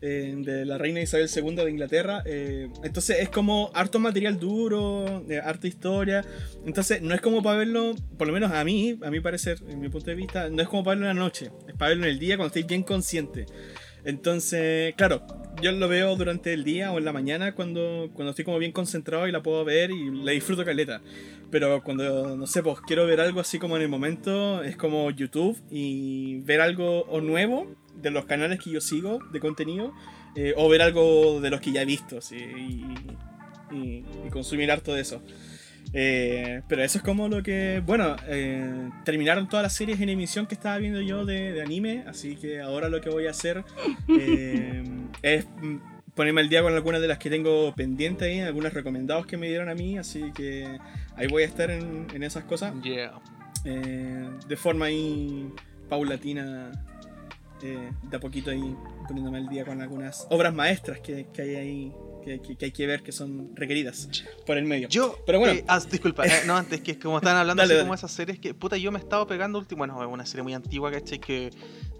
[0.00, 2.22] eh, de la reina Isabel II de Inglaterra.
[2.26, 6.24] eh, entonces es como harto material duro, eh, harta historia.
[6.66, 9.80] Entonces no es como para verlo, por lo menos a mí, a mi parecer, en
[9.80, 12.04] mi punto de vista, no es como para verlo en la noche, es para verlo
[12.04, 13.46] en el día cuando estéis bien consciente.
[14.04, 15.22] Entonces, claro,
[15.62, 18.72] yo lo veo durante el día o en la mañana cuando, cuando estoy como bien
[18.72, 21.00] concentrado y la puedo ver y la disfruto caleta.
[21.50, 25.10] Pero cuando, no sé, pues quiero ver algo así como en el momento, es como
[25.10, 29.92] YouTube y ver algo o nuevo de los canales que yo sigo de contenido
[30.36, 32.18] eh, o ver algo de los que ya he visto.
[32.32, 32.84] y,
[33.74, 35.22] y, y consumir harto de eso.
[35.92, 37.82] Eh, pero eso es como lo que.
[37.84, 42.04] Bueno, eh, terminaron todas las series en emisión que estaba viendo yo de, de anime.
[42.06, 43.64] Así que ahora lo que voy a hacer
[44.08, 44.82] eh,
[45.22, 45.76] es mm,
[46.14, 49.48] ponerme al día con algunas de las que tengo pendientes ahí, algunos recomendados que me
[49.48, 49.98] dieron a mí.
[49.98, 50.78] Así que
[51.16, 52.74] ahí voy a estar en, en esas cosas.
[52.82, 53.12] Yeah.
[53.64, 55.48] eh, de forma ahí
[55.88, 56.72] paulatina.
[57.62, 61.54] eh, de a poquito ahí poniéndome al día con algunas obras maestras que, que hay
[61.56, 61.92] ahí.
[62.24, 64.08] Que, que- que hay que ver que son requeridas
[64.46, 64.88] por el medio.
[64.88, 65.52] Yo, Pero bueno.
[65.54, 67.84] eh, ah, disculpa, eh, no, antes que como estaban hablando Dale, así dale.
[67.84, 70.42] como esas series que, puta, yo me he estado pegando último, bueno, es una serie
[70.42, 71.18] muy antigua, ¿cachai?
[71.18, 71.50] Que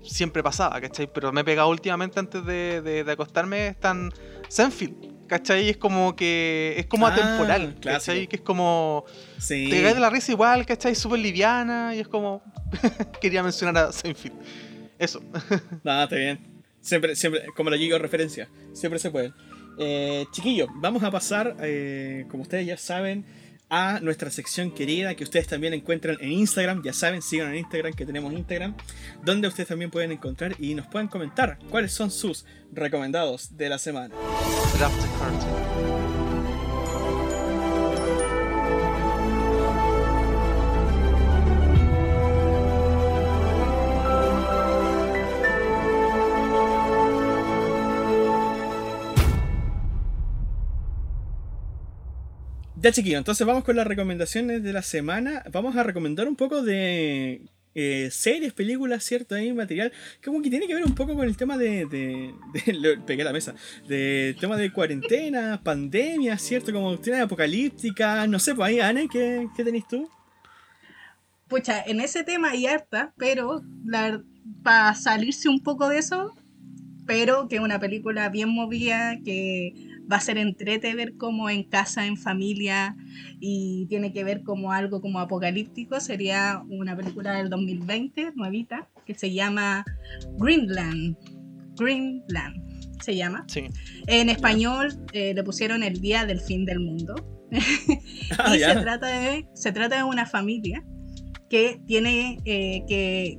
[0.02, 1.12] siempre pasaba, ¿cachai?
[1.12, 4.12] Pero me he pegado últimamente antes de, de, de acostarme, están
[4.48, 5.68] Senfield, ¿cachai?
[5.68, 7.76] Es como que, es como Ah, atemporal.
[7.82, 8.26] ¿cachai?
[8.26, 9.04] Que es como,
[9.38, 9.68] Sí.
[9.70, 10.94] te caes de la risa igual, ¿cachai?
[10.94, 12.42] Súper liviana y es como,
[13.20, 14.36] quería mencionar a Senfield.
[14.98, 15.20] Eso.
[15.84, 16.38] No, está bien.
[16.80, 19.32] Siempre, siempre, como lo digo referencia, siempre se puede.
[19.78, 23.24] Eh, chiquillos, vamos a pasar, eh, como ustedes ya saben,
[23.70, 26.82] a nuestra sección querida que ustedes también encuentran en Instagram.
[26.82, 28.76] Ya saben, sigan en Instagram, que tenemos Instagram,
[29.24, 33.78] donde ustedes también pueden encontrar y nos pueden comentar cuáles son sus recomendados de la
[33.78, 34.14] semana.
[52.84, 55.42] Ya chiquillos, entonces vamos con las recomendaciones de la semana.
[55.50, 57.40] Vamos a recomendar un poco de
[57.74, 59.34] eh, series, películas, ¿cierto?
[59.34, 59.90] Ahí material.
[60.20, 61.86] Que como que tiene que ver un poco con el tema de...
[61.86, 63.54] de, pegué la mesa.
[63.88, 66.74] De tema de cuarentena, pandemia, ¿cierto?
[66.74, 68.28] Como cuestiones apocalípticas.
[68.28, 70.06] No sé, pues ahí, Anne, ¿qué, qué tenés tú?
[71.48, 73.62] Pucha, en ese tema hay harta, pero
[74.62, 76.36] para salirse un poco de eso,
[77.06, 82.06] pero que una película bien movida, que va a ser entrete ver como en casa,
[82.06, 82.96] en familia,
[83.40, 89.14] y tiene que ver como algo como apocalíptico, sería una película del 2020, nuevita, que
[89.14, 89.84] se llama
[90.38, 91.16] Greenland.
[91.76, 93.44] Greenland se llama.
[93.48, 93.64] Sí.
[94.06, 97.14] En español eh, le pusieron el Día del Fin del Mundo.
[98.38, 100.82] Ah, y se trata, de, se trata de una familia
[101.50, 103.38] que tiene eh, que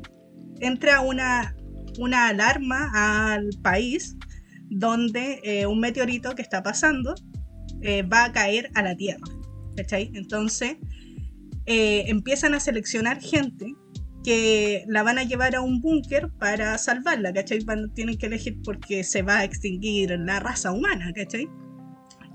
[0.60, 1.56] entra una,
[1.98, 2.92] una alarma
[3.34, 4.16] al país
[4.70, 7.16] donde eh, un meteorito que está pasando
[7.82, 9.26] eh, va a caer a la Tierra.
[9.76, 10.12] ¿cachai?
[10.14, 10.78] Entonces
[11.66, 13.74] eh, empiezan a seleccionar gente
[14.24, 17.60] que la van a llevar a un búnker para salvarla, ¿cachai?
[17.94, 21.48] Tienen que elegir porque se va a extinguir la raza humana, ¿cachai?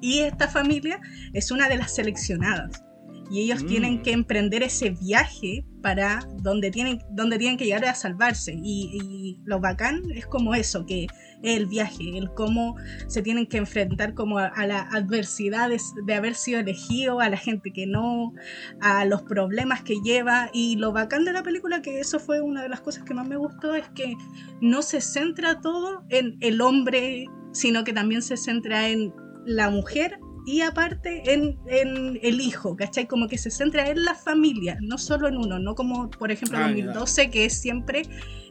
[0.01, 1.01] Y esta familia
[1.33, 2.85] es una de las seleccionadas.
[3.31, 3.67] Y ellos Mm.
[3.67, 8.55] tienen que emprender ese viaje para donde tienen, donde tienen que llegar a salvarse.
[8.63, 11.07] Y, y lo bacán es como eso, que
[11.43, 12.77] el viaje, el cómo
[13.07, 17.39] se tienen que enfrentar como a, a las adversidades de haber sido elegido, a la
[17.39, 18.33] gente que no,
[18.81, 20.51] a los problemas que lleva.
[20.53, 23.27] Y lo bacán de la película, que eso fue una de las cosas que más
[23.27, 24.15] me gustó, es que
[24.61, 29.13] no se centra todo en el hombre, sino que también se centra en
[29.47, 30.19] la mujer
[30.51, 33.07] y aparte en, en el hijo, ¿cachai?
[33.07, 36.59] Como que se centra en la familia, no solo en uno, no como por ejemplo
[36.59, 38.03] Ah, 2012 que es siempre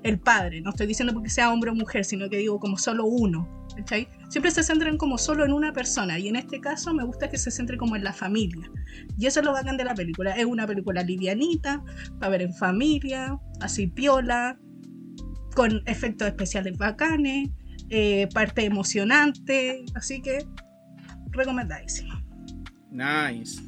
[0.03, 3.05] el padre, no estoy diciendo porque sea hombre o mujer, sino que digo como solo
[3.05, 4.07] uno, ¿cachai?
[4.29, 7.37] Siempre se centran como solo en una persona y en este caso me gusta que
[7.37, 8.71] se centre como en la familia.
[9.17, 11.83] Y eso es lo bacán de la película, es una película livianita,
[12.17, 14.57] para ver en familia, así piola,
[15.53, 17.49] con efectos especiales bacanes,
[17.89, 20.45] eh, parte emocionante, así que
[21.31, 22.13] recomendadísimo.
[22.91, 23.61] Nice.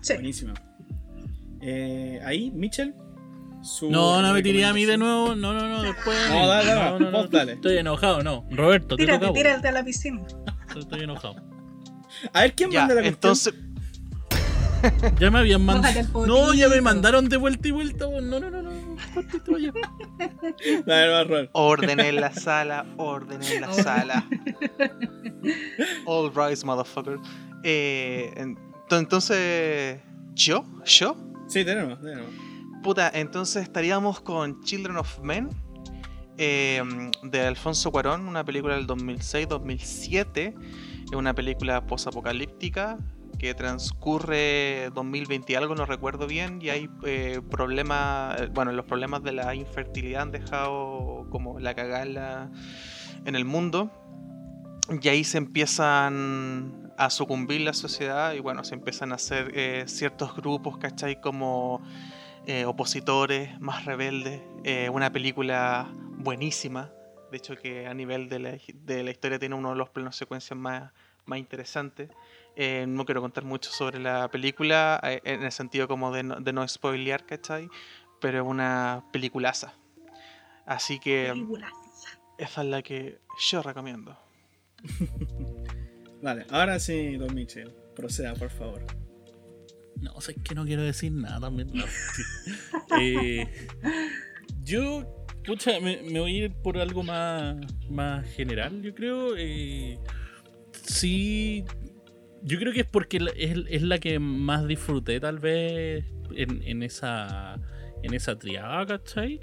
[0.00, 0.14] Sí.
[0.14, 0.54] Buenísimo.
[1.60, 2.94] Eh, ahí, Mitchell.
[3.62, 5.34] su No, no me tiré a mí de nuevo.
[5.34, 6.16] No, no, no, después.
[6.30, 7.52] No, dale, dale, vos dale.
[7.54, 8.46] Estoy enojado, no.
[8.50, 9.38] Roberto, te Tírate, toca.
[9.38, 10.22] tírate a la piscina.
[10.76, 11.36] Estoy enojado.
[12.32, 13.14] A ver, ¿quién Ya, manda la cuestión?
[13.32, 13.54] entonces,
[15.20, 16.26] Ya me habían mandado.
[16.26, 18.06] No, ya me mandaron de vuelta y vuelta.
[18.08, 18.69] No, no, no, no.
[19.14, 19.72] Cortito, ya.
[20.86, 21.50] Dale, va, Robert.
[21.52, 24.26] orden en la sala, orden en la sala.
[26.06, 27.18] All rise, motherfucker.
[27.62, 28.58] Eh, ent-
[28.90, 30.00] entonces,
[30.34, 30.64] ¿yo?
[30.84, 31.16] ¿Yo?
[31.48, 32.26] Sí, tenemos, tenemos.
[32.82, 35.48] Puta, entonces estaríamos con Children of Men
[36.38, 36.82] eh,
[37.22, 40.54] de Alfonso Cuarón, una película del 2006-2007.
[41.10, 42.96] Es una película posapocalíptica
[43.40, 49.22] que transcurre 2020 y algo, no recuerdo bien, y hay eh, problemas, bueno, los problemas
[49.22, 52.50] de la infertilidad han dejado como la cagada
[53.24, 53.90] en, el mundo.
[55.00, 59.84] Y ahí se empiezan a sucumbir la sociedad y bueno, se empiezan a hacer eh,
[59.86, 61.18] ciertos grupos, ¿cachai?
[61.18, 61.80] Como
[62.46, 64.42] eh, opositores, más rebeldes.
[64.92, 66.92] una película buenísima.
[67.30, 70.14] De hecho, que a nivel de la, de la historia tiene uno de los planos
[70.14, 70.92] secuencias más,
[71.26, 72.10] más interesantes.
[72.56, 76.40] Eh, no quiero contar mucho sobre la película, eh, en el sentido como de no,
[76.40, 77.68] de no spoilear, ¿cachai?
[78.20, 79.74] Pero es una peliculaza.
[80.66, 81.70] Así que Película.
[82.38, 83.18] esa es la que
[83.50, 84.16] yo recomiendo.
[86.22, 88.84] Vale, ahora sí, Don Michel, proceda, por favor.
[90.00, 91.70] No, sé que no quiero decir nada también.
[91.72, 91.84] no.
[93.00, 93.46] Eh,
[94.64, 97.56] yo, pucha, me, me voy a ir por algo más,
[97.88, 99.36] más general, yo creo.
[99.36, 99.98] eh,
[100.90, 101.64] sí,
[102.42, 106.04] yo creo que es porque es, es la que más disfruté, tal vez,
[106.34, 107.60] en, en esa
[108.02, 109.40] en esa triada, ¿cachai?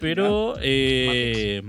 [0.00, 1.62] Pero eh,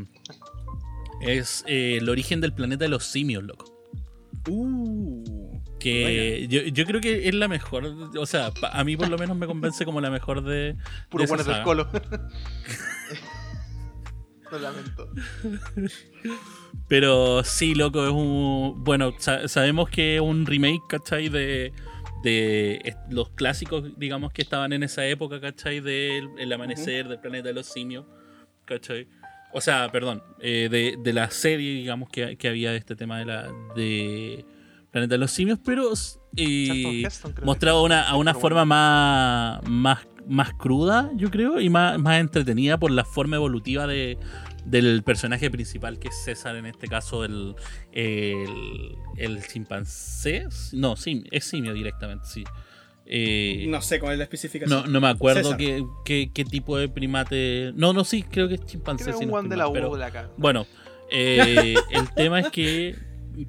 [1.22, 3.74] es eh, el origen del planeta de los simios, loco.
[4.50, 7.86] Uh, Que yo, yo creo que es la mejor,
[8.18, 10.76] o sea, a mí por lo menos me convence como la mejor de.
[11.10, 11.90] Puro de bueno del colo.
[14.52, 15.10] Lo lamento.
[16.88, 18.84] Pero sí, loco, es un.
[18.84, 21.30] Bueno, sa- sabemos que es un remake, ¿cachai?
[21.30, 21.74] De,
[22.24, 25.80] de los clásicos, digamos, que estaban en esa época, ¿cachai?
[25.82, 28.06] Del el amanecer, del planeta de los simios,
[28.66, 29.08] ¿cachai?
[29.54, 33.18] O sea, perdón, eh, de, de la serie, digamos, que, que había de este tema
[33.20, 34.46] de la de
[34.92, 35.92] Planeta de los Simios, pero
[36.36, 38.66] eh, Heston, mostrado una, a una forma bueno.
[38.66, 44.18] más, más, más cruda, yo creo, y más, más entretenida por la forma evolutiva de,
[44.66, 47.56] del personaje principal, que es César, en este caso el,
[47.92, 50.48] el, el chimpancé.
[50.74, 52.44] No, sí, es simio directamente, sí.
[53.06, 54.82] Eh, no sé cuál es la especificación.
[54.84, 57.72] no, no me acuerdo qué, qué- qué tipo de primate.
[57.76, 59.14] No, no, sí, creo que es chimpancé.
[59.14, 60.30] Si no mal, pero- U de acá.
[60.36, 60.66] bueno,
[61.10, 62.96] eh, el tema es que,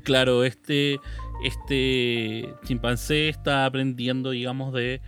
[0.04, 1.00] claro, este,
[1.44, 5.00] este chimpancé está aprendiendo, digamos, de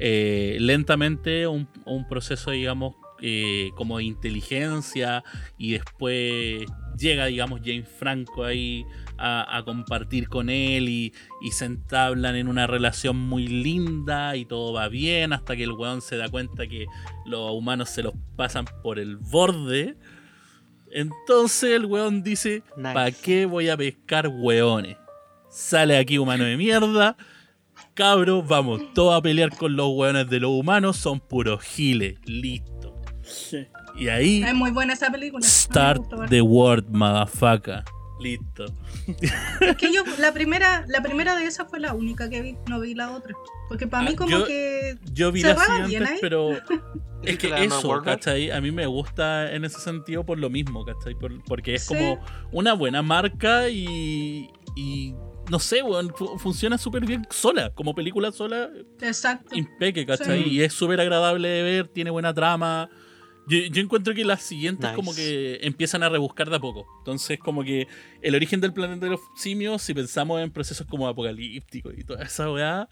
[0.00, 5.24] eh, lentamente un, un proceso, digamos, eh, como de inteligencia
[5.56, 6.64] y después
[6.96, 8.84] llega, digamos, James Franco ahí
[9.16, 11.12] a, a compartir con él y,
[11.42, 15.72] y se entablan en una relación muy linda y todo va bien hasta que el
[15.72, 16.86] weón se da cuenta que
[17.26, 19.96] los humanos se los pasan por el borde.
[20.92, 22.94] Entonces el weón dice, Nice.
[22.94, 24.96] ¿para qué voy a pescar weones?
[25.50, 27.16] Sale aquí humano de mierda.
[28.02, 30.96] Cabros, vamos todos a pelear con los weones de los humanos.
[30.98, 32.16] Son puros giles.
[32.26, 32.94] Listo.
[33.96, 35.44] Y ahí, Es muy buena esa película.
[35.44, 37.82] Start the word, motherfucker.
[38.20, 38.66] Listo.
[39.60, 42.78] Es que yo, la primera, la primera de esas fue la única que vi, no
[42.78, 43.34] vi la otra.
[43.68, 46.62] Porque para Ah, mí como yo- que Yo vi Se las siguientes, pero es
[47.22, 48.00] ¿Viste que eso?
[48.04, 48.52] ¿cachai?
[48.52, 51.16] A mí me gusta en ese sentido por lo mismo, ¿cachai?
[51.16, 51.94] Por- porque es Sí.
[51.94, 52.20] como
[52.52, 55.14] una buena marca y, y
[55.50, 58.70] no sé, weón, fu- funciona súper bien sola, como película sola,
[59.00, 59.54] exacto.
[59.56, 60.44] impeque, ¿cachai?
[60.44, 60.50] Sí.
[60.50, 62.90] Y es súper agradable de ver, tiene buena trama.
[63.48, 64.94] Yo, yo encuentro que las siguientes Nice.
[64.96, 66.86] como que empiezan a rebuscar de a poco.
[66.98, 67.86] Entonces como que
[68.20, 72.22] el origen del planeta de los simios, si pensamos en procesos como apocalípticos y toda
[72.24, 72.88] esa weá,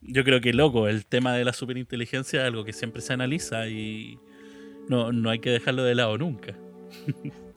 [0.00, 3.68] yo creo que loco, el tema de la superinteligencia es algo que siempre se analiza
[3.68, 4.18] y
[4.88, 6.56] no, no hay que dejarlo de lado nunca.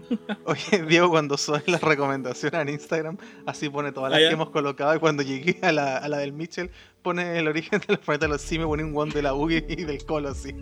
[0.44, 3.16] Oye, Diego, cuando sube las recomendaciones en Instagram,
[3.46, 4.94] así pone todas las Ah, que hemos colocado.
[4.94, 6.70] Y cuando llegué a la, a la del Mitchell,
[7.02, 9.60] pone el origen del planeta de los simios, pone un one de la U y
[9.60, 10.54] del Colo, así.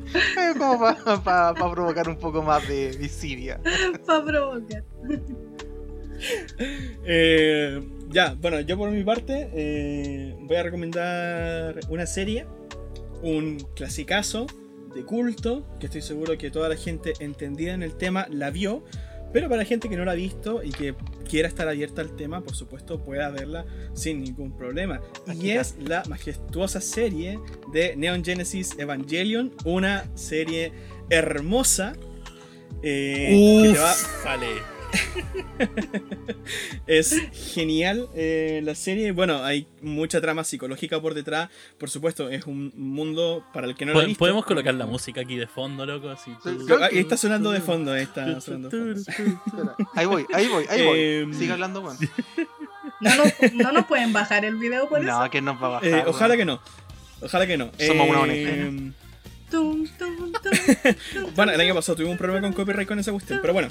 [0.59, 0.79] Como
[1.25, 3.61] para provocar un poco más de visiria.
[4.07, 4.85] Para provocar.
[7.07, 12.47] Eh, ya, bueno, yo por mi parte eh, voy a recomendar una serie,
[13.23, 14.47] un clasicazo
[14.95, 18.85] de culto, que estoy seguro que toda la gente entendida en el tema la vio,
[19.33, 20.95] pero para gente que no la ha visto y que
[21.29, 25.01] quiera estar abierta al tema, por supuesto pueda verla sin ningún problema.
[25.41, 27.39] Y es la majestuosa serie
[27.73, 30.73] de Neon Genesis Evangelion, una serie
[31.11, 31.95] hermosa.
[32.83, 33.95] eh, que te va-
[34.25, 34.47] vale.
[36.87, 37.17] es
[37.55, 39.13] genial eh, la serie.
[39.13, 41.51] Bueno, hay mucha trama psicológica por detrás.
[41.79, 44.19] Por supuesto, es un mundo para el que no lo ha visto.
[44.19, 46.33] Podemos colocar la música aquí de fondo, loco, así.
[46.91, 47.93] Ahí está sonando de fondo.
[47.93, 49.01] ahí está sonando de fondo.
[49.01, 51.01] Espera, Ahí voy, ahí voy, ahí voy.
[51.01, 51.97] Em, Sigue hablando, weón.
[53.01, 55.07] No nos, no nos pueden bajar el video por eso.
[55.23, 55.89] No, que nos va a bajar.
[55.89, 56.39] Eh, ojalá weón.
[56.39, 56.61] que no.
[57.23, 57.71] Ojalá que no.
[57.79, 58.93] Somos una Eh, ONG.
[59.51, 63.39] Tum, tum, tum, Bueno, el año pasado tuvimos un problema con copyright con esa cuestión.
[63.41, 63.69] Pero bueno,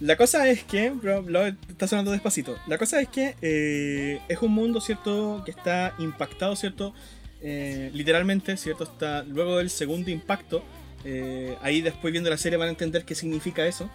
[0.00, 0.90] la cosa es que.
[0.90, 2.56] bro, lo- está sonando despacito.
[2.66, 5.42] La cosa es que eh, es un mundo, ¿cierto?
[5.44, 6.92] Que está impactado, ¿cierto?
[7.40, 8.84] Eh, literalmente, ¿cierto?
[8.84, 10.62] Está luego del segundo impacto.
[11.04, 13.90] eh, ahí después viendo la serie van a entender qué significa eso.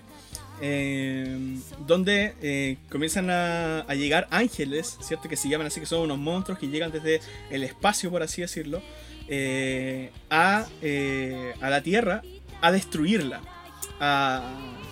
[0.62, 1.38] eh,
[1.86, 5.30] donde eh, comienzan a, a llegar ángeles, ¿cierto?
[5.30, 8.42] Que se llaman así, que son unos monstruos que llegan desde el espacio, por así
[8.42, 8.82] decirlo,
[9.28, 12.22] eh, a, eh, a la Tierra
[12.62, 13.42] a destruirla.
[14.00, 14.42] a...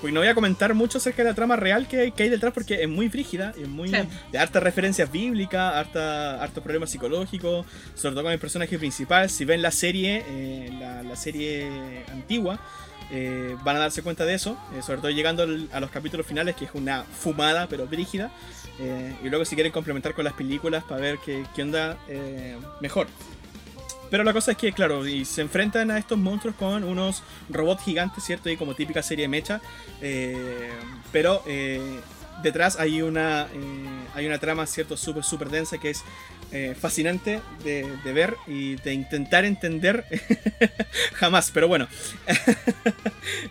[0.02, 2.30] Pues no voy a comentar mucho acerca de la trama real que hay, que hay
[2.30, 3.96] detrás porque es muy frígida es muy Sí.
[4.32, 9.30] de hartas referencias bíblicas, harta, hartos problemas psicológicos, sobre todo con el personaje principal.
[9.32, 12.60] Si ven la serie, eh, la, la serie antigua,
[13.10, 16.26] eh, van a darse cuenta de eso, eh, sobre todo llegando al- a los capítulos
[16.28, 18.32] finales, que es una fumada pero brígida.
[19.24, 21.98] Y luego si quieren complementar con las películas para ver qué, qué onda
[22.82, 23.08] mejor.
[24.16, 27.84] Pero la cosa es que, claro, y se enfrentan a estos monstruos con unos robots
[27.84, 28.50] gigantes, ¿cierto?
[28.50, 29.60] Y como típica serie mecha.
[30.02, 30.70] eh,
[31.12, 32.00] pero eh,
[32.42, 34.96] detrás hay una, eh, hay una trama, ¿cierto?
[34.96, 36.02] Súper, súper densa que es
[36.54, 40.06] eh, fascinante de, de ver y de intentar entender.
[41.16, 41.86] Jamás, pero bueno.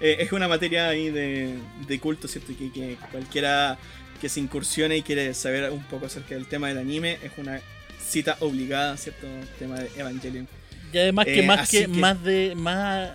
[0.00, 2.52] Eh, es una materia ahí de, de culto, ¿cierto?
[2.56, 3.76] Que, que cualquiera
[4.18, 7.60] que se incursione y quiere saber un poco acerca del tema del anime es una
[8.00, 9.26] cita obligada, ¿cierto?
[9.26, 10.48] El tema de Evangelion.
[10.92, 13.10] Y además que Eh, más que, que- más de más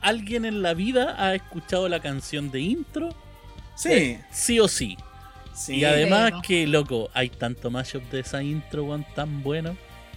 [0.00, 3.08] alguien en la vida ha escuchado la canción de intro
[3.74, 4.96] Sí, eh, sí o sí.
[5.54, 5.76] sí.
[5.76, 9.76] Y además que, loco, hay tanto mashup de esa intro, weón, tan bueno.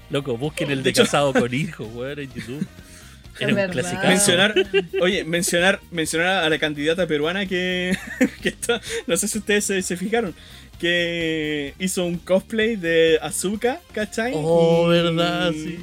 [0.10, 2.66] Loco, busquen el De casado con hijo, weón, en YouTube.
[3.40, 4.08] Era un clasicazo.
[4.08, 4.54] mencionar,
[5.02, 7.98] oye, mencionar, mencionar a la candidata peruana que,
[8.42, 10.34] que está, no sé si ustedes se, se fijaron,
[10.80, 14.32] que hizo un cosplay de Azuka, ¿cachai?
[14.36, 15.78] Oh, Y- verdad, sí.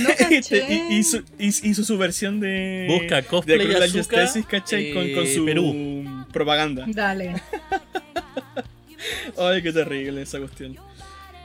[0.00, 0.82] No caché.
[0.90, 4.92] hizo, hizo- su versión de Busca cosplay de Azuka, Justice, ¿cachai?
[4.92, 6.24] con, con eh, su Perú.
[6.32, 6.84] propaganda.
[6.88, 7.36] Dale.
[9.38, 10.76] Ay, qué terrible esa cuestión.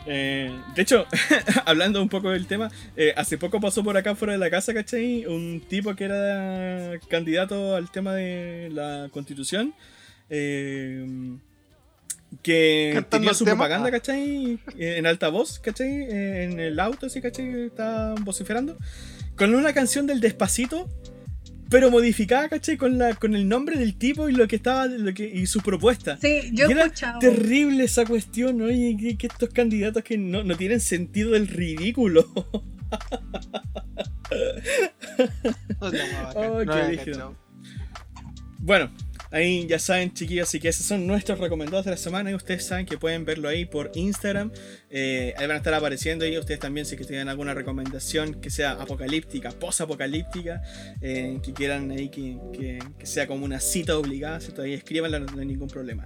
[0.05, 1.05] Eh, de hecho,
[1.65, 4.73] hablando un poco del tema, eh, hace poco pasó por acá fuera de la casa,
[4.73, 5.25] ¿cachai?
[5.25, 9.73] Un tipo que era candidato al tema de la constitución.
[10.29, 11.05] eh,
[12.41, 13.55] que ¿Cantando tenía su tema?
[13.65, 13.91] propaganda, Ah.
[13.91, 14.59] ¿cachai?
[14.77, 15.89] En altavoz, ¿cachai?
[16.09, 17.65] En el auto, así, ¿cachai?
[17.65, 18.77] Está vociferando.
[19.37, 20.89] Con una canción del Despacito,
[21.69, 22.77] pero modificada, ¿cachai?
[22.77, 25.61] Con, la, con el nombre del tipo y lo que estaba lo que, y su
[25.61, 26.17] propuesta.
[26.21, 27.19] Sí, yo Y he era escuchado.
[27.19, 32.27] Terrible esa cuestión, oye, que, que estos candidatos que no, no tienen sentido del ridículo.
[35.81, 35.99] No, no,
[36.35, 37.35] Oh, qué no
[38.59, 38.91] bueno,
[39.33, 42.65] ahí ya saben, chiquillos, así que esos son nuestros recomendados de la semana y ustedes
[42.65, 44.51] saben que pueden verlo ahí por Instagram.
[44.95, 48.51] Eh, ahí van a estar apareciendo y ustedes también si que tienen alguna recomendación que
[48.51, 50.61] sea apocalíptica, post-apocalíptica,
[51.01, 54.61] eh, que quieran ahí que, que- que sea como una cita obligada, ¿cierto?
[54.61, 56.05] Ahí escríbanla, no, no hay ningún problema.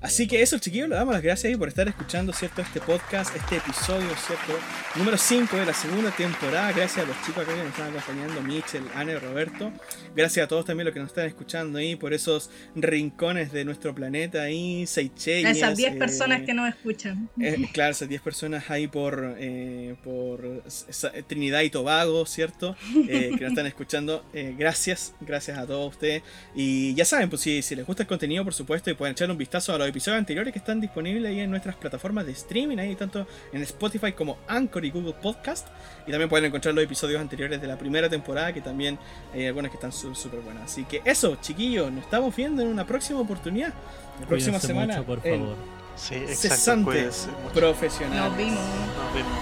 [0.00, 2.62] Así que eso, chiquillos, le damos las gracias ahí por estar escuchando, ¿cierto?
[2.62, 4.58] Este podcast, este episodio, ¿cierto?
[4.94, 6.70] Número 5 de la segunda temporada.
[6.72, 9.72] Gracias a los chicos que nos están acompañando, Michel, Anne, Roberto.
[10.14, 13.94] Gracias a todos también los que nos están escuchando ahí por esos rincones de nuestro
[13.94, 15.46] planeta ahí, Seychelles.
[15.46, 17.28] A esas 10 eh, personas que nos escuchan.
[17.40, 20.62] eh, claro, esas 10 personas ahí por, eh, por
[21.26, 22.76] Trinidad y Tobago, ¿cierto?
[23.08, 24.24] Eh, que nos están escuchando.
[24.32, 26.22] Eh, gracias, gracias a todos ustedes.
[26.54, 29.30] Y ya saben, pues si, si les gusta el contenido, por supuesto, y pueden echar
[29.30, 32.78] un vistazo a los episodios anteriores que están disponibles ahí en nuestras plataformas de streaming,
[32.78, 35.68] ahí tanto en Spotify como Anchor y Google Podcast.
[36.06, 38.98] Y también pueden encontrar los episodios anteriores de la primera temporada, que también
[39.32, 40.70] hay algunas que están súper buenas.
[40.70, 43.72] Así que eso, chiquillos, nos estamos viendo en una próxima oportunidad.
[44.20, 44.96] La próxima Cuídense semana.
[44.96, 45.79] mucho, por favor.
[46.00, 46.54] Sí, exacto.
[48.28, 48.58] Nos vimos.
[48.60, 49.38] Nos vemos.